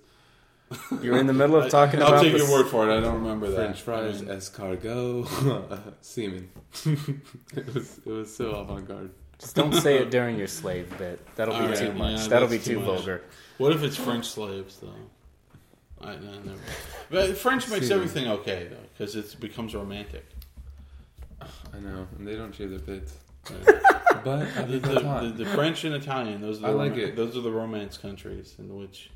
You're 1.01 1.17
in 1.17 1.27
the 1.27 1.33
middle 1.33 1.55
of 1.55 1.69
talking 1.71 2.01
I'll 2.01 2.09
about 2.09 2.23
take 2.23 2.37
your 2.37 2.49
word 2.51 2.67
for 2.67 2.87
it. 2.89 2.95
I 2.95 2.99
don't 2.99 3.15
remember 3.15 3.49
that. 3.49 3.55
French 3.55 3.81
fries, 3.81 4.21
I 4.21 4.25
escargot, 4.35 5.93
semen. 6.01 6.49
it 7.55 7.73
was 7.73 7.97
it 7.99 8.05
was 8.05 8.35
so 8.35 8.51
avant-garde. 8.51 9.11
Just 9.39 9.55
don't 9.55 9.73
say 9.73 9.97
it 9.97 10.11
during 10.11 10.37
your 10.37 10.47
slave 10.47 10.95
bit. 10.97 11.25
That'll 11.35 11.57
be 11.57 11.65
right, 11.65 11.77
too 11.77 11.93
much. 11.93 12.19
yeah, 12.21 12.27
That'll 12.27 12.47
be 12.49 12.59
too, 12.59 12.75
too 12.75 12.81
vulgar. 12.81 13.23
what 13.57 13.71
if 13.71 13.83
it's 13.83 13.95
French 13.95 14.27
slaves 14.27 14.79
though? 14.79 16.05
I, 16.05 16.11
I 16.11 16.15
never. 16.17 16.59
But 17.09 17.37
French 17.37 17.67
makes 17.69 17.87
See. 17.87 17.93
everything 17.93 18.27
okay 18.27 18.67
though, 18.69 18.77
because 18.97 19.15
it 19.15 19.39
becomes 19.39 19.73
romantic. 19.73 20.25
I 21.41 21.79
know, 21.79 22.07
and 22.17 22.27
they 22.27 22.35
don't 22.35 22.53
shave 22.53 22.69
their 22.69 22.79
pits. 22.79 23.13
Right? 23.49 23.81
But 24.23 24.53
the, 24.67 24.79
the, 24.79 24.79
the, 24.79 24.99
the, 24.99 25.43
the 25.43 25.45
French 25.45 25.83
and 25.85 25.95
Italian, 25.95 26.41
those 26.41 26.57
are 26.59 26.61
the 26.61 26.67
I 26.67 26.71
like 26.71 26.91
rom- 26.91 26.99
it. 26.99 27.15
Those 27.15 27.35
are 27.37 27.41
the 27.41 27.51
romance 27.51 27.97
countries 27.97 28.55
in 28.59 28.75
which. 28.75 29.09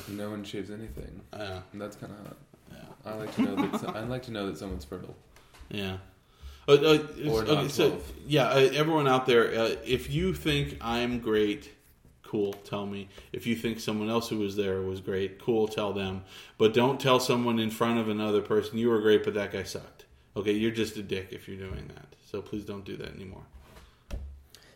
no 0.08 0.30
one 0.30 0.44
shaves 0.44 0.70
anything. 0.70 1.20
Uh, 1.32 1.60
And 1.72 1.80
that's 1.80 1.96
kind 1.96 2.12
of 2.12 2.26
hot. 2.26 2.36
yeah. 2.70 3.10
I 3.10 3.14
like 3.14 3.34
to 3.36 3.42
know 3.42 3.56
that. 3.56 3.96
I 3.96 4.00
like 4.04 4.22
to 4.24 4.30
know 4.30 4.46
that 4.46 4.58
someone's 4.58 4.84
fertile. 4.84 5.16
Yeah. 5.70 5.96
Uh, 6.68 6.72
uh, 6.72 6.98
Or 7.28 7.42
okay, 7.42 7.54
not 7.54 7.70
so 7.70 7.98
yeah, 8.26 8.48
uh, 8.48 8.58
everyone 8.72 9.08
out 9.08 9.26
there, 9.26 9.52
uh, 9.58 9.74
if 9.84 10.10
you 10.10 10.32
think 10.32 10.78
I'm 10.80 11.18
great, 11.18 11.70
cool, 12.22 12.52
tell 12.52 12.86
me. 12.86 13.08
If 13.32 13.46
you 13.46 13.56
think 13.56 13.80
someone 13.80 14.08
else 14.08 14.28
who 14.28 14.38
was 14.38 14.54
there 14.56 14.80
was 14.82 15.00
great, 15.00 15.40
cool, 15.40 15.66
tell 15.66 15.92
them. 15.92 16.22
But 16.58 16.72
don't 16.72 17.00
tell 17.00 17.18
someone 17.18 17.58
in 17.58 17.70
front 17.70 17.98
of 17.98 18.08
another 18.08 18.40
person 18.42 18.78
you 18.78 18.90
were 18.90 19.00
great, 19.00 19.24
but 19.24 19.34
that 19.34 19.52
guy 19.52 19.64
sucked. 19.64 20.04
Okay, 20.36 20.52
you're 20.52 20.70
just 20.70 20.96
a 20.96 21.02
dick 21.02 21.28
if 21.32 21.48
you're 21.48 21.58
doing 21.58 21.88
that. 21.88 22.06
So 22.30 22.40
please 22.40 22.64
don't 22.64 22.84
do 22.84 22.96
that 22.96 23.14
anymore. 23.14 23.42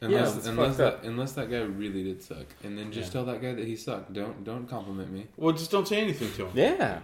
Unless, 0.01 0.37
it's 0.37 0.47
unless 0.47 0.77
that 0.77 0.87
up. 0.95 1.05
unless 1.05 1.33
that 1.33 1.51
guy 1.51 1.61
really 1.61 2.05
did 2.05 2.23
suck, 2.23 2.47
and 2.63 2.77
then 2.77 2.93
just 2.93 3.09
Yeah. 3.09 3.13
tell 3.13 3.25
that 3.27 3.41
guy 3.41 3.55
that 3.55 3.65
he 3.67 3.77
sucked. 3.77 4.13
Don't 4.13 4.45
don't 4.45 4.69
compliment 4.69 5.11
me. 5.11 5.27
Well, 5.37 5.55
just 5.55 5.71
don't 5.71 5.89
say 5.89 6.01
anything 6.01 6.31
to 6.33 6.47
him. 6.47 6.51
Yeah. 6.55 7.01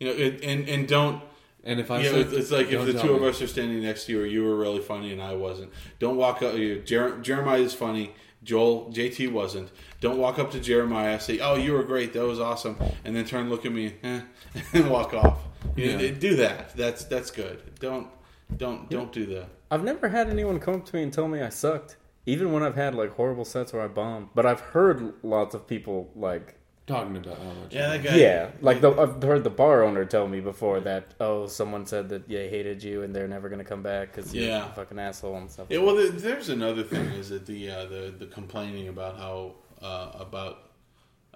You 0.00 0.08
know, 0.08 0.14
and 0.14 0.40
and, 0.44 0.68
and 0.68 0.88
don't. 0.88 1.22
And 1.64 1.78
if 1.78 1.92
I 1.92 2.00
Yeah, 2.00 2.10
suck, 2.24 2.32
it's 2.32 2.50
like 2.50 2.72
if 2.72 2.84
the 2.84 3.00
two 3.00 3.12
of 3.14 3.22
us 3.22 3.40
are 3.40 3.46
standing 3.46 3.80
next 3.82 4.06
to 4.06 4.12
you, 4.12 4.22
or 4.22 4.26
you 4.26 4.42
were 4.42 4.56
really 4.56 4.80
funny 4.80 5.12
and 5.12 5.22
I 5.22 5.34
wasn't. 5.34 5.70
Don't 6.00 6.16
walk 6.16 6.42
up. 6.42 6.56
You, 6.56 6.80
Jer- 6.80 7.18
Jeremiah 7.22 7.60
is 7.60 7.72
funny. 7.72 8.10
Joel 8.42 8.90
JT 8.92 9.30
wasn't. 9.30 9.68
Don't 10.00 10.18
walk 10.18 10.40
up 10.40 10.50
to 10.50 10.58
Jeremiah. 10.58 11.12
And 11.12 11.22
say, 11.22 11.38
"Oh, 11.38 11.54
you 11.54 11.74
were 11.74 11.84
great. 11.84 12.12
That 12.14 12.26
was 12.26 12.40
awesome," 12.40 12.76
and 13.04 13.14
then 13.14 13.24
turn, 13.24 13.48
look 13.48 13.64
at 13.64 13.70
me, 13.70 13.94
eh, 14.02 14.22
and 14.72 14.90
walk 14.90 15.14
off. 15.14 15.38
You 15.76 15.92
know, 15.92 15.98
Yeah. 16.02 16.10
do 16.10 16.34
that. 16.36 16.76
That's 16.76 17.04
that's 17.04 17.30
good. 17.30 17.62
Don't 17.78 18.08
don't 18.56 18.90
don't 18.90 19.12
do 19.12 19.26
that. 19.26 19.46
I've 19.70 19.84
never 19.84 20.08
had 20.08 20.28
anyone 20.28 20.58
come 20.58 20.74
up 20.74 20.86
to 20.86 20.96
me 20.96 21.04
and 21.04 21.12
tell 21.12 21.28
me 21.28 21.40
I 21.40 21.48
sucked. 21.50 21.96
Even 22.26 22.52
when 22.52 22.62
I've 22.62 22.76
had 22.76 22.94
like 22.94 23.14
horrible 23.14 23.44
sets 23.44 23.72
where 23.72 23.82
I 23.82 23.88
bombed. 23.88 24.28
But 24.34 24.46
I've 24.46 24.60
heard 24.60 25.14
lots 25.24 25.54
of 25.54 25.66
people 25.66 26.10
like 26.14 26.54
talking 26.86 27.16
about 27.16 27.38
how 27.38 27.52
much. 27.52 27.72
Yeah, 27.74 27.88
that 27.88 28.02
guy. 28.02 28.14
Yeah, 28.16 28.50
like 28.60 28.80
the, 28.80 28.90
I've 28.92 29.22
heard 29.22 29.42
the 29.44 29.50
bar 29.50 29.82
owner 29.82 30.04
tell 30.04 30.28
me 30.28 30.40
before 30.40 30.80
that 30.80 31.14
oh 31.20 31.46
someone 31.46 31.84
said 31.86 32.08
that 32.10 32.28
they 32.28 32.48
hated 32.48 32.82
you 32.82 33.02
and 33.02 33.14
they're 33.14 33.26
never 33.28 33.48
gonna 33.48 33.64
come 33.64 33.82
back 33.82 34.12
because 34.14 34.32
you're 34.34 34.44
Yeah. 34.48 34.70
a 34.70 34.74
fucking 34.74 34.98
asshole 34.98 35.36
and 35.36 35.50
stuff. 35.50 35.66
Yeah, 35.70 35.78
well, 35.78 35.96
there- 35.96 36.10
there's 36.10 36.48
another 36.48 36.82
thing 36.82 37.06
is 37.06 37.28
that 37.30 37.46
the 37.46 37.70
uh, 37.70 37.86
the 37.86 38.14
the 38.18 38.26
complaining 38.26 38.88
about 38.88 39.16
how 39.16 39.54
uh, 39.80 40.12
about 40.20 40.70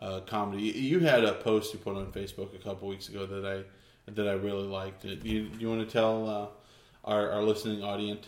uh, 0.00 0.20
comedy. 0.20 0.62
You 0.62 1.00
had 1.00 1.24
a 1.24 1.32
post 1.34 1.72
you 1.72 1.80
put 1.80 1.96
on 1.96 2.12
Facebook 2.12 2.54
a 2.54 2.58
couple 2.62 2.86
weeks 2.86 3.08
ago 3.08 3.26
that 3.26 3.44
I 3.44 4.10
that 4.12 4.28
I 4.28 4.32
really 4.34 4.66
liked. 4.68 5.04
It. 5.04 5.24
You 5.24 5.50
you 5.58 5.68
want 5.68 5.80
to 5.88 5.92
tell 5.92 6.28
uh, 6.28 6.46
our 7.04 7.30
our 7.32 7.42
listening 7.42 7.82
audience 7.82 8.26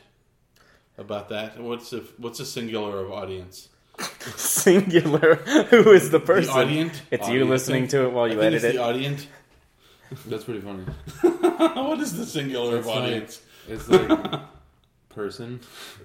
about 0.99 1.29
that? 1.31 1.59
What's 1.61 1.91
the 1.91 2.05
what's 2.19 2.39
the 2.39 2.45
singular 2.45 2.99
of 3.05 3.11
audience? 3.13 3.69
Singular. 4.37 5.35
Who 5.71 5.93
is 5.93 6.11
the 6.11 6.21
person? 6.21 6.53
The 6.55 6.61
audience. 6.61 7.01
It's 7.11 7.27
you 7.29 7.35
Audience. 7.35 7.51
listening 7.51 7.89
to 7.89 8.05
it 8.05 8.13
while 8.13 8.29
you 8.31 8.41
edit 8.43 8.63
it. 8.65 8.73
the 8.75 8.79
audience. 8.83 9.27
That's 10.27 10.45
pretty 10.45 10.61
funny. 10.61 10.85
what 11.75 11.99
is 12.01 12.17
the 12.17 12.25
singular 12.25 12.79
It's 12.79 12.87
of 12.87 12.95
like- 12.95 13.03
audience? 13.03 13.41
It's 13.69 13.89
like 13.89 14.41
person. 15.09 15.61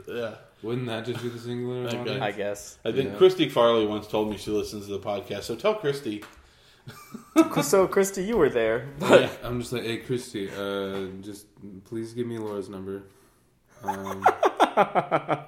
Yeah. 0.08 0.36
Wouldn't 0.64 0.88
that 0.88 1.06
just 1.06 1.22
be 1.22 1.30
the 1.30 1.40
singular? 1.40 1.82
of 1.86 1.88
Okay. 1.94 2.00
audience? 2.00 2.22
I 2.24 2.32
guess. 2.32 2.78
I 2.84 2.92
think 2.92 3.12
Yeah. 3.12 3.18
Christy 3.18 3.48
Farley 3.50 3.86
once 3.86 4.08
told 4.08 4.30
me 4.30 4.38
she 4.38 4.50
listens 4.52 4.88
to 4.88 4.94
the 4.94 5.00
podcast. 5.00 5.44
So 5.44 5.56
tell 5.56 5.76
Christy. 5.76 6.24
So 7.62 7.88
Christy, 7.88 8.24
you 8.26 8.36
were 8.38 8.50
there, 8.50 8.88
but 9.00 9.22
Yeah. 9.22 9.30
I'm 9.44 9.60
just 9.62 9.72
like, 9.72 9.84
hey, 9.84 9.98
Christy, 9.98 10.50
uh, 10.50 11.06
just 11.22 11.46
please 11.86 12.14
give 12.14 12.28
me 12.28 12.38
Laura's 12.40 12.68
number. 12.70 13.04
Um, 13.84 14.26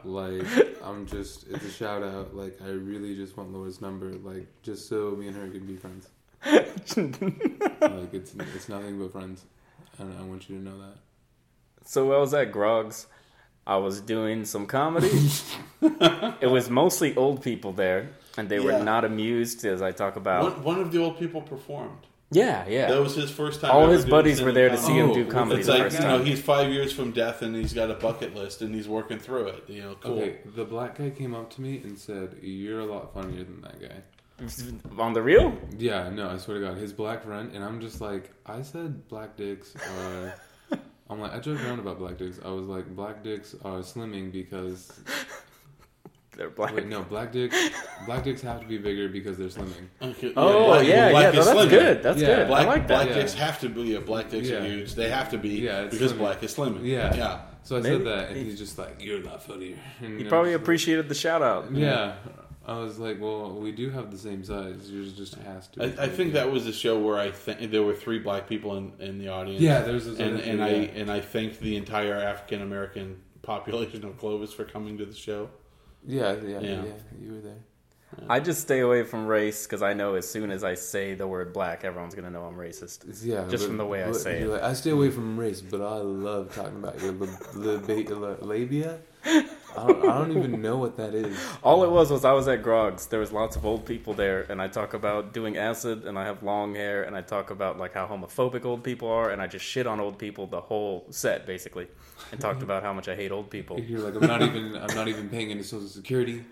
like, 0.03 0.77
I'm 0.83 1.05
just, 1.07 1.47
it's 1.49 1.65
a 1.65 1.71
shout 1.71 2.03
out. 2.03 2.35
Like, 2.35 2.57
I 2.63 2.69
really 2.69 3.15
just 3.15 3.35
want 3.37 3.51
Laura's 3.53 3.81
number. 3.81 4.11
Like, 4.13 4.47
just 4.63 4.87
so 4.87 5.11
me 5.11 5.27
and 5.27 5.35
her 5.35 5.47
can 5.47 5.65
be 5.65 5.75
friends. 5.75 6.09
like, 6.45 8.13
it's 8.13 8.35
it's 8.35 8.69
nothing 8.69 8.99
but 8.99 9.11
friends. 9.11 9.43
And 9.97 10.13
I 10.19 10.23
want 10.23 10.49
you 10.49 10.57
to 10.57 10.63
know 10.63 10.77
that. 10.79 10.97
So 11.85 12.11
I 12.13 12.17
was 12.19 12.33
at 12.33 12.51
Grog's. 12.51 13.07
I 13.67 13.77
was 13.77 13.99
doing 14.01 14.45
some 14.45 14.67
comedy. 14.67 15.09
it 15.81 16.49
was 16.51 16.69
mostly 16.69 17.15
old 17.15 17.41
people 17.41 17.71
there, 17.73 18.09
and 18.37 18.47
they 18.47 18.57
Yeah. 18.59 18.77
were 18.79 18.83
not 18.83 19.05
amused 19.05 19.65
as 19.65 19.81
I 19.81 19.91
talk 19.91 20.17
about. 20.17 20.43
One, 20.57 20.63
one 20.63 20.79
of 20.81 20.91
the 20.91 20.99
old 20.99 21.17
people 21.17 21.41
performed. 21.41 22.05
Yeah, 22.31 22.67
yeah. 22.67 22.87
That 22.87 23.01
was 23.01 23.15
his 23.15 23.29
first 23.29 23.61
time. 23.61 23.71
All 23.71 23.83
ever 23.83 23.93
his 23.93 24.01
doing 24.03 24.11
buddies 24.11 24.41
were 24.41 24.51
stand-up 24.51 24.55
there 24.55 24.69
to 24.69 24.77
see 24.77 24.93
him 24.93 25.13
do 25.13 25.27
oh, 25.27 25.31
comedy 25.31 25.59
It's 25.59 25.67
the 25.67 25.73
like 25.73 25.83
first 25.83 25.99
you 25.99 26.07
know 26.07 26.17
time. 26.17 26.25
he's 26.25 26.41
five 26.41 26.71
years 26.71 26.91
from 26.91 27.11
death 27.11 27.41
and 27.41 27.55
he's 27.55 27.73
got 27.73 27.91
a 27.91 27.93
bucket 27.93 28.35
list 28.35 28.61
and 28.61 28.73
he's 28.73 28.87
working 28.87 29.19
through 29.19 29.47
it. 29.47 29.63
You 29.67 29.81
know, 29.83 29.95
cool. 30.01 30.19
Okay, 30.19 30.37
the 30.55 30.65
black 30.65 30.97
guy 30.97 31.11
came 31.11 31.35
up 31.35 31.51
to 31.51 31.61
me 31.61 31.77
and 31.83 31.97
said, 31.97 32.37
"You're 32.41 32.79
a 32.79 32.85
lot 32.85 33.13
funnier 33.13 33.43
than 33.43 33.61
that 33.61 33.79
guy." 33.79 34.01
On 35.01 35.13
the 35.13 35.21
real? 35.21 35.57
Yeah, 35.77 36.09
no, 36.09 36.29
I 36.29 36.37
swear 36.37 36.59
to 36.59 36.67
God, 36.67 36.77
his 36.77 36.91
black 36.91 37.23
friend, 37.23 37.51
and 37.53 37.63
I'm 37.63 37.79
just 37.79 38.01
like, 38.01 38.31
I 38.45 38.63
said 38.63 39.07
black 39.07 39.37
dicks 39.37 39.75
are. 39.75 40.35
I'm 41.09 41.19
like, 41.19 41.33
I 41.33 41.39
joked 41.39 41.61
around 41.61 41.79
about 41.79 41.99
black 41.99 42.17
dicks. 42.17 42.39
I 42.43 42.49
was 42.49 42.65
like, 42.65 42.87
black 42.95 43.23
dicks 43.23 43.53
are 43.63 43.79
slimming 43.79 44.31
because 44.31 44.99
They're 46.37 46.49
black. 46.49 46.75
wait, 46.75 46.87
no, 46.87 47.03
black 47.03 47.31
dicks, 47.31 47.55
black 48.05 48.23
dicks 48.23 48.41
have 48.41 48.59
to 48.61 48.67
be 48.67 48.77
bigger 48.77 49.07
because 49.07 49.37
they're 49.37 49.47
slimming. 49.47 49.87
Okay, 50.01 50.33
Oh 50.35 50.65
black- 50.67 50.79
oh, 50.79 50.81
yeah, 50.81 51.09
black 51.11 51.33
yeah. 51.33 51.39
is 51.39 51.45
No, 51.45 51.53
that's 51.53 51.65
slimming. 51.65 51.69
good. 51.69 52.03
That's 52.03 52.21
Yeah. 52.21 52.27
good. 52.35 52.47
Black, 52.47 52.65
I 52.65 52.69
like 52.69 52.87
black 52.87 53.07
that. 53.07 53.15
Yeah. 53.15 53.21
dicks 53.21 53.33
have 53.35 53.59
to 53.61 53.69
be. 53.69 53.81
Yeah, 53.83 53.99
black 53.99 54.29
dicks 54.29 54.49
Yeah. 54.49 54.57
are 54.57 54.65
huge. 54.65 54.95
They 54.95 55.09
have 55.09 55.29
to 55.31 55.37
be 55.37 55.49
Yeah, 55.49 55.83
because 55.85 56.11
slimming. 56.13 56.17
black 56.17 56.43
is 56.43 56.55
slimming. 56.55 56.85
Yeah. 56.85 57.15
yeah. 57.15 57.41
So 57.63 57.77
I 57.77 57.81
Maybe. 57.81 57.95
said 57.97 58.05
that, 58.07 58.29
and 58.29 58.37
he's 58.37 58.59
just 58.59 58.77
like, 58.77 58.95
"You're 59.03 59.19
not 59.21 59.31
lot 59.31 59.43
funnier." 59.43 59.75
And 60.01 60.17
He 60.19 60.23
I'm 60.23 60.29
probably 60.29 60.51
just 60.51 60.57
like- 60.59 60.61
appreciated 60.63 61.09
the 61.09 61.15
shout 61.15 61.41
out. 61.41 61.71
Yeah, 61.73 62.13
I 62.67 62.77
was 62.79 62.99
like, 62.99 63.19
"Well, 63.19 63.53
we 63.55 63.71
do 63.71 63.89
have 63.89 64.11
the 64.11 64.17
same 64.17 64.43
size. 64.43 64.91
Yours 64.91 65.13
just 65.13 65.35
has 65.35 65.67
to." 65.69 65.83
I, 65.83 66.03
I 66.05 66.07
think 66.09 66.33
that 66.33 66.51
was 66.51 66.67
a 66.67 66.73
show 66.73 66.99
where 66.99 67.17
I 67.17 67.31
think 67.31 67.71
there 67.71 67.81
were 67.83 67.95
three 67.95 68.19
black 68.19 68.47
people 68.47 68.75
in, 68.77 68.91
in 68.99 69.17
the 69.19 69.29
audience. 69.29 69.61
Yeah, 69.61 69.81
there's 69.81 70.05
this 70.05 70.19
and 70.19 70.39
and 70.39 70.59
two, 70.59 70.63
I 70.63 70.69
yeah. 70.69 70.89
and 70.95 71.09
I 71.11 71.21
thanked 71.21 71.59
the 71.59 71.75
entire 71.77 72.13
African 72.15 72.61
American 72.61 73.21
population 73.41 74.03
of 74.05 74.17
Clovis 74.17 74.53
for 74.53 74.65
coming 74.65 74.97
to 74.99 75.05
the 75.05 75.15
show. 75.15 75.49
Yeah, 76.07 76.33
yeah, 76.33 76.59
yeah, 76.59 76.59
Yeah. 76.59 76.83
You 77.21 77.33
were 77.33 77.39
there. 77.41 77.57
I 78.29 78.39
just 78.39 78.61
stay 78.61 78.79
away 78.79 79.03
from 79.03 79.25
race 79.27 79.65
because 79.65 79.81
I 79.81 79.93
know 79.93 80.15
as 80.15 80.29
soon 80.29 80.49
as 80.49 80.63
I 80.63 80.75
say 80.75 81.15
the 81.15 81.27
word 81.27 81.51
black, 81.51 81.83
everyone's 81.83 82.15
gonna 82.15 82.29
know 82.29 82.43
I'm 82.43 82.55
racist. 82.55 83.03
Yeah, 83.25 83.45
Just 83.49 83.63
but- 83.63 83.67
from 83.67 83.77
the 83.77 83.85
way 83.85 84.03
I 84.03 84.07
but 84.07 84.15
say 84.15 84.39
you're 84.39 84.49
it. 84.49 84.53
Like, 84.53 84.63
I 84.63 84.73
stay 84.73 84.91
away 84.91 85.09
from 85.11 85.37
race, 85.37 85.59
but 85.61 85.81
I 85.81 85.97
love 85.97 86.55
talking 86.55 86.77
about 86.77 87.01
your 87.01 87.11
la- 87.11 87.27
la- 87.55 88.17
la- 88.29 88.45
labia. 88.45 88.99
I 89.25 89.87
don't, 89.87 90.07
I 90.07 90.17
don't 90.19 90.37
even 90.37 90.61
know 90.61 90.77
what 90.77 90.95
that 90.95 91.13
is. 91.13 91.37
All 91.63 91.83
it 91.83 91.89
was 91.89 92.09
was 92.09 92.23
I 92.23 92.31
was 92.31 92.47
at 92.47 92.63
Grog's. 92.63 93.07
There 93.07 93.19
was 93.19 93.33
lots 93.33 93.57
of 93.57 93.65
old 93.65 93.85
people 93.85 94.13
there, 94.13 94.45
and 94.49 94.61
I 94.61 94.69
talk 94.69 94.93
about 94.93 95.33
doing 95.33 95.57
acid, 95.57 96.05
and 96.05 96.17
I 96.17 96.23
have 96.23 96.41
long 96.43 96.73
hair, 96.75 97.03
and 97.03 97.17
I 97.17 97.21
talk 97.21 97.49
about 97.49 97.77
like 97.77 97.93
how 97.95 98.07
homophobic 98.07 98.63
old 98.63 98.83
people 98.83 99.09
are, 99.09 99.31
and 99.31 99.41
I 99.41 99.47
just 99.47 99.65
shit 99.65 99.85
on 99.87 99.99
old 99.99 100.17
people 100.17 100.47
the 100.47 100.61
whole 100.61 101.05
set 101.09 101.45
basically, 101.45 101.87
and 102.31 102.39
talked 102.41 102.63
about 102.63 102.83
how 102.83 102.93
much 102.93 103.07
I 103.07 103.15
hate 103.15 103.31
old 103.31 103.49
people. 103.49 103.79
You're 103.79 103.99
like, 103.99 104.15
I'm 104.21 104.27
not 104.27 104.41
even, 104.41 104.75
I'm 104.77 104.95
not 104.95 105.07
even 105.07 105.29
paying 105.29 105.51
any 105.51 105.63
social 105.63 105.87
security. 105.87 106.43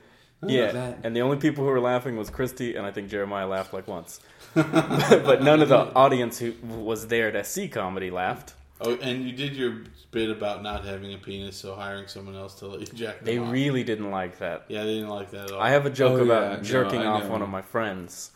Yeah, 0.45 0.71
that. 0.73 0.99
and 1.03 1.15
the 1.15 1.21
only 1.21 1.37
people 1.37 1.63
who 1.63 1.69
were 1.69 1.79
laughing 1.79 2.17
was 2.17 2.29
Christy, 2.29 2.75
and 2.75 2.85
I 2.85 2.91
think 2.91 3.09
Jeremiah 3.09 3.47
laughed 3.47 3.73
like 3.73 3.87
once, 3.87 4.19
but 4.53 5.41
none 5.41 5.61
of 5.61 5.69
the 5.69 5.77
audience 5.95 6.37
who 6.39 6.53
was 6.63 7.07
there 7.07 7.31
to 7.31 7.43
see 7.45 7.67
comedy 7.69 8.11
laughed. 8.11 8.53
Oh, 8.81 8.95
and 8.95 9.23
you 9.23 9.31
did 9.31 9.55
your 9.55 9.83
bit 10.11 10.29
about 10.29 10.61
not 10.61 10.83
having 10.83 11.13
a 11.13 11.17
penis, 11.17 11.55
so 11.55 11.73
hiring 11.75 12.07
someone 12.07 12.35
else 12.35 12.55
to 12.55 12.67
let 12.67 12.81
you 12.81 12.87
jack 12.87 13.23
They 13.23 13.37
off. 13.37 13.51
really 13.53 13.85
didn't 13.85 14.11
like 14.11 14.39
that. 14.39 14.65
yeah, 14.67 14.83
they 14.83 14.95
didn't 14.95 15.09
like 15.09 15.31
that 15.31 15.45
at 15.45 15.51
all. 15.51 15.61
I 15.61 15.69
have 15.69 15.85
a 15.85 15.89
joke 15.89 16.19
Oh, 16.19 16.23
about 16.25 16.57
yeah, 16.57 16.63
jerking 16.63 16.99
I 17.01 17.05
off 17.05 17.27
one 17.29 17.41
of 17.41 17.47
my 17.47 17.61
friends, 17.61 18.31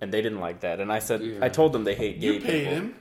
and 0.00 0.12
they 0.12 0.22
didn't 0.22 0.40
like 0.40 0.60
that. 0.60 0.80
And 0.80 0.90
I 0.92 0.98
said, 0.98 1.22
Yeah. 1.22 1.38
I 1.40 1.48
told 1.50 1.72
them 1.72 1.84
they 1.84 1.94
hate 1.94 2.20
gay 2.20 2.26
you 2.34 2.40
paid 2.40 2.64
people. 2.64 2.72
him. 2.74 2.94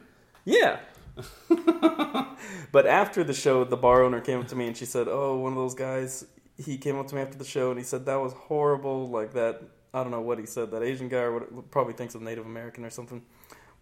Yeah. 0.46 0.78
but 2.72 2.86
after 2.88 3.24
the 3.24 3.34
show, 3.34 3.64
the 3.64 3.78
bar 3.78 4.04
owner 4.04 4.22
came 4.22 4.40
up 4.40 4.48
to 4.50 4.56
me 4.56 4.68
and 4.68 4.76
she 4.78 4.86
said, 4.86 5.08
"Oh, 5.10 5.38
one 5.38 5.52
of 5.54 5.58
those 5.58 5.76
guys." 5.76 6.26
He 6.58 6.78
came 6.78 6.98
up 7.00 7.08
to 7.08 7.16
me 7.16 7.22
after 7.22 7.38
the 7.40 7.46
show 7.46 7.72
and 7.72 7.80
he 7.80 7.84
said 7.84 8.06
that 8.06 8.18
was 8.22 8.34
horrible. 8.34 9.10
Like 9.10 9.34
that, 9.34 9.62
I 9.94 10.04
don't 10.04 10.12
know 10.12 10.22
what 10.22 10.38
he 10.38 10.46
said. 10.46 10.70
That 10.72 10.84
Asian 10.84 11.08
guy 11.10 11.20
or 11.22 11.40
what, 11.40 11.72
probably 11.72 11.94
thinks 11.94 12.14
of 12.14 12.22
Native 12.22 12.46
American 12.46 12.86
or 12.86 12.92
something. 12.92 13.24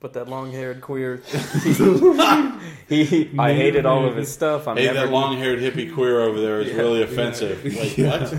But 0.02 0.14
that 0.14 0.30
long-haired 0.30 0.80
queer, 0.80 1.18
he, 2.88 3.04
he 3.04 3.30
I 3.38 3.54
hated 3.54 3.86
all 3.86 4.06
of 4.06 4.16
his 4.16 4.32
stuff. 4.32 4.66
I'm 4.66 4.78
Hey, 4.78 4.86
never, 4.86 5.00
that 5.00 5.10
long-haired 5.12 5.60
hippie 5.60 5.94
queer 5.94 6.22
over 6.22 6.40
there 6.40 6.62
is 6.62 6.72
really 6.74 7.02
offensive. 7.04 7.66
yeah. 7.66 7.82
Like 7.82 7.98
Yeah. 7.98 8.20
what? 8.22 8.30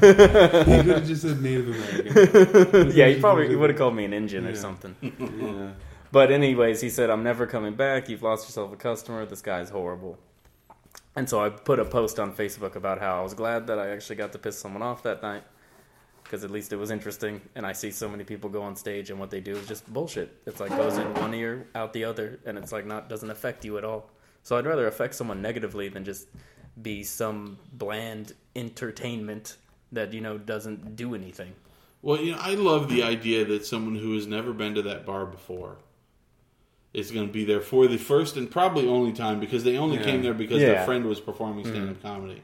he 0.67 0.77
could 0.77 0.87
have 0.87 1.07
just 1.07 1.21
said 1.21 1.43
Native 1.43 1.69
American. 1.69 2.93
yeah, 2.97 3.09
he 3.09 3.21
probably 3.21 3.49
he 3.49 3.57
would 3.57 3.69
have 3.69 3.79
called 3.79 3.95
me 3.95 4.07
an 4.07 4.15
Indian 4.15 4.47
or 4.47 4.51
Yeah. 4.51 4.57
something. 4.57 4.97
But 6.13 6.33
anyways, 6.33 6.81
he 6.81 6.91
said, 6.91 7.11
"I'm 7.11 7.23
never 7.23 7.47
coming 7.47 7.75
back. 7.75 8.09
You've 8.09 8.23
lost 8.23 8.49
yourself 8.49 8.73
a 8.73 8.77
customer. 8.77 9.25
This 9.27 9.43
guy's 9.43 9.71
horrible." 9.71 10.19
And 11.17 11.29
so 11.29 11.45
I 11.45 11.51
put 11.51 11.79
a 11.79 11.85
post 11.85 12.19
on 12.19 12.33
Facebook 12.33 12.77
about 12.77 13.01
how 13.01 13.19
I 13.19 13.23
was 13.23 13.35
glad 13.35 13.67
that 13.67 13.79
I 13.79 13.91
actually 13.91 14.17
got 14.17 14.33
to 14.33 14.39
piss 14.39 14.59
someone 14.59 14.83
off 14.83 15.03
that 15.03 15.23
night 15.23 15.43
because 16.31 16.45
at 16.45 16.51
least 16.51 16.73
it 16.73 16.77
was 16.77 16.91
interesting. 16.91 17.41
And 17.57 17.67
I 17.67 17.73
see 17.73 17.91
so 17.91 18.09
many 18.09 18.23
people 18.23 18.49
go 18.49 18.63
on 18.63 18.77
stage 18.77 19.11
and 19.11 19.19
what 19.19 19.31
they 19.31 19.41
do 19.41 19.57
is 19.57 19.67
just 19.67 19.93
bullshit. 19.93 20.37
It's 20.47 20.61
like 20.61 20.71
goes 20.71 20.97
in 20.97 21.13
one 21.15 21.35
ear, 21.35 21.67
out 21.75 21.93
the 21.93 22.05
other, 22.05 22.39
and 22.47 22.57
it's 22.57 22.71
like 22.71 22.87
not 22.87 23.09
doesn't 23.09 23.31
affect 23.31 23.65
you 23.65 23.79
at 23.79 23.85
all. 23.85 24.09
So 24.45 24.57
I'd 24.57 24.67
rather 24.67 24.87
affect 24.87 25.15
someone 25.17 25.43
negatively 25.43 25.89
than 25.89 26.05
just 26.05 26.29
be 26.81 27.03
some 27.03 27.59
bland 27.73 28.35
entertainment 28.55 29.57
that 29.93 30.13
you 30.13 30.21
know 30.21 30.39
doesn't 30.39 30.95
do 30.95 31.15
anything. 31.15 31.53
Well, 32.03 32.21
you 32.21 32.33
know, 32.33 32.39
I 32.41 32.55
love 32.55 32.89
the 32.89 33.03
idea 33.03 33.45
that 33.47 33.67
someone 33.67 33.97
who 33.97 34.15
has 34.15 34.27
never 34.27 34.53
been 34.53 34.75
to 34.77 34.83
that 34.83 35.05
bar 35.05 35.27
before 35.27 35.79
is 36.93 37.11
going 37.11 37.27
to 37.27 37.33
be 37.33 37.45
there 37.45 37.61
for 37.61 37.87
the 37.87 37.97
first 37.97 38.37
and 38.37 38.51
probably 38.51 38.89
only 38.89 39.13
time 39.13 39.39
because 39.39 39.63
they 39.65 39.77
only 39.77 39.97
Yeah. 39.99 40.05
came 40.05 40.23
there 40.23 40.35
because 40.35 40.61
Yeah. 40.61 40.69
their 40.75 40.85
friend 40.85 41.07
was 41.07 41.21
performing 41.21 41.65
mm-hmm. 41.65 41.75
stand-up 41.75 42.03
comedy. 42.03 42.43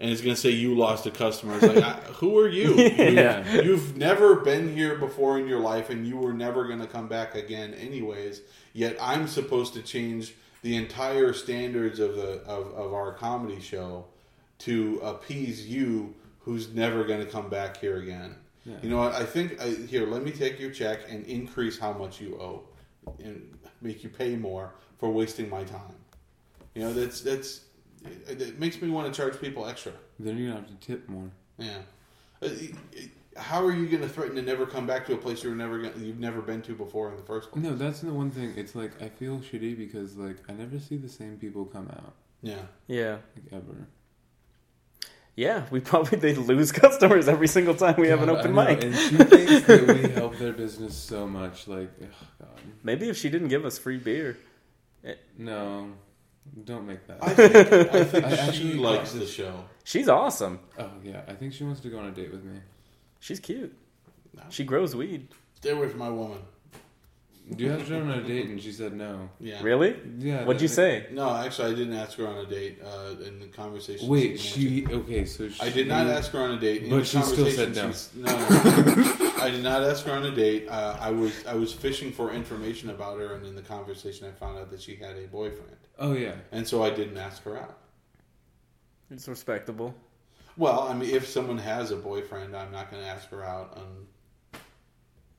And 0.00 0.10
it's 0.10 0.22
going 0.22 0.34
to 0.34 0.40
say 0.40 0.48
you 0.50 0.74
lost 0.74 1.06
a 1.06 1.10
customer. 1.10 1.56
It's 1.56 1.66
like, 1.66 1.84
I, 1.84 1.92
who 2.14 2.38
are 2.38 2.48
you? 2.48 2.74
Yeah. 2.74 3.54
You- 3.54 3.62
You've 3.62 3.96
never 3.96 4.36
been 4.36 4.74
here 4.74 4.96
before 4.96 5.38
in 5.38 5.46
your 5.46 5.60
life, 5.60 5.90
and 5.90 6.06
you 6.06 6.16
were 6.16 6.32
never 6.32 6.66
going 6.66 6.80
to 6.80 6.86
come 6.86 7.06
back 7.06 7.34
again, 7.34 7.74
anyways. 7.74 8.40
Yet 8.72 8.96
I'm 9.00 9.28
supposed 9.28 9.74
to 9.74 9.82
change 9.82 10.34
the 10.62 10.76
entire 10.76 11.32
standards 11.32 12.00
of 12.00 12.16
the 12.16 12.40
of, 12.46 12.72
of 12.74 12.92
our 12.94 13.12
comedy 13.12 13.60
show 13.60 14.06
to 14.60 15.00
appease 15.02 15.66
you, 15.66 16.14
who's 16.40 16.72
never 16.74 17.04
going 17.04 17.20
to 17.20 17.30
come 17.30 17.48
back 17.48 17.76
here 17.78 17.96
again. 17.98 18.34
Yeah. 18.64 18.76
You 18.82 18.90
know 18.90 18.98
what? 18.98 19.14
I 19.14 19.24
think 19.24 19.60
I, 19.60 19.68
here. 19.70 20.06
Let 20.06 20.22
me 20.22 20.30
take 20.32 20.58
your 20.58 20.70
check 20.70 21.00
and 21.10 21.24
increase 21.26 21.78
how 21.78 21.92
much 21.92 22.20
you 22.20 22.36
owe, 22.40 22.62
and 23.22 23.58
make 23.80 24.02
you 24.04 24.08
pay 24.10 24.36
more 24.36 24.72
for 24.98 25.10
wasting 25.10 25.48
my 25.48 25.64
time. 25.64 25.94
You 26.74 26.82
know, 26.82 26.92
that's 26.92 27.20
that's 27.20 27.62
it, 28.28 28.40
it 28.40 28.58
makes 28.58 28.80
me 28.80 28.88
want 28.90 29.12
to 29.12 29.16
charge 29.20 29.40
people 29.40 29.66
extra. 29.66 29.92
Then 30.18 30.36
you're 30.38 30.48
gonna 30.52 30.60
have 30.66 30.68
to 30.80 30.86
tip 30.86 31.08
more. 31.08 31.30
Yeah. 31.58 31.78
Uh, 32.42 32.48
How 33.36 33.64
are 33.64 33.72
you 33.72 33.86
going 33.86 34.02
to 34.02 34.08
threaten 34.08 34.34
to 34.36 34.42
never 34.42 34.66
come 34.66 34.86
back 34.86 35.06
to 35.06 35.14
a 35.14 35.16
place 35.16 35.44
you're 35.44 35.54
never 35.54 35.78
gonna, 35.78 35.96
you've 35.98 36.18
never 36.18 36.40
been 36.42 36.62
to 36.62 36.74
before 36.74 37.10
in 37.10 37.16
the 37.16 37.22
first 37.22 37.52
place? 37.52 37.62
No, 37.64 37.74
that's 37.76 38.00
the 38.00 38.12
one 38.12 38.30
thing. 38.30 38.52
It's 38.56 38.74
like 38.74 39.00
I 39.02 39.08
feel 39.08 39.38
shitty 39.38 39.76
because 39.78 40.16
like 40.16 40.36
I 40.48 40.52
never 40.52 40.78
see 40.78 40.96
the 40.96 41.08
same 41.08 41.36
people 41.36 41.64
come 41.64 41.88
out 41.90 42.14
Yeah. 42.42 42.62
Yeah. 42.88 43.18
like 43.36 43.52
ever. 43.52 43.86
Yeah, 45.40 45.64
we 45.70 45.80
probably 45.80 46.18
they 46.18 46.34
lose 46.34 46.70
customers 46.84 47.26
every 47.26 47.48
single 47.48 47.74
time 47.74 47.94
we 47.96 48.08
have 48.08 48.20
an 48.20 48.28
God, 48.28 48.40
open 48.40 48.58
I 48.58 48.64
know, 48.64 48.70
mic. 48.74 48.84
and 48.84 48.94
she 48.94 49.16
thinks 49.16 49.66
that 49.66 49.86
we 49.86 50.10
help 50.10 50.36
their 50.36 50.52
business 50.52 50.94
so 50.94 51.26
much. 51.26 51.66
Like, 51.66 51.88
ugh, 52.02 52.08
God, 52.38 52.60
Maybe 52.82 53.08
if 53.08 53.16
she 53.16 53.30
didn't 53.30 53.48
give 53.48 53.64
us 53.64 53.78
free 53.78 53.96
beer. 53.96 54.36
Eh. 55.02 55.14
no, 55.38 55.92
don't 56.66 56.86
make 56.86 57.06
that. 57.06 57.24
I 57.24 57.32
think, 57.32 57.56
I 57.56 58.04
think 58.04 58.24
I 58.26 58.34
she 58.34 58.38
actually 58.38 58.74
likes 58.74 59.12
the 59.12 59.26
show. 59.26 59.64
She's 59.82 60.10
awesome. 60.10 60.60
oh 60.78 60.90
yeah, 61.02 61.22
I 61.26 61.32
think 61.32 61.54
she 61.54 61.64
wants 61.64 61.80
to 61.80 61.88
go 61.88 62.00
on 62.00 62.04
a 62.04 62.10
date 62.10 62.30
with 62.30 62.44
me. 62.44 62.60
She's 63.18 63.40
cute. 63.40 63.74
No. 64.36 64.42
She 64.50 64.62
grows 64.64 64.94
weed. 64.94 65.28
Stay 65.54 65.70
away 65.70 65.88
from 65.88 66.00
my 66.00 66.10
woman. 66.10 66.40
Do 67.56 67.64
you 67.64 67.70
have 67.70 67.84
to 67.84 67.90
go 67.90 68.00
on 68.00 68.10
a 68.10 68.22
date? 68.22 68.46
And 68.48 68.62
she 68.62 68.70
said 68.72 68.92
no. 68.94 69.28
Yeah. 69.40 69.62
Really? 69.62 69.96
Yeah. 70.18 70.44
What'd 70.44 70.62
you 70.62 70.68
that- 70.68 70.74
say? 70.74 71.06
No, 71.10 71.34
actually, 71.34 71.72
I 71.72 71.74
didn't 71.74 71.94
ask 71.94 72.16
her 72.18 72.26
on 72.26 72.38
a 72.38 72.46
date. 72.46 72.80
Uh, 72.84 73.14
in 73.26 73.40
the 73.40 73.46
conversation, 73.48 74.08
Wait, 74.08 74.38
she. 74.38 74.84
she 74.84 74.86
okay? 74.86 75.24
So 75.24 75.48
she, 75.48 75.60
I 75.60 75.70
did 75.70 75.88
not 75.88 76.06
ask 76.06 76.30
her 76.32 76.40
on 76.40 76.52
a 76.52 76.60
date. 76.60 76.84
In 76.84 76.90
But 76.90 76.98
the 76.98 77.04
she 77.04 77.20
still 77.22 77.36
conversation, 77.36 77.74
said 77.74 77.84
no. 77.84 77.90
she's- 77.90 78.10
No, 78.14 79.24
no, 79.24 79.32
I 79.42 79.50
did 79.50 79.62
not 79.64 79.82
ask 79.82 80.04
her 80.06 80.12
on 80.12 80.24
a 80.24 80.30
date. 80.34 80.68
Uh, 80.68 80.96
I 81.00 81.10
was 81.10 81.44
I 81.46 81.54
was 81.54 81.72
fishing 81.72 82.12
for 82.12 82.32
information 82.32 82.90
about 82.90 83.18
her, 83.18 83.34
and 83.34 83.44
in 83.46 83.54
the 83.56 83.62
conversation, 83.62 84.28
I 84.28 84.30
found 84.32 84.58
out 84.58 84.70
that 84.70 84.80
she 84.80 84.94
had 84.96 85.16
a 85.16 85.26
boyfriend, 85.26 85.76
Oh 85.98 86.12
yeah. 86.12 86.34
and 86.52 86.66
so 86.68 86.82
I 86.84 86.90
didn't 86.90 87.16
ask 87.18 87.42
her 87.44 87.56
out. 87.58 87.78
It's 89.10 89.26
respectable. 89.28 89.94
Well, 90.56 90.80
I 90.88 90.94
mean, 90.94 91.10
if 91.10 91.26
someone 91.26 91.58
has 91.58 91.90
a 91.90 91.96
boyfriend, 91.96 92.54
I'm 92.54 92.70
not 92.70 92.90
going 92.90 93.02
to 93.02 93.08
ask 93.08 93.28
her 93.30 93.42
out, 93.42 93.78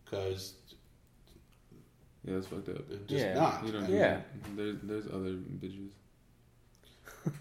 because 0.03 0.53
Yeah, 2.23 2.35
that's 2.35 2.47
fucked 2.47 2.69
up. 2.69 2.87
just 3.07 3.09
Yeah, 3.25 3.33
not. 3.33 3.65
You 3.65 3.71
don't. 3.71 3.85
Do 3.87 3.93
Yeah. 3.93 4.17
that. 4.17 4.55
There's 4.55 4.75
there's 4.83 5.05
other 5.07 5.33
bitches. 5.33 5.89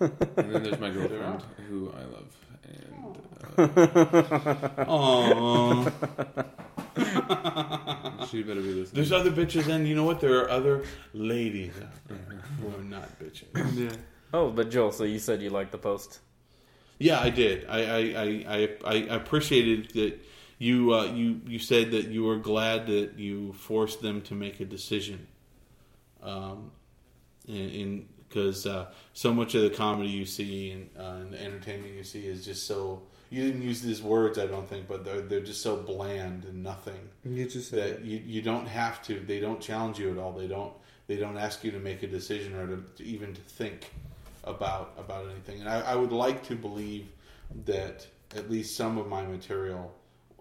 and 0.01 0.53
then 0.55 0.63
there's 0.63 0.79
my 0.81 0.91
girlfriend 0.97 1.43
who 1.69 1.91
I 1.93 2.05
love, 2.05 2.37
and 2.65 3.17
Aw. 4.89 5.91
uh, 6.97 8.27
she 8.27 8.43
better 8.43 8.61
be 8.61 8.73
listening. 8.73 8.95
There's 8.95 9.13
other 9.13 9.31
bitches, 9.31 9.69
and 9.69 9.87
you 9.89 9.95
know 9.95 10.05
what? 10.05 10.21
There 10.21 10.39
are 10.43 10.51
other 10.51 10.85
ladies 11.13 11.75
out 11.81 11.93
there 12.09 12.19
who 12.61 12.69
are 12.79 12.83
not 12.85 13.19
bitches. 13.19 13.47
yeah. 13.77 13.91
Oh, 14.33 14.51
but 14.51 14.71
Joel, 14.71 14.93
so 14.93 15.05
you 15.05 15.19
said 15.19 15.43
you 15.43 15.51
liked 15.51 15.73
the 15.73 15.79
post. 15.79 16.21
Yeah, 16.99 17.19
I 17.21 17.31
did. 17.31 17.67
I 17.69 17.79
I, 17.81 17.99
I, 17.99 18.69
I, 18.85 18.93
I 19.11 19.15
appreciated 19.17 19.91
that 19.95 20.19
you 20.61 20.95
uh, 20.95 21.07
you 21.07 21.41
you 21.47 21.59
said 21.59 21.91
that 21.91 22.09
you 22.09 22.23
were 22.23 22.37
glad 22.37 22.87
that 22.87 23.15
you 23.19 23.55
forced 23.55 24.03
them 24.03 24.21
to 24.23 24.35
make 24.35 24.61
a 24.61 24.65
decision. 24.65 25.27
Um, 26.23 26.71
in 27.49 28.07
because 28.29 28.67
uh, 28.67 28.87
so 29.13 29.35
much 29.35 29.57
of 29.57 29.63
the 29.63 29.71
comedy 29.71 30.09
you 30.09 30.25
see 30.25 30.71
and, 30.71 30.89
uh, 30.97 31.23
and 31.23 31.33
the 31.33 31.43
entertainment 31.43 31.95
you 31.95 32.05
see 32.05 32.27
is 32.27 32.45
just 32.45 32.65
so 32.65 33.03
you 33.29 33.43
didn't 33.43 33.63
use 33.63 33.81
these 33.81 34.03
words 34.03 34.39
I 34.39 34.47
don't 34.47 34.69
think 34.69 34.87
but 34.87 35.05
they're 35.05 35.23
they're 35.23 35.41
just 35.41 35.63
so 35.63 35.77
bland 35.77 36.45
and 36.45 36.63
nothing 36.63 37.09
You 37.25 37.45
just 37.47 37.73
that 37.73 38.05
you, 38.05 38.23
you 38.25 38.41
don't 38.41 38.67
have 38.67 39.03
to 39.05 39.19
they 39.19 39.41
don't 39.41 39.61
challenge 39.61 39.99
you 39.99 40.13
at 40.13 40.19
all. 40.19 40.33
They 40.33 40.47
don't 40.47 40.73
they 41.09 41.17
don't 41.17 41.39
ask 41.39 41.65
you 41.65 41.73
to 41.73 41.79
make 41.79 42.05
a 42.05 42.07
decision 42.07 42.55
or 42.55 42.67
to, 42.69 42.85
to 42.97 43.05
even 43.05 43.35
to 43.35 43.41
think 43.41 43.91
about 44.45 44.93
about 44.99 45.25
anything. 45.29 45.61
And 45.61 45.69
I, 45.69 45.81
I 45.81 45.97
would 45.97 46.13
like 46.13 46.45
to 46.49 46.55
believe 46.55 47.09
that 47.65 48.07
at 48.37 48.49
least 48.49 48.77
some 48.77 48.97
of 48.99 49.09
my 49.09 49.23
material 49.23 49.93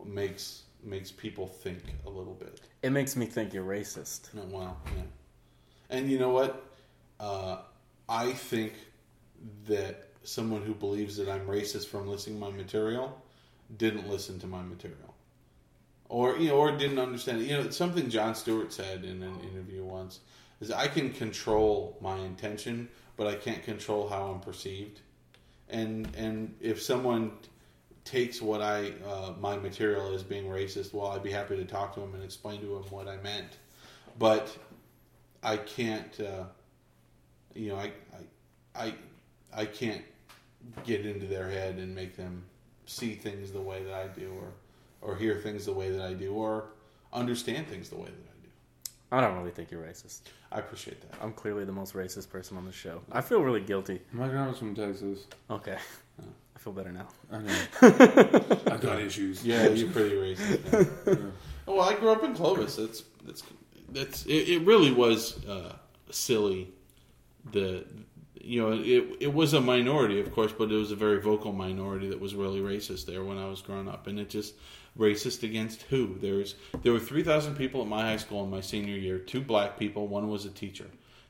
makes 0.06 0.64
makes 0.84 1.12
people 1.12 1.48
think 1.48 1.80
a 2.06 2.10
little 2.10 2.34
bit 2.34 2.62
It 2.82 2.92
makes 2.92 3.16
me 3.16 3.26
think 3.26 3.54
you're 3.54 3.66
racist. 3.66 4.30
Oh, 4.38 4.46
wow 4.46 4.78
yeah 4.96 5.04
and 5.90 6.10
you 6.10 6.20
know 6.20 6.30
what 6.30 6.66
uh, 7.20 7.58
I 8.08 8.32
think 8.32 8.74
that 9.68 10.08
someone 10.24 10.62
who 10.62 10.74
believes 10.74 11.18
that 11.18 11.28
I'm 11.30 11.46
racist 11.46 11.88
from 11.88 12.08
listening 12.08 12.40
to 12.40 12.46
my 12.46 12.52
material 12.52 13.22
didn't 13.78 14.10
listen 14.10 14.40
to 14.40 14.48
my 14.48 14.62
material 14.62 15.14
or 16.10 16.38
you 16.38 16.50
know, 16.50 16.56
or 16.56 16.72
didn't 16.72 17.00
understand. 17.00 17.42
it. 17.42 17.46
You 17.46 17.54
know, 17.58 17.70
something 17.70 18.10
Jon 18.10 18.36
Stewart 18.36 18.74
said 18.74 19.06
in 19.06 19.24
an 19.24 19.40
interview 19.42 19.84
once 19.84 20.20
is 20.60 20.72
I 20.72 20.88
can 20.88 21.14
control 21.14 21.98
my 22.02 22.18
intention, 22.18 22.90
but 23.16 23.28
I 23.28 23.36
can't 23.36 23.64
control 23.64 24.10
how 24.10 24.24
I'm 24.32 24.40
perceived. 24.40 25.02
And 25.70 26.10
and 26.18 26.56
if 26.60 26.82
someone 26.82 27.32
takes 28.10 28.42
what 28.42 28.62
I 28.62 28.94
uh, 29.08 29.34
my 29.40 29.56
material 29.58 30.14
as 30.14 30.24
being 30.24 30.46
racist, 30.46 30.94
well, 30.94 31.12
I'd 31.12 31.22
be 31.22 31.32
happy 31.32 31.56
to 31.56 31.66
talk 31.66 31.94
to 31.96 32.02
him 32.02 32.16
and 32.16 32.24
explain 32.24 32.60
to 32.62 32.76
him 32.76 32.84
what 32.90 33.08
I 33.08 33.18
meant. 33.18 33.58
But 34.18 34.56
I 35.44 35.58
can't, 35.58 36.20
uh, 36.20 36.46
you 37.54 37.70
know, 37.70 37.76
I, 37.76 37.92
I 38.76 38.84
I 38.84 38.94
I 39.54 39.66
can't 39.66 40.02
get 40.84 41.06
into 41.06 41.28
their 41.28 41.50
head 41.50 41.76
and 41.76 41.94
make 41.94 42.18
them 42.18 42.44
see 42.86 43.14
things 43.14 43.52
the 43.52 43.62
way 43.62 43.84
that 43.84 43.94
I 43.94 44.08
do, 44.08 44.34
or 44.42 44.54
or 45.08 45.16
hear 45.16 45.36
things 45.38 45.66
the 45.66 45.74
way 45.74 45.92
that 45.92 46.02
I 46.02 46.14
do, 46.14 46.34
or 46.34 46.66
understand 47.14 47.68
things 47.68 47.90
the 47.90 47.98
way 47.98 48.06
that 48.06 48.12
I 48.12 48.44
do. 48.44 48.50
I 49.12 49.22
don't 49.22 49.38
really 49.38 49.52
think 49.52 49.70
you're 49.70 49.84
racist. 49.84 50.22
I 50.52 50.60
appreciate 50.60 51.00
that. 51.02 51.20
I'm 51.22 51.34
clearly 51.34 51.64
the 51.64 51.72
most 51.72 51.94
racist 51.94 52.30
person 52.30 52.58
on 52.58 52.66
the 52.66 52.72
show. 52.72 53.02
I 53.12 53.22
feel 53.22 53.42
really 53.42 53.62
guilty. 53.62 54.02
My 54.12 54.28
grandma's 54.28 54.58
from 54.58 54.74
Texas. 54.74 55.28
Okay. 55.52 55.78
I 56.60 56.62
feel 56.62 56.74
better 56.74 56.92
now. 56.92 57.08
I 57.32 57.38
know. 57.38 57.56
I 58.74 58.78
got 58.78 59.00
issues. 59.00 59.46
Yeah, 59.46 59.70
you're 59.70 59.90
pretty 59.90 60.16
racist. 60.16 61.08
Yeah. 61.08 61.16
Oh, 61.68 61.76
well, 61.76 61.88
I 61.88 61.94
grew 61.94 62.10
up 62.10 62.24
in 62.24 62.34
Clovis. 62.34 62.78
That's 62.78 63.04
that's 63.24 63.44
that's 63.90 64.26
it. 64.26 64.50
It 64.50 64.66
really 64.66 64.92
was 64.92 65.46
uh, 65.46 65.76
silly. 66.10 66.70
The 67.52 67.86
you 68.42 68.60
know 68.60 68.72
it 68.74 69.18
it 69.20 69.32
was 69.32 69.54
a 69.54 69.62
minority, 69.62 70.20
of 70.20 70.34
course, 70.34 70.52
but 70.52 70.72
it 70.72 70.76
was 70.76 70.92
a 70.92 70.96
very 70.96 71.22
vocal 71.22 71.54
minority 71.54 72.10
that 72.10 72.20
was 72.20 72.34
really 72.34 72.60
racist 72.60 73.06
there 73.06 73.24
when 73.24 73.38
I 73.38 73.48
was 73.48 73.62
growing 73.62 73.88
up, 73.88 74.08
and 74.08 74.20
it 74.20 74.32
just 74.32 74.56
racist 74.98 75.44
against 75.44 75.84
who? 75.84 76.18
There's 76.20 76.56
there 76.82 76.92
were 76.92 77.00
three 77.00 77.22
thousand 77.22 77.56
people 77.56 77.84
at 77.84 77.88
my 77.88 78.02
high 78.02 78.18
school 78.18 78.44
in 78.44 78.50
my 78.50 78.62
senior 78.62 78.96
year. 78.96 79.20
Two 79.20 79.42
black 79.42 79.78
people, 79.78 80.08
one 80.08 80.28
was 80.28 80.46
a 80.46 80.50
teacher. 80.50 80.88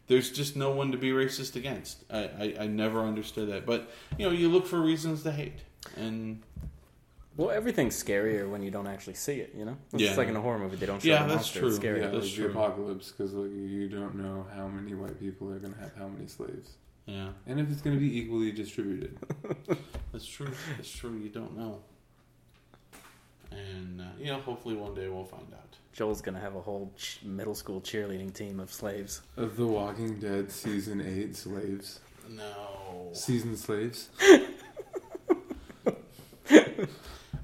There's 0.10 0.32
just 0.32 0.56
no 0.58 0.72
one 0.72 0.92
to 0.92 0.98
be 0.98 1.12
racist 1.12 1.56
against. 1.56 2.04
I, 2.12 2.18
I, 2.24 2.56
I 2.62 2.68
never 2.68 3.02
understood 3.02 3.48
that, 3.50 3.66
but 3.66 3.90
you 4.18 4.26
know 4.26 4.32
you 4.32 4.50
look 4.50 4.66
for 4.66 4.82
reasons 4.82 5.22
to 5.24 5.32
hate, 5.32 5.60
and 5.96 6.42
Well, 7.38 7.52
everything's 7.52 7.96
scarier 8.04 8.50
when 8.50 8.64
you 8.64 8.72
don't 8.72 8.88
actually 8.88 9.14
see 9.14 9.40
it. 9.40 9.54
You 9.56 9.66
know, 9.66 9.78
it's 9.94 10.02
Yeah. 10.04 10.16
like 10.16 10.28
in 10.28 10.36
a 10.36 10.42
horror 10.42 10.58
movie; 10.58 10.78
they 10.78 10.88
don't 10.88 11.00
show 11.02 11.08
Yeah, 11.10 11.22
the 11.22 11.28
that's 11.36 11.36
monster. 11.36 11.60
true. 11.60 11.68
It's 11.70 11.78
scary. 11.78 12.02
Yeah, 12.02 12.08
that's 12.08 12.26
like 12.26 12.34
true. 12.34 12.44
the 12.46 12.50
apocalypse 12.50 13.12
because 13.12 13.34
like 13.34 13.52
you 13.52 13.88
don't 13.88 14.16
know 14.16 14.48
how 14.56 14.68
many 14.68 14.96
white 14.96 15.20
people 15.20 15.54
are 15.54 15.60
gonna 15.60 15.78
have 15.80 15.96
how 15.96 16.08
many 16.08 16.26
slaves, 16.28 16.72
Yeah, 17.06 17.30
and 17.46 17.60
if 17.60 17.70
it's 17.72 17.82
gonna 17.82 17.98
be 17.98 18.18
equally 18.20 18.52
distributed. 18.52 19.16
that's 20.12 20.26
true. 20.26 20.50
That's 20.76 20.90
true. 20.92 21.16
You 21.18 21.30
don't 21.30 21.56
know. 21.56 21.84
And 23.52 24.02
uh, 24.02 24.06
you 24.20 24.28
know, 24.28 24.40
hopefully 24.40 24.76
one 24.76 24.94
day 24.94 25.08
we'll 25.08 25.24
find 25.26 25.48
out. 25.54 25.76
Joel's 25.94 26.22
gonna 26.22 26.40
have 26.40 26.56
a 26.56 26.62
whole 26.62 26.92
ch- 26.98 27.20
middle 27.24 27.56
school 27.56 27.82
cheerleading 27.82 28.34
team 28.34 28.60
of 28.60 28.72
slaves. 28.72 29.22
Of 29.38 29.58
The 29.58 29.66
Walking 29.66 30.20
Dead 30.20 30.52
season 30.52 31.02
eight 31.02 31.36
slaves, 31.36 32.00
No, 32.30 33.10
season 33.14 33.58
slaves. 33.58 34.10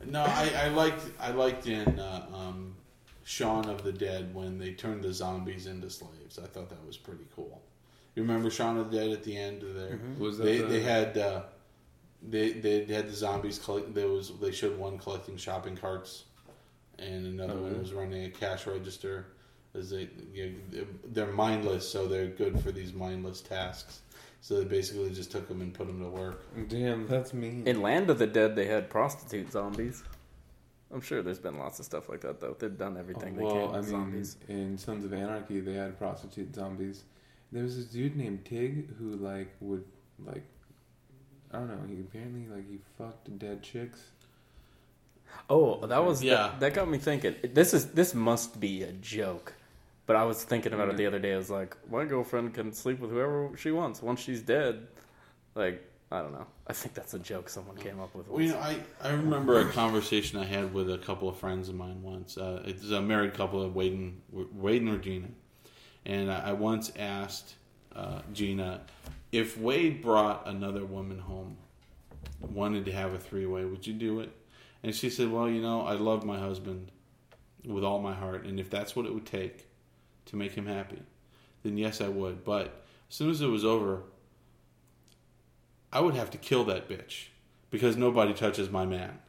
no. 0.06 0.22
I, 0.24 0.52
I 0.56 0.68
liked 0.70 1.04
I 1.20 1.32
liked 1.32 1.68
in 1.68 2.00
uh, 2.00 2.26
um, 2.34 2.76
Shaun 3.24 3.66
of 3.70 3.84
the 3.84 3.92
Dead 3.92 4.34
when 4.34 4.58
they 4.58 4.72
turned 4.74 5.04
the 5.04 5.14
zombies 5.14 5.68
into 5.68 5.90
slaves. 5.90 6.40
I 6.42 6.46
thought 6.48 6.70
that 6.70 6.86
was 6.86 6.98
pretty 6.98 7.26
cool. 7.36 7.62
You 8.16 8.22
remember 8.24 8.50
Shaun 8.50 8.78
of 8.78 8.92
the 8.92 8.98
Dead 8.98 9.10
at 9.10 9.24
the 9.24 9.36
end 9.38 9.64
of 9.64 9.74
there? 9.74 10.00
Was 10.20 10.38
that 10.38 10.44
They 10.46 10.60
the, 10.60 10.66
they 10.68 10.82
had 10.82 11.18
uh, 11.18 11.42
they 12.22 12.52
they 12.54 12.86
had 12.86 13.08
the 13.08 13.14
zombies 13.14 13.60
collect. 13.60 13.94
There 13.94 14.08
was 14.08 14.32
they 14.42 14.52
showed 14.52 14.78
one 14.78 14.98
collecting 14.98 15.38
shopping 15.38 15.76
carts, 15.78 16.26
and 17.00 17.26
another 17.28 17.54
Oh, 17.54 17.62
one 17.62 17.66
really? 17.72 17.80
was 17.80 17.94
running 17.94 18.26
a 18.26 18.30
cash 18.30 18.68
register. 18.68 19.28
As 19.74 19.90
they 19.90 20.10
you 20.34 20.56
know, 20.72 20.86
they're 21.12 21.28
mindless, 21.34 21.88
so 21.90 22.08
they're 22.08 22.28
good 22.28 22.60
for 22.62 22.72
these 22.72 22.94
mindless 22.94 23.42
tasks. 23.42 24.00
So 24.42 24.60
they 24.60 24.66
basically 24.66 25.10
just 25.10 25.32
took 25.32 25.48
them 25.48 25.62
and 25.62 25.74
put 25.74 25.88
them 25.88 26.00
to 26.02 26.08
work. 26.08 26.46
Damn, 26.70 27.08
that's 27.08 27.34
mean. 27.34 27.68
In 27.68 27.82
Land 27.82 28.10
of 28.10 28.20
the 28.20 28.28
Dead, 28.28 28.56
they 28.56 28.68
had 28.68 28.90
prostitute 28.90 29.52
zombies. 29.52 30.04
I'm 30.94 31.02
sure 31.02 31.24
there's 31.24 31.40
been 31.40 31.58
lots 31.58 31.80
of 31.80 31.86
stuff 31.86 32.08
like 32.10 32.22
that, 32.22 32.40
though. 32.40 32.56
They've 32.58 32.78
done 32.78 32.96
everything 32.96 33.36
they 33.36 33.44
Oh, 33.44 33.46
well, 33.56 33.66
can 33.68 33.76
I 33.76 33.80
with 33.80 33.90
mean, 33.90 34.00
zombies. 34.00 34.38
in 34.48 34.78
Sons 34.78 35.04
of 35.04 35.14
Anarchy, 35.14 35.60
they 35.62 35.74
had 35.74 35.98
prostitute 35.98 36.54
zombies. 36.54 37.04
There 37.52 37.64
was 37.64 37.76
this 37.76 37.88
dude 37.88 38.16
named 38.16 38.46
Tig 38.46 38.96
who 38.98 39.16
like 39.18 39.48
would 39.62 39.84
like, 40.24 40.44
I 41.56 41.60
don't 41.60 41.68
know. 41.70 41.88
He 41.88 42.02
apparently 42.02 42.48
like 42.54 42.70
he 42.70 42.80
fucked 42.98 43.38
dead 43.40 43.64
chicks. 43.64 44.02
Oh, 45.50 45.86
that 45.86 46.04
was 46.04 46.24
Yeah. 46.24 46.36
that, 46.36 46.60
that 46.60 46.74
got 46.74 46.90
me 46.90 46.98
thinking. 46.98 47.36
This 47.54 47.74
is 47.74 47.92
this 47.92 48.14
must 48.14 48.60
be 48.60 48.84
a 48.84 48.92
joke. 48.92 49.54
But 50.08 50.16
I 50.16 50.24
was 50.24 50.44
thinking 50.44 50.72
about 50.74 50.90
it 50.90 50.98
the 50.98 51.08
other 51.08 51.18
day. 51.18 51.34
I 51.34 51.38
was 51.38 51.50
like, 51.50 51.76
my 51.90 52.06
girlfriend 52.06 52.54
can 52.54 52.72
sleep 52.74 53.00
with 53.00 53.10
whoever 53.10 53.50
she 53.58 53.72
wants 53.72 54.04
once 54.04 54.20
she's 54.22 54.42
dead. 54.42 54.86
Like, 55.56 55.84
I 56.12 56.22
don't 56.22 56.32
know. 56.32 56.46
I 56.68 56.74
think 56.74 56.94
that's 56.94 57.16
a 57.16 57.20
joke 57.20 57.50
someone 57.50 57.76
came 57.78 58.00
up 58.00 58.14
with. 58.14 58.28
Well, 58.28 58.40
you 58.42 58.50
know, 58.50 58.60
I, 58.60 58.78
I 59.02 59.10
remember 59.14 59.60
a 59.62 59.66
conversation 59.72 60.38
I 60.40 60.46
had 60.46 60.72
with 60.76 60.92
a 60.92 61.00
couple 61.00 61.28
of 61.28 61.38
friends 61.38 61.70
of 61.70 61.76
mine 61.76 62.04
once. 62.04 62.38
Uh, 62.38 62.62
it's 62.66 62.92
a 62.92 63.02
married 63.02 63.34
couple 63.34 63.64
of 63.64 63.74
Wade 63.76 63.94
and, 63.94 64.22
Wade 64.54 64.84
and 64.84 64.92
Regina. 64.94 65.28
And 66.06 66.32
I, 66.32 66.50
I 66.50 66.54
once 66.54 66.92
asked 67.00 67.56
uh, 67.96 68.22
Gina 68.32 68.82
if 69.36 69.58
Wade 69.58 70.02
brought 70.02 70.48
another 70.48 70.86
woman 70.86 71.20
home, 71.20 71.58
wanted 72.40 72.86
to 72.86 72.92
have 72.94 73.14
a 73.14 73.20
three 73.20 73.46
way, 73.46 73.66
would 73.66 73.86
you 73.86 73.94
do 73.94 74.22
it? 74.22 74.32
And 74.82 74.96
she 74.96 75.10
said, 75.10 75.30
Well, 75.30 75.50
you 75.50 75.62
know, 75.62 75.82
I 75.82 75.94
love 75.94 76.24
my 76.24 76.40
husband 76.40 76.90
with 77.66 77.84
all 77.84 78.00
my 78.00 78.14
heart. 78.14 78.46
And 78.46 78.62
if 78.62 78.70
that's 78.70 78.96
what 78.96 79.06
it 79.06 79.14
would 79.14 79.26
take 79.26 79.68
to 80.28 80.38
make 80.38 80.54
him 80.54 80.68
happy, 80.68 81.02
then 81.64 81.78
yes, 81.78 82.00
I 82.00 82.08
would. 82.08 82.46
But 82.46 82.86
as 83.10 83.16
soon 83.16 83.30
as 83.30 83.42
it 83.42 83.48
was 83.48 83.66
over, 83.66 84.04
I 85.92 86.00
would 86.00 86.16
have 86.16 86.32
to 86.32 86.38
kill 86.38 86.64
that 86.66 86.88
bitch 86.88 87.28
because 87.72 87.98
nobody 87.98 88.34
touches 88.34 88.70
my 88.70 88.86
man. 88.86 89.20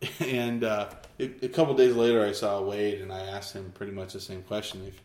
And 0.20 0.64
uh, 0.64 0.88
a, 1.18 1.24
a 1.44 1.48
couple 1.48 1.74
days 1.74 1.94
later, 1.94 2.24
I 2.24 2.32
saw 2.32 2.62
Wade, 2.62 3.02
and 3.02 3.12
I 3.12 3.20
asked 3.20 3.52
him 3.52 3.70
pretty 3.74 3.92
much 3.92 4.14
the 4.14 4.20
same 4.20 4.42
question: 4.42 4.82
if 4.86 4.98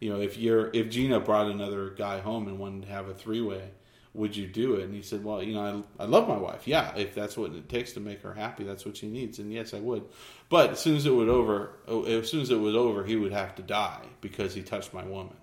you 0.00 0.10
know, 0.12 0.20
if 0.20 0.38
you're 0.38 0.70
if 0.72 0.90
Gina 0.90 1.20
brought 1.20 1.50
another 1.50 1.90
guy 1.90 2.20
home 2.20 2.48
and 2.48 2.58
wanted 2.58 2.82
to 2.82 2.88
have 2.88 3.08
a 3.08 3.14
three 3.14 3.40
way, 3.40 3.70
would 4.14 4.36
you 4.36 4.46
do 4.46 4.74
it? 4.74 4.84
And 4.84 4.94
he 4.94 5.02
said, 5.02 5.24
"Well, 5.24 5.42
you 5.42 5.54
know, 5.54 5.84
I, 5.98 6.04
I 6.04 6.06
love 6.06 6.28
my 6.28 6.36
wife. 6.36 6.66
Yeah, 6.66 6.94
if 6.96 7.14
that's 7.14 7.36
what 7.36 7.52
it 7.52 7.68
takes 7.68 7.92
to 7.92 8.00
make 8.00 8.22
her 8.22 8.34
happy, 8.34 8.64
that's 8.64 8.84
what 8.84 8.96
she 8.96 9.08
needs. 9.08 9.38
And 9.38 9.52
yes, 9.52 9.74
I 9.74 9.80
would. 9.80 10.04
But 10.48 10.70
as 10.70 10.80
soon 10.80 10.96
as 10.96 11.06
it 11.06 11.14
would 11.14 11.28
over, 11.28 11.72
oh, 11.86 12.04
as 12.04 12.30
soon 12.30 12.40
as 12.40 12.50
it 12.50 12.58
was 12.58 12.74
over, 12.74 13.04
he 13.04 13.16
would 13.16 13.32
have 13.32 13.54
to 13.56 13.62
die 13.62 14.06
because 14.20 14.54
he 14.54 14.62
touched 14.62 14.94
my 14.94 15.04
woman. 15.04 15.36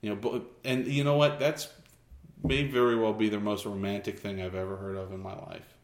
You 0.00 0.10
know, 0.10 0.16
but 0.16 0.42
and 0.64 0.86
you 0.86 1.04
know 1.04 1.16
what? 1.16 1.38
That's 1.38 1.68
may 2.42 2.64
very 2.64 2.96
well 2.96 3.12
be 3.12 3.28
the 3.28 3.40
most 3.40 3.64
romantic 3.64 4.18
thing 4.18 4.42
I've 4.42 4.54
ever 4.54 4.76
heard 4.76 4.96
of 4.96 5.12
in 5.12 5.20
my 5.20 5.34
life. 5.34 5.74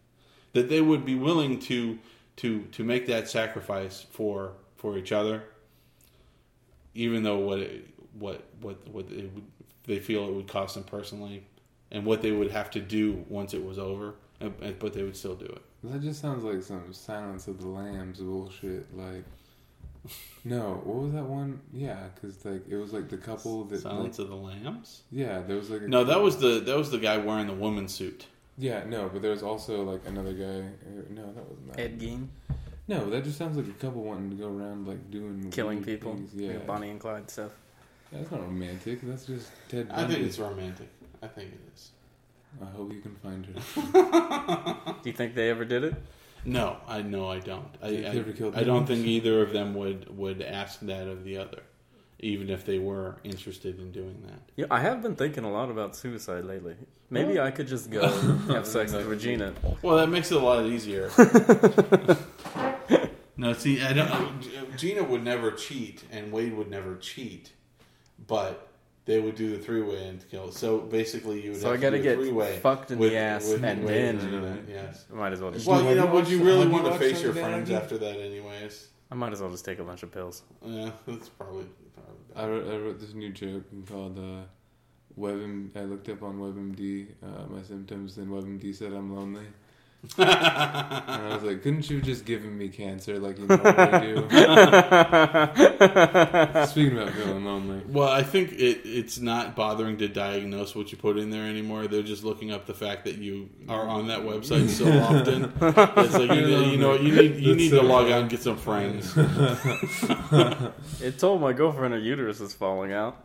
That 0.53 0.69
they 0.69 0.81
would 0.81 1.05
be 1.05 1.15
willing 1.15 1.61
to 1.61 1.99
to 2.37 2.63
to 2.63 2.85
make 2.85 3.07
that 3.07 3.29
sacrifice 3.29 4.07
for 4.11 4.55
for 4.77 4.97
each 4.97 5.13
other, 5.13 5.45
even 6.99 7.23
though 7.23 7.39
what 7.39 7.59
it, 7.61 7.87
what 8.19 8.45
what 8.61 8.77
what 8.89 9.07
it 9.11 9.33
would, 9.35 9.45
they 9.85 9.99
feel 10.01 10.29
it 10.29 10.33
would 10.33 10.49
cost 10.49 10.75
them 10.75 10.85
personally, 10.85 11.47
and 11.91 12.05
what 12.05 12.21
they 12.23 12.33
would 12.33 12.51
have 12.51 12.71
to 12.73 12.81
do 12.81 13.25
once 13.29 13.55
it 13.55 13.65
was 13.65 13.79
over, 13.79 14.15
and- 14.41 14.55
and- 14.61 14.79
but 14.79 14.93
they 14.93 15.03
would 15.03 15.17
still 15.17 15.35
do 15.37 15.47
it. 15.47 15.63
That 15.85 16.03
just 16.03 16.21
sounds 16.21 16.43
like 16.45 16.63
some 16.63 16.93
Silence 16.93 17.47
of 17.47 17.61
the 17.61 17.69
Lambs 17.69 18.19
bullshit. 18.19 18.85
Like, 18.97 19.25
no, 20.45 20.81
what 20.85 20.97
was 21.05 21.13
that 21.13 21.25
one? 21.25 21.61
Yeah, 21.73 22.09
because 22.15 22.45
like 22.45 22.69
it 22.69 22.77
was 22.77 22.93
like 22.93 23.09
the 23.09 23.17
couple 23.17 23.65
that. 23.65 23.81
Silence 23.81 24.19
like, 24.19 24.25
of 24.25 24.31
the 24.31 24.37
Lambs. 24.37 25.03
yeah, 25.11 25.41
there 25.43 25.57
was 25.57 25.71
like. 25.71 25.83
A 25.83 25.89
No, 25.89 26.05
that 26.05 26.21
was 26.21 26.39
the 26.39 26.61
that 26.61 26.77
was 26.77 26.91
the 26.91 26.99
guy 26.99 27.17
wearing 27.19 27.47
the 27.47 27.55
woman 27.55 27.87
suit. 27.89 28.27
Yeah, 28.61 28.83
no, 28.85 29.09
but 29.09 29.23
there 29.23 29.31
was 29.31 29.45
also 29.45 29.85
like 29.85 30.01
another 30.07 30.33
guy. 30.33 30.59
uh, 30.67 31.03
No, 31.11 31.27
that 31.33 31.45
wasn't 31.49 31.73
that. 31.73 31.81
Ed 31.81 32.01
Gein 32.01 32.27
No, 32.89 33.09
that 33.11 33.23
just 33.25 33.37
sounds 33.39 33.57
like 33.57 33.67
a 33.69 33.73
couple 33.79 34.03
wanting 34.03 34.31
to 34.31 34.37
go 34.37 34.49
around 34.49 34.87
like 34.89 35.11
doing 35.11 35.51
killing 35.51 35.85
people. 35.85 36.15
things. 36.15 36.33
Yeah, 36.35 36.53
Like 36.55 36.67
Bonnie 36.67 36.89
and 36.91 36.99
Clyde 37.01 37.31
stuff. 37.31 37.53
that's 38.11 38.31
not 38.31 38.41
romantic. 38.41 39.01
That's 39.03 39.27
just 39.27 39.51
Ted. 39.69 39.89
I 39.93 40.07
think 40.07 40.21
it's 40.21 40.39
romantic. 40.39 40.89
I 41.23 41.27
think 41.27 41.53
it 41.53 41.61
is. 41.75 41.91
I 42.63 42.65
hope 42.65 42.91
you 42.93 43.01
can 43.01 43.15
find 43.17 43.45
her. 43.47 43.53
Do 45.03 45.05
you 45.11 45.13
think 45.13 45.35
they 45.35 45.51
ever 45.51 45.67
did 45.67 45.85
it? 45.85 45.95
No, 46.47 46.79
I 46.89 47.03
no, 47.03 47.29
I 47.29 47.41
don't. 47.41 47.69
I 47.83 47.89
I, 47.89 48.13
never 48.15 48.33
killed 48.33 48.57
I 48.57 48.63
don't 48.63 48.87
think 48.87 49.05
either 49.05 49.43
of 49.43 49.53
them 49.53 49.75
would 49.75 50.17
would 50.17 50.41
ask 50.41 50.81
that 50.81 51.07
of 51.09 51.25
the 51.25 51.37
other, 51.37 51.63
even 52.21 52.49
if 52.49 52.65
they 52.65 52.79
were 52.79 53.17
interested 53.23 53.79
in 53.79 53.93
doing 53.93 54.23
that. 54.27 54.41
Yeah, 54.57 54.65
I 54.71 54.81
have 54.81 55.03
been 55.03 55.15
thinking 55.15 55.45
a 55.45 55.53
lot 55.53 55.69
about 55.71 55.95
suicide 55.95 56.45
lately. 56.47 56.77
Maybe 57.11 57.39
I 57.39 57.51
could 57.51 57.67
just 57.69 57.91
go 57.91 58.09
have 58.49 58.67
sex 58.67 58.93
with 58.93 59.05
Regina. 59.07 59.53
Well, 59.83 59.97
that 59.97 60.09
makes 60.09 60.31
it 60.33 60.37
a 60.41 60.45
lot 60.45 60.65
easier. 60.65 61.11
no, 63.39 63.53
see, 63.55 63.81
I 63.83 63.93
don't. 63.95 64.77
Gina 64.77 65.03
would 65.03 65.25
never 65.25 65.51
cheat, 65.53 66.05
and 66.11 66.31
Wade 66.31 66.55
would 66.55 66.69
never 66.71 66.97
cheat, 66.97 67.53
but 68.27 68.69
they 69.07 69.21
would 69.21 69.37
do 69.37 69.57
the 69.57 69.63
three 69.63 69.81
way 69.81 70.07
and 70.07 70.23
kill. 70.31 70.53
So 70.53 70.79
basically, 70.81 71.41
you 71.43 71.53
would. 71.53 71.61
So 71.61 71.73
I 71.73 71.79
got 71.79 71.91
to 71.91 71.97
to 71.97 72.03
do 72.03 72.09
a 72.09 72.13
get 72.13 72.19
three-way 72.19 72.59
fucked 72.59 72.91
in 72.91 72.99
with- 72.99 73.13
the 73.13 73.17
ass 73.17 73.49
with 73.49 73.65
and 73.65 73.89
then. 73.89 74.21
Gina, 74.21 74.59
yes. 74.69 75.07
Might 75.11 75.33
as 75.33 75.41
well 75.41 75.51
just. 75.53 75.67
Well, 75.67 75.83
you 75.85 75.95
know, 75.95 76.07
would 76.07 76.29
you 76.29 76.45
really 76.45 76.67
want 76.69 76.85
to 76.93 76.99
face 76.99 77.23
your 77.23 77.33
friends 77.33 77.71
after 77.71 77.97
that, 77.97 78.21
anyways? 78.21 78.89
I 79.11 79.15
might 79.15 79.33
as 79.33 79.41
well 79.41 79.51
just 79.51 79.65
take 79.65 79.79
a 79.79 79.85
bunch 79.85 80.03
of 80.03 80.13
pills. 80.13 80.43
Yeah, 80.63 80.91
that's 81.07 81.31
probably. 81.31 81.65
probably 81.95 82.25
I 82.37 82.47
wrote, 82.47 82.69
I 82.69 82.77
wrote 82.77 83.01
this 83.01 83.15
new 83.15 83.31
joke 83.33 83.65
called 83.89 84.19
uh, 84.19 84.43
WebM. 85.19 85.75
I 85.77 85.85
looked 85.85 86.09
up 86.11 86.23
on 86.23 86.39
WebMD 86.39 87.07
uh, 87.23 87.47
my 87.49 87.63
symptoms, 87.63 88.19
and 88.19 88.29
WebMD 88.29 88.75
said 88.75 88.93
I'm 88.93 89.15
lonely. 89.17 89.47
And 90.17 90.31
I 90.31 91.31
was 91.35 91.43
like, 91.43 91.63
couldn't 91.63 91.91
you 91.91 91.97
have 91.97 92.07
just 92.07 92.25
given 92.25 92.57
me 92.57 92.69
cancer 92.69 93.19
like 93.19 93.37
you 93.39 93.47
know, 93.47 93.57
normally 93.57 94.15
do? 94.15 94.29
Speaking 96.67 96.97
about 96.99 97.13
feeling 97.15 97.45
lonely. 97.45 97.83
Well, 97.89 98.09
I 98.09 98.23
think 98.23 98.53
it, 98.53 98.83
it's 98.85 99.19
not 99.19 99.57
bothering 99.57 99.97
to 99.99 100.07
diagnose 100.09 100.75
what 100.77 100.93
you 100.93 100.99
put 100.99 101.19
in 101.19 101.31
there 101.31 101.43
anymore. 101.45 101.89
They're 101.89 102.03
just 102.05 102.23
looking 102.23 102.53
up 102.53 102.67
the 102.67 102.75
fact 102.75 103.05
that 103.07 103.19
you 103.19 103.51
are 103.69 103.89
on 103.89 104.07
that 104.07 104.21
website 104.21 104.69
so 104.69 104.87
often. 105.03 105.53
It's 106.05 106.15
like 106.15 106.31
you, 106.31 106.47
you 106.47 106.77
know 106.79 106.95
you 106.95 107.13
need 107.15 107.37
you 107.37 107.49
That's 107.55 107.59
need 107.59 107.71
so 107.71 107.81
to 107.81 107.87
log 107.87 108.03
funny. 108.05 108.15
out 108.15 108.21
and 108.23 108.31
get 108.31 108.43
some 108.43 108.57
friends. 108.57 109.17
It 111.03 111.19
told 111.19 111.41
my 111.41 111.53
girlfriend 111.53 111.95
her 111.95 112.01
uterus 112.01 112.41
is 112.41 112.55
falling 112.55 112.93
out. 112.93 113.25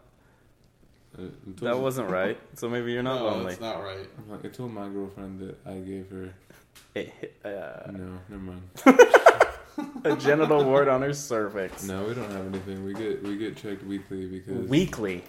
Uh, 1.18 1.24
I 1.24 1.26
told 1.46 1.58
That 1.60 1.80
wasn't 1.80 2.10
right. 2.10 2.40
So 2.56 2.68
maybe 2.70 2.92
you're 2.92 3.04
not 3.04 3.20
no, 3.20 3.26
lonely. 3.28 3.50
that's 3.50 3.62
not 3.62 3.84
right. 3.84 4.08
I'm 4.18 4.30
like, 4.32 4.44
I 4.46 4.48
told 4.50 4.74
my 4.74 4.88
girlfriend 4.90 5.40
that 5.42 5.58
I 5.68 5.76
gave 5.76 6.10
her. 6.10 6.34
Uh, 6.96 7.02
No, 7.92 8.20
never 8.30 8.42
mind. 8.44 8.62
a 10.06 10.16
genital 10.18 10.64
wart 10.64 10.88
on 10.88 11.02
her 11.02 11.14
cervix. 11.14 11.84
No, 11.84 12.04
we 12.06 12.14
don't 12.14 12.32
have 12.32 12.46
anything. 12.46 12.84
We 12.86 12.94
get 12.94 13.24
we 13.24 13.38
get 13.38 13.58
checked 13.58 13.84
weekly 13.84 14.28
because 14.28 14.68
Weekly. 14.70 15.24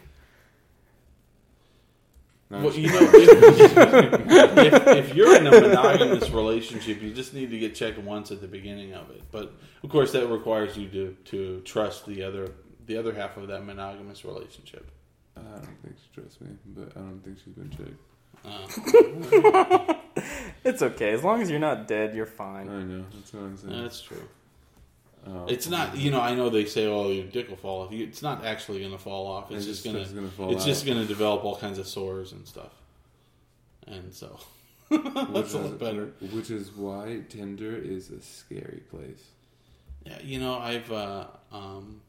No, 2.51 2.59
Well, 2.59 2.68
I'm 2.74 2.78
you 2.78 2.88
just- 2.88 3.01
know, 3.01 3.11
if, 3.14 4.74
if, 4.74 4.86
if 5.09 5.14
you're 5.14 5.34
in 5.36 5.47
a 5.47 5.51
monogamous 5.51 6.28
relationship, 6.30 7.01
you 7.01 7.12
just 7.14 7.32
need 7.32 7.51
to 7.51 7.59
get 7.59 7.74
checked 7.74 7.99
once 7.99 8.30
at 8.30 8.40
the 8.42 8.47
beginning 8.47 8.92
of 8.92 9.11
it. 9.11 9.22
But 9.32 9.55
of 9.82 9.88
course, 9.88 10.12
that 10.12 10.26
requires 10.28 10.76
you 10.76 10.88
to 10.90 11.16
to 11.30 11.61
trust 11.62 12.05
the 12.07 12.22
other 12.22 12.51
the 12.86 12.99
other 12.99 13.14
half 13.14 13.36
of 13.38 13.49
that 13.49 13.64
monogamous 13.64 14.24
relationship. 14.26 14.90
I 15.36 15.40
don't 15.40 15.64
think 15.82 15.97
she 15.97 16.20
trusts 16.20 16.40
me, 16.42 16.49
but 16.76 16.92
I 16.97 17.01
don't 17.01 17.22
think 17.24 17.38
she's 17.42 17.55
been 17.55 17.70
checked. 17.70 17.99
Uh, 18.45 19.95
It's 20.64 20.80
okay. 20.80 21.12
As 21.12 21.22
long 21.22 21.42
as 21.42 21.51
you're 21.51 21.59
not 21.59 21.86
dead, 21.86 22.14
you're 22.14 22.24
fine. 22.24 22.68
I 22.70 22.82
know. 22.82 23.05
That's 23.14 23.34
what 23.34 23.42
I'm 23.42 23.57
saying. 23.59 23.82
That's 23.82 24.01
true. 24.01 24.22
Oh. 25.26 25.45
It's 25.47 25.68
not, 25.68 25.95
you 25.97 26.11
know. 26.11 26.20
I 26.22 26.34
know 26.34 26.49
they 26.49 26.64
say, 26.64 26.86
"Oh, 26.86 27.11
your 27.11 27.24
dick 27.26 27.51
will 27.51 27.57
fall 27.59 27.82
off." 27.82 27.92
It's 27.92 28.22
not 28.22 28.45
actually 28.47 28.78
going 28.80 28.92
to 28.92 28.99
fall 28.99 29.26
off. 29.26 29.51
It's, 29.51 29.66
just 29.66 29.84
going 29.84 29.97
it's 29.97 30.11
to. 30.11 30.16
gonna 30.36 30.51
It's 30.53 30.62
out. 30.62 30.66
just 30.66 30.86
going 30.86 30.97
to 30.99 31.05
develop 31.07 31.45
all 31.45 31.57
kinds 31.57 31.78
of 31.78 31.86
sores 31.86 32.32
and 32.32 32.47
stuff. 32.47 32.70
And 33.86 34.14
so 34.14 34.38
Which 34.88 35.03
that's 35.05 35.34
a 35.34 35.40
is- 35.40 35.55
lot 35.55 35.78
better. 35.78 36.07
Which 36.32 36.51
is 36.51 36.70
why 36.72 37.20
Tinder 37.28 37.76
is 37.76 38.09
a 38.11 38.20
scary 38.22 38.82
place. 38.90 39.22
Yeah, 40.07 40.18
you 40.22 40.38
know, 40.40 40.59
I've 40.59 40.90
uh, 40.90 41.26
um, 41.53 42.01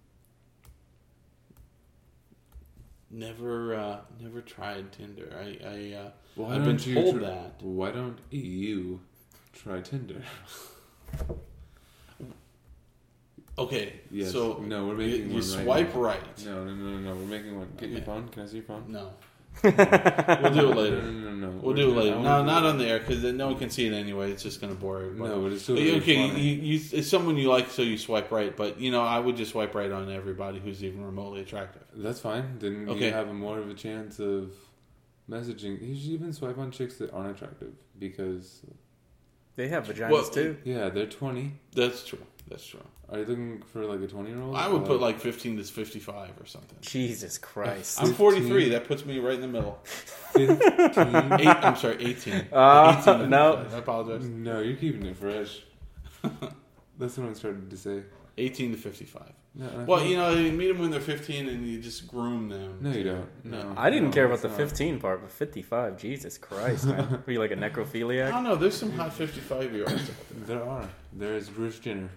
never 3.16 3.76
uh, 3.76 3.97
never 4.20 4.41
tried 4.41 4.91
Tinder. 4.91 5.30
I, 5.39 5.57
I 5.66 5.93
uh, 5.97 6.09
Why 6.36 6.55
I've 6.55 6.66
been 6.66 6.78
you 6.80 6.93
told 6.95 7.16
tr- 7.16 7.22
that. 7.22 7.55
Why 7.61 7.91
don't 7.91 8.18
you 8.30 8.99
try 9.53 9.82
Tinder? 9.82 10.22
Okay, 13.57 14.01
Yes. 14.11 14.34
so 14.34 14.61
no, 14.68 14.86
we're 14.88 14.95
making 14.95 15.28
you 15.32 15.36
one 15.36 15.36
right 15.36 15.63
swipe 15.63 15.95
now. 15.95 16.01
right. 16.01 16.45
No, 16.45 16.66
no, 16.66 16.76
no, 16.76 16.89
no, 16.89 16.97
no. 16.99 17.16
We're 17.16 17.26
making 17.26 17.57
one. 17.57 17.70
Get 17.78 17.89
your 17.89 18.01
phone. 18.01 18.28
Can 18.28 18.43
I 18.43 18.45
see 18.47 18.57
your 18.57 18.66
phone? 18.66 18.84
No, 18.89 19.11
we'll 19.64 19.72
do 20.53 20.72
it 20.72 20.76
later. 20.76 21.01
no, 21.01 21.12
no, 21.12 21.36
no. 21.36 21.49
We'll 21.49 21.74
We're 21.74 21.76
do 21.76 21.91
it 21.91 21.95
later. 22.03 22.16
I 22.18 22.22
No, 22.22 22.30
wanna 22.30 22.45
not 22.45 22.64
on 22.66 22.78
the 22.78 22.86
air 22.86 22.99
because 22.99 23.24
no 23.24 23.47
one 23.47 23.58
can 23.58 23.70
see 23.70 23.88
it 23.88 23.93
anyway. 23.93 24.32
It's 24.32 24.43
just 24.43 24.62
going 24.62 24.74
to 24.74 24.80
bore 24.80 24.97
everybody. 25.01 25.30
No, 25.30 25.41
but 25.41 25.51
it's 25.53 25.64
still 25.64 25.76
Okay, 25.76 25.86
really 25.86 25.97
okay, 26.01 26.28
funny. 26.30 26.41
you, 26.41 26.62
you, 26.74 26.80
it's 26.93 27.08
someone 27.10 27.38
you 27.38 27.49
like, 27.49 27.70
so 27.72 27.82
you 27.82 27.97
swipe 27.97 28.32
right. 28.32 28.56
But 28.56 28.80
you 28.80 28.91
know, 28.91 29.01
I 29.01 29.20
would 29.20 29.36
just 29.38 29.51
swipe 29.51 29.74
right 29.76 29.91
on 29.91 30.12
everybody 30.12 30.60
who's 30.60 30.84
even 30.84 31.03
remotely 31.06 31.41
attractive. 31.41 31.84
That's 31.95 32.20
fine. 32.20 32.58
Then 32.60 32.88
Okay. 32.89 33.08
you 33.08 33.12
have 33.14 33.32
more 33.34 33.58
of 33.60 33.70
a 33.70 33.74
chance 33.74 34.20
of 34.20 34.53
messaging. 35.30 35.82
You 35.82 35.95
should 35.95 36.12
even 36.12 36.34
swipe 36.34 36.58
on 36.58 36.72
chicks 36.72 36.97
that 36.97 37.12
aren't 37.12 37.36
attractive 37.38 37.74
because 37.97 38.62
They 39.56 39.70
have 39.70 39.86
vaginas 39.88 40.10
Well, 40.12 40.24
too. 40.26 40.58
yeah, 40.66 40.89
they're 40.89 41.06
twenty. 41.08 41.53
That's 41.74 42.06
true. 42.06 42.20
That's 42.48 42.66
true. 42.66 42.82
Are 43.10 43.20
you 43.20 43.26
looking 43.26 43.62
for 43.74 43.86
like 43.86 44.02
a 44.02 44.08
twenty 44.08 44.30
year 44.32 44.41
old? 44.41 44.56
I 44.56 44.68
would 44.68 44.86
put 44.86 45.00
like 45.02 45.20
fifteen 45.20 45.58
to 45.58 45.64
fifty-five 45.64 46.32
or 46.39 46.46
something. 46.46 46.78
Jesus 46.82 47.38
Christ. 47.38 48.02
I'm 48.02 48.14
43. 48.14 48.70
That 48.70 48.86
puts 48.88 49.06
me 49.06 49.20
right 49.20 49.34
in 49.34 49.41
the 49.41 49.48
middle. 49.48 49.80
fifteen. 49.84 50.60
Eight, 51.39 51.48
I'm 51.48 51.76
sorry, 51.76 51.98
18. 52.00 52.48
Uh, 52.54 52.98
18 53.02 53.30
no. 53.30 53.58
55. 53.58 53.74
I 53.74 53.78
apologize. 53.80 54.28
no, 54.28 54.60
you're 54.60 54.76
keeping 54.78 55.06
it 55.06 55.18
fresh. 55.18 55.62
That's 56.98 57.18
what 57.18 57.28
I'm 57.28 57.36
starting 57.36 57.68
to 57.70 57.78
say. 57.78 58.04
18 58.38 58.72
to 58.74 58.78
55. 58.78 59.24
No, 59.58 59.86
Well, 59.88 60.04
you 60.06 60.18
know, 60.18 60.32
you 60.34 60.52
meet 60.52 60.68
them 60.68 60.80
when 60.80 60.91
they're 60.91 61.00
15 61.00 61.48
and 61.48 61.66
you 61.66 61.80
just 61.80 62.08
groom 62.08 62.50
them. 62.50 62.78
No, 62.82 62.91
you 62.91 63.06
don't. 63.06 63.46
No, 63.46 63.74
I 63.78 63.89
didn't 63.89 64.10
no, 64.10 64.14
care 64.14 64.26
about 64.26 64.41
the 64.41 64.50
not. 64.50 64.58
15 64.58 65.00
part, 65.00 65.22
but 65.22 65.32
55, 65.32 65.98
Jesus 65.98 66.38
Christ, 66.38 66.86
man. 66.88 67.24
Were 67.26 67.32
you 67.34 67.39
like 67.39 67.52
a 67.52 67.56
necrophiliac? 67.56 68.30
don't 68.32 68.43
know. 68.43 68.56
There's 68.58 68.76
some 68.76 68.91
hot 68.91 69.14
55 69.14 69.74
year 69.74 69.86
olds. 69.88 70.12
There 70.46 70.62
are. 70.64 70.88
There 71.14 71.36
is 71.36 71.50
Bruce 71.50 71.80
Jenner. 71.80 72.10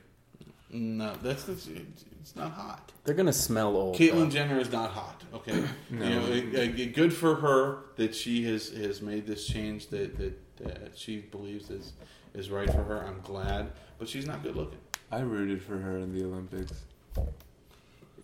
No, 0.70 1.14
that's, 1.22 1.44
that's 1.44 1.66
it's 1.66 2.36
not 2.36 2.52
hot. 2.52 2.92
They're 3.04 3.14
gonna 3.14 3.32
smell 3.32 3.74
old. 3.76 3.96
Caitlyn 3.96 4.12
though. 4.24 4.28
Jenner 4.30 4.60
is 4.60 4.70
not 4.70 4.90
hot. 4.90 5.22
Okay, 5.34 5.64
No. 5.90 6.04
you 6.06 6.14
know, 6.14 6.26
it- 6.28 6.78
it- 6.80 6.94
good 6.94 7.12
for 7.12 7.36
her 7.36 7.84
that 7.96 8.14
she 8.14 8.44
has 8.44 8.68
has 8.70 9.00
made 9.00 9.26
this 9.26 9.46
change 9.46 9.86
that 9.88 10.16
that, 10.18 10.56
that 10.58 10.92
she 10.98 11.18
believes 11.20 11.70
is 11.70 11.92
is 12.34 12.50
right 12.50 12.70
for 12.70 12.82
her. 12.84 13.02
I'm 13.06 13.20
glad, 13.22 13.70
but 13.98 14.08
she's 14.08 14.26
not 14.26 14.42
good 14.42 14.56
looking. 14.56 14.78
I 15.10 15.20
rooted 15.20 15.62
for 15.62 15.78
her 15.78 15.96
in 15.98 16.12
the 16.14 16.24
Olympics. 16.26 16.72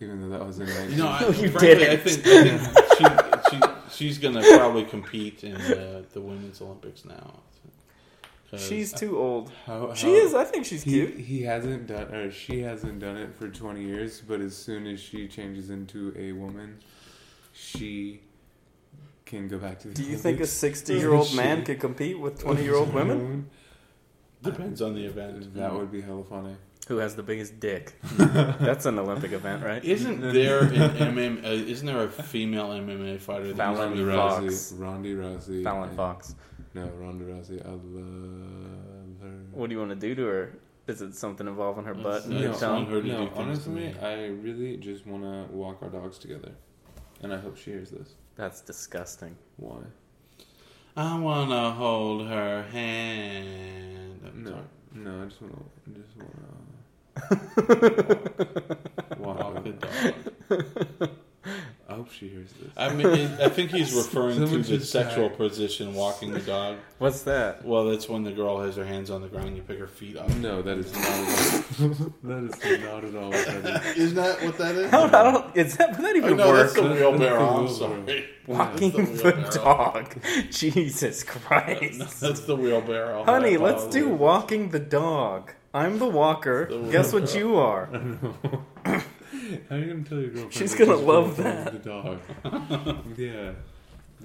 Even 0.01 0.21
though 0.21 0.37
that 0.37 0.45
was 0.45 0.59
in 0.59 0.67
You 0.91 0.97
know, 0.97 1.07
I, 1.07 1.21
No, 1.21 1.27
you 1.29 1.49
frankly, 1.49 1.67
didn't. 1.75 1.99
think, 2.01 2.27
I 2.27 3.17
think 3.17 3.47
she, 3.49 3.57
she 3.57 3.61
she's 4.07 4.17
gonna 4.19 4.41
probably 4.57 4.83
compete 4.83 5.43
in 5.43 5.53
the, 5.53 6.03
the 6.13 6.21
women's 6.21 6.61
Olympics 6.61 7.05
now. 7.05 7.39
'Cause- 8.51 8.61
She's 8.67 8.93
too 8.93 9.17
old. 9.17 9.51
how, 9.65 9.93
She 9.95 10.11
is. 10.13 10.33
I 10.33 10.43
think 10.43 10.65
she's 10.65 10.83
He, 10.83 10.91
cute. 10.91 11.17
he 11.17 11.41
hasn't 11.43 11.87
done 11.87 12.13
or 12.13 12.31
she 12.31 12.59
hasn't 12.61 12.99
done 12.99 13.17
it 13.17 13.35
for 13.35 13.47
20 13.49 13.83
years, 13.83 14.21
but 14.27 14.39
as 14.39 14.55
soon 14.55 14.85
as 14.87 14.99
she 14.99 15.27
changes 15.27 15.69
into 15.69 16.13
a 16.17 16.31
woman, 16.31 16.77
she 17.53 18.21
can 19.25 19.47
go 19.47 19.57
back 19.57 19.79
to 19.79 19.87
the 19.87 19.93
Do 19.95 20.03
you 20.03 20.17
think 20.17 20.39
a 20.39 20.45
60 20.45 20.93
year 20.93 21.11
old 21.13 21.33
man 21.35 21.63
could 21.65 21.79
compete 21.79 22.19
with 22.19 22.39
20 22.39 22.63
year 22.63 22.75
old 22.75 22.93
women? 22.93 23.49
depends 24.43 24.79
on 24.81 24.93
the 24.93 25.03
event. 25.05 25.55
That 25.55 25.73
would 25.73 25.91
be 25.91 26.01
hella 26.01 26.23
funny. 26.23 26.55
Who 26.87 26.97
has 26.97 27.15
the 27.15 27.23
biggest 27.23 27.59
dick? 27.59 27.99
That's 28.17 28.85
an 28.85 28.99
Olympic 28.99 29.31
event, 29.31 29.63
right? 29.65 29.83
Isn't 29.83 30.21
there 30.21 30.59
an 30.59 30.69
MM? 31.15 31.43
Uh, 31.43 31.47
isn't 31.47 31.87
there 31.87 32.03
a 32.03 32.07
female 32.09 32.67
MMA 32.69 33.19
fighter? 33.19 33.47
that 33.47 33.57
Fallon 33.57 33.95
used 33.97 34.01
to 34.03 34.05
be 34.05 34.15
Fox. 34.15 34.43
Rousey, 34.73 34.79
Ronda 34.79 35.09
Rousey. 35.15 35.63
Fallon 35.63 35.95
Fox. 35.95 36.35
No, 36.75 36.87
Ronda 36.99 37.23
Rousey. 37.25 37.65
I 37.65 37.69
love 37.71 39.21
her. 39.21 39.39
What 39.53 39.69
do 39.69 39.73
you 39.75 39.79
want 39.79 39.91
to 39.91 39.95
do 39.95 40.13
to 40.15 40.25
her? 40.25 40.57
Is 40.87 41.01
it 41.01 41.15
something 41.15 41.47
involving 41.47 41.85
her 41.85 41.93
butt 41.95 42.25
and 42.25 42.33
No, 42.35 42.41
her 42.41 42.47
No, 42.49 42.59
tongue? 42.59 42.85
her 42.87 43.01
no 43.01 43.01
do 43.01 43.09
things 43.17 43.33
to 43.33 43.39
honestly. 43.41 43.95
I 44.01 44.25
really 44.27 44.77
just 44.77 45.07
want 45.07 45.23
to 45.23 45.47
walk 45.55 45.81
our 45.81 45.89
dogs 45.89 46.19
together, 46.19 46.51
and 47.23 47.33
I 47.33 47.37
hope 47.37 47.57
she 47.57 47.71
hears 47.71 47.89
this. 47.91 48.15
That's 48.35 48.61
disgusting. 48.61 49.35
Why? 49.57 49.77
I 50.97 51.17
wanna 51.19 51.71
hold 51.71 52.27
her 52.27 52.63
hand. 52.63 54.19
I'm 54.27 54.43
No, 54.43 54.49
sorry. 54.51 54.63
no, 54.93 55.21
I 55.23 55.25
just 55.25 55.41
want 55.41 55.55
to, 55.55 56.01
just 56.01 56.15
want 56.17 56.31
to 57.55 59.17
walk 59.19 59.39
Walk 59.55 59.63
the 59.63 59.71
dog. 59.71 61.09
I 61.95 61.97
hope 61.99 62.11
she 62.11 62.27
hears 62.27 62.51
this. 62.59 62.69
I 62.75 62.93
mean, 62.93 63.07
I 63.39 63.47
think 63.47 63.71
he's 63.71 63.93
referring 63.95 64.45
to 64.45 64.57
the 64.57 64.81
sexual 64.81 65.29
tag. 65.29 65.37
position, 65.37 65.93
walking 65.93 66.33
the 66.33 66.41
dog. 66.41 66.75
What's 66.97 67.21
that? 67.21 67.63
Well, 67.63 67.85
that's 67.85 68.09
when 68.09 68.23
the 68.23 68.33
girl 68.33 68.59
has 68.59 68.75
her 68.75 68.83
hands 68.83 69.09
on 69.09 69.21
the 69.21 69.29
ground. 69.29 69.47
And 69.47 69.55
you 69.55 69.63
pick 69.63 69.79
her 69.79 69.87
feet 69.87 70.17
up. 70.17 70.29
No, 70.35 70.61
that 70.61 70.77
is 70.77 70.91
not 70.91 71.05
at 71.05 71.15
all. 71.15 72.11
that 72.23 72.43
is 72.43 72.83
not 72.83 73.05
at 73.05 73.15
all 73.15 73.29
what 73.29 73.45
that 73.45 73.85
is. 73.85 73.97
Isn't 73.97 74.15
that 74.17 74.43
what 74.43 74.57
that 74.57 74.75
is? 74.75 74.93
I 74.93 74.97
don't, 74.97 75.15
I 75.15 75.23
don't, 75.23 75.55
is 75.55 75.77
that, 75.77 75.91
would 75.91 76.05
that 76.05 76.15
Oh, 76.15 76.17
even 76.17 76.35
no, 76.35 76.53
that's 76.53 76.73
the 76.73 76.83
wheelbarrow. 76.83 77.65
I'm 77.65 77.69
sorry. 77.69 78.29
Walking 78.47 78.91
That's 78.91 79.21
the 79.21 79.31
the 79.31 79.59
dog. 79.63 80.15
Jesus 80.51 81.23
Christ. 81.23 81.97
No, 81.99 82.05
that's 82.05 82.41
the 82.41 82.57
wheelbarrow. 82.57 83.23
Honey, 83.23 83.55
let's 83.55 83.87
do 83.87 84.09
walking 84.09 84.69
the 84.69 84.79
dog. 84.79 85.53
I'm 85.73 85.97
the 85.97 86.07
walker. 86.07 86.67
The 86.69 86.91
Guess 86.91 87.13
what 87.13 87.33
you 87.33 87.55
are? 87.55 87.89
How 89.69 89.75
are 89.75 89.79
you 89.79 89.87
gonna 89.87 90.03
tell 90.03 90.19
your 90.19 90.29
girlfriend? 90.29 90.53
She's 90.53 90.75
gonna 90.75 90.97
she's 90.97 91.05
love 91.05 91.37
that. 91.37 91.73
The 91.73 91.89
dog. 91.89 92.19
yeah. 93.17 93.51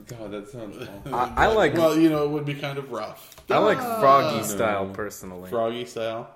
God, 0.07 0.31
that 0.31 0.49
sounds 0.49 0.77
awful. 0.77 1.15
I, 1.15 1.33
I 1.37 1.47
like 1.49 1.75
Well, 1.75 1.99
you 1.99 2.11
know, 2.11 2.25
it 2.25 2.31
would 2.31 2.47
be 2.47 2.55
kind 2.55 2.79
of 2.79 2.91
rough. 2.91 3.37
I 3.51 3.59
like 3.59 3.79
oh. 3.81 4.01
froggy 4.01 4.39
No. 4.39 4.43
style 4.43 4.87
personally. 4.89 5.51
Froggy 5.51 5.85
style. 5.85 6.31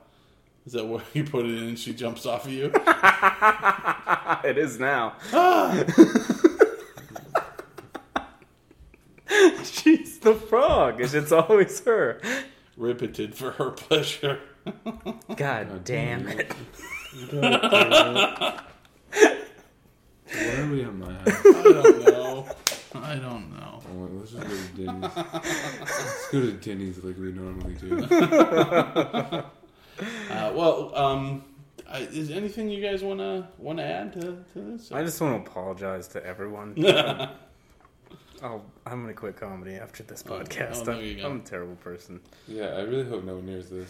Is 0.66 0.72
that 0.72 0.86
where 0.86 1.02
you 1.12 1.24
put 1.24 1.44
it 1.46 1.50
in 1.56 1.68
and 1.68 1.78
she 1.78 1.92
jumps 1.92 2.26
off 2.26 2.46
of 2.46 2.52
you? 2.52 2.72
it 4.44 4.58
is 4.58 4.78
now. 4.78 5.14
She's 9.64 10.18
the 10.18 10.34
frog, 10.34 11.00
it's 11.00 11.32
always 11.32 11.80
her. 11.84 12.20
Riveted 12.76 13.34
for 13.34 13.52
her 13.52 13.70
pleasure. 13.70 14.40
God 15.36 15.84
damn 15.84 16.28
it. 16.28 16.52
Why 19.14 20.56
are 20.58 20.70
we 20.70 20.84
on 20.84 20.98
my 20.98 21.12
house? 21.12 21.28
I 21.28 21.62
don't 21.62 22.04
know. 22.04 22.48
I 22.96 23.14
don't 23.16 23.50
know. 23.56 23.80
Oh, 23.86 23.94
wait, 23.94 24.12
let's 24.12 24.30
just 24.32 24.42
go 24.42 24.48
to 24.48 24.84
Denny's. 24.84 25.16
let's 25.16 26.28
go 26.30 26.40
to 26.40 26.52
Denny's 26.52 27.04
like 27.04 27.16
we 27.18 27.32
normally 27.32 27.74
do. 27.74 29.44
Uh, 30.28 30.52
well, 30.56 30.90
um, 30.96 31.44
I, 31.88 32.00
is 32.00 32.32
anything 32.32 32.68
you 32.68 32.82
guys 32.82 33.04
want 33.04 33.20
to 33.20 33.46
want 33.58 33.78
to 33.78 33.84
add 33.84 34.12
to, 34.14 34.20
to 34.52 34.60
this? 34.72 34.90
I 34.90 35.04
just 35.04 35.20
want 35.20 35.44
to 35.44 35.48
apologize 35.48 36.08
to 36.08 36.26
everyone. 36.26 36.74
I'll, 38.42 38.64
I'm 38.86 39.02
going 39.02 39.06
to 39.06 39.12
quit 39.14 39.36
comedy 39.36 39.76
after 39.76 40.02
this 40.02 40.24
Oh, 40.28 40.32
podcast. 40.40 40.78
oh, 40.80 40.84
there 40.84 40.94
I'm, 40.96 41.16
go. 41.16 41.26
I'm 41.26 41.36
a 41.36 41.44
terrible 41.44 41.76
person. 41.76 42.20
Yeah, 42.48 42.64
I 42.70 42.80
really 42.80 43.08
hope 43.08 43.22
no 43.22 43.36
one 43.36 43.46
hears 43.46 43.70
this, 43.70 43.88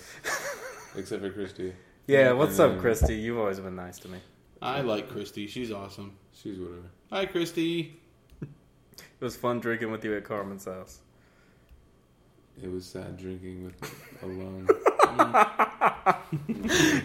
except 0.95 1.23
for 1.23 1.31
Christy. 1.31 1.73
Yeah, 2.07 2.33
what's 2.33 2.59
up, 2.59 2.73
And 2.73 2.81
Christy? 2.83 3.15
You've 3.15 3.39
always 3.39 3.61
been 3.61 3.77
nice 3.77 3.99
to 4.01 4.09
me. 4.09 4.19
I 4.63 4.81
like 4.81 5.09
Christy. 5.11 5.47
She's 5.47 5.71
awesome. 5.73 6.17
She's 6.33 6.59
whatever. 6.59 6.91
Hi, 7.11 7.27
Christy. 7.27 8.01
It 9.21 9.25
was 9.25 9.37
fun 9.37 9.59
drinking 9.61 9.91
with 9.91 10.05
you 10.05 10.17
at 10.17 10.25
Carmen's 10.25 10.67
house. 10.67 11.01
It 12.63 12.71
was 12.71 12.85
sad 12.85 13.17
drinking 13.17 13.65
with 13.65 14.23
alone. 14.23 14.69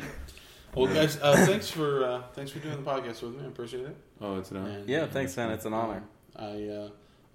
Well, 0.75 0.85
guys, 0.93 1.17
uh, 1.21 1.35
thanks 1.47 1.67
for 1.69 2.03
uh, 2.05 2.21
thanks 2.33 2.51
for 2.51 2.59
doing 2.59 2.83
the 2.83 2.89
podcast 2.89 3.23
with 3.23 3.35
me. 3.35 3.43
I 3.43 3.47
appreciate 3.47 3.85
it. 3.85 3.95
Oh, 4.21 4.37
it's 4.37 4.51
not. 4.51 4.67
And, 4.67 4.87
Yeah, 4.87 5.01
uh, 5.01 5.07
thanks, 5.07 5.35
man. 5.35 5.49
It's 5.51 5.65
an 5.65 5.73
honor. 5.73 6.03
I 6.35 6.43
uh, 6.67 6.89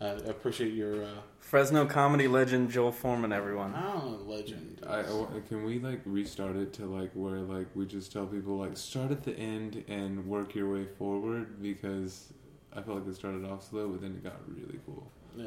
I 0.04 0.30
appreciate 0.30 0.72
your 0.74 1.04
uh, 1.04 1.08
Fresno 1.40 1.86
comedy 1.86 2.28
legend 2.28 2.70
Joel 2.70 2.92
Foreman, 2.92 3.32
everyone. 3.32 3.74
oh, 3.76 4.18
legend. 4.26 4.80
I, 4.86 5.00
I- 5.00 5.40
can 5.48 5.64
we 5.64 5.78
like 5.78 6.00
restart 6.04 6.56
it 6.56 6.72
to 6.74 6.86
like 6.86 7.10
where 7.14 7.38
like 7.38 7.66
we 7.74 7.86
just 7.86 8.12
tell 8.12 8.26
people 8.26 8.56
like 8.58 8.76
start 8.76 9.10
at 9.10 9.22
the 9.24 9.36
end 9.38 9.84
and 9.88 10.26
work 10.26 10.54
your 10.54 10.72
way 10.72 10.84
forward 10.98 11.62
because 11.62 12.32
I 12.76 12.82
felt 12.82 12.98
like 12.98 13.08
it 13.08 13.14
started 13.16 13.44
off 13.44 13.68
slow 13.68 13.88
but 13.88 14.00
then 14.02 14.10
it 14.12 14.22
got 14.24 14.36
really 14.48 14.78
cool. 14.86 15.10
yeah. 15.36 15.46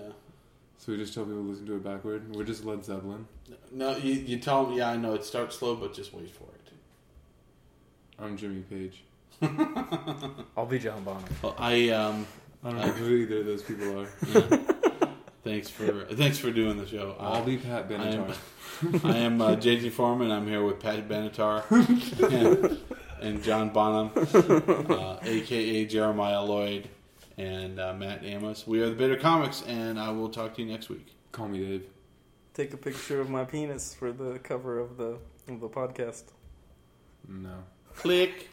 So 0.79 0.91
we 0.91 0.97
just 0.99 1.13
tell 1.15 1.23
people 1.25 1.41
to 1.41 1.49
listen 1.49 1.65
to 1.65 1.75
it 1.75 1.83
backward. 1.83 2.35
We're 2.35 2.43
just 2.43 2.63
Led 2.63 2.85
Zeppelin. 2.85 3.25
No, 3.71 3.97
you, 3.97 4.13
you 4.13 4.37
tell 4.37 4.63
them, 4.65 4.75
yeah, 4.77 4.91
I 4.91 4.95
know 4.97 5.15
it 5.15 5.25
starts 5.25 5.57
slow, 5.57 5.75
but 5.75 5.93
just 5.95 6.13
wait 6.13 6.29
for 6.29 6.43
it. 6.43 6.71
I'm 8.19 8.37
Jimmy 8.37 8.61
Page. 8.61 9.03
I'll 10.55 10.67
be 10.67 10.77
John 10.77 11.03
Bonham. 11.03 11.23
Well, 11.41 11.55
I 11.57 11.89
um, 11.89 12.27
I 12.67 12.71
don't 12.71 12.79
know 12.81 12.91
who 12.91 13.15
either 13.15 13.39
of 13.39 13.45
those 13.45 13.63
people 13.63 14.01
are. 14.01 14.07
yeah. 14.33 14.57
thanks 15.43 15.69
for 15.69 16.05
thanks 16.15 16.37
for 16.37 16.51
doing 16.51 16.77
the 16.77 16.85
show. 16.85 17.15
I'll 17.17 17.41
Uh, 17.41 17.45
be 17.45 17.57
Pat 17.57 17.89
I 17.89 17.93
am, 18.07 18.25
Benatar. 18.25 19.05
I 19.05 19.17
am 19.19 19.41
uh, 19.41 19.55
JT 19.55 19.91
Foreman. 19.91 20.31
I'm 20.31 20.45
here 20.47 20.63
with 20.63 20.79
Pat 20.79 21.07
Benatar 21.07 21.63
and, 22.31 22.77
and 23.21 23.41
John 23.41 23.69
Bonham, 23.69 24.11
uh, 24.91 25.17
aka 25.23 25.85
Jeremiah 25.85 26.43
Lloyd, 26.43 26.89
and 27.37 27.79
uh, 27.79 27.93
Matt 27.93 28.25
Amos. 28.25 28.67
We 28.67 28.81
are 28.81 28.89
the 28.89 28.95
Bitter 28.95 29.15
Comics, 29.15 29.63
and 29.65 29.97
I 29.97 30.11
will 30.11 30.29
talk 30.29 30.53
to 30.55 30.61
you 30.61 30.67
next 30.69 30.89
week. 30.89 31.15
Call 31.31 31.47
me 31.47 31.59
Dave. 31.65 31.85
Take 32.53 32.73
a 32.73 32.77
picture 32.77 33.21
of 33.21 33.29
my 33.29 33.45
penis 33.45 33.93
for 33.93 34.11
the 34.11 34.39
cover 34.39 34.77
of 34.77 34.97
the 34.97 35.17
of 35.47 35.61
the 35.61 35.69
podcast. 35.69 36.23
No. 37.29 37.63
Click. 37.95 38.49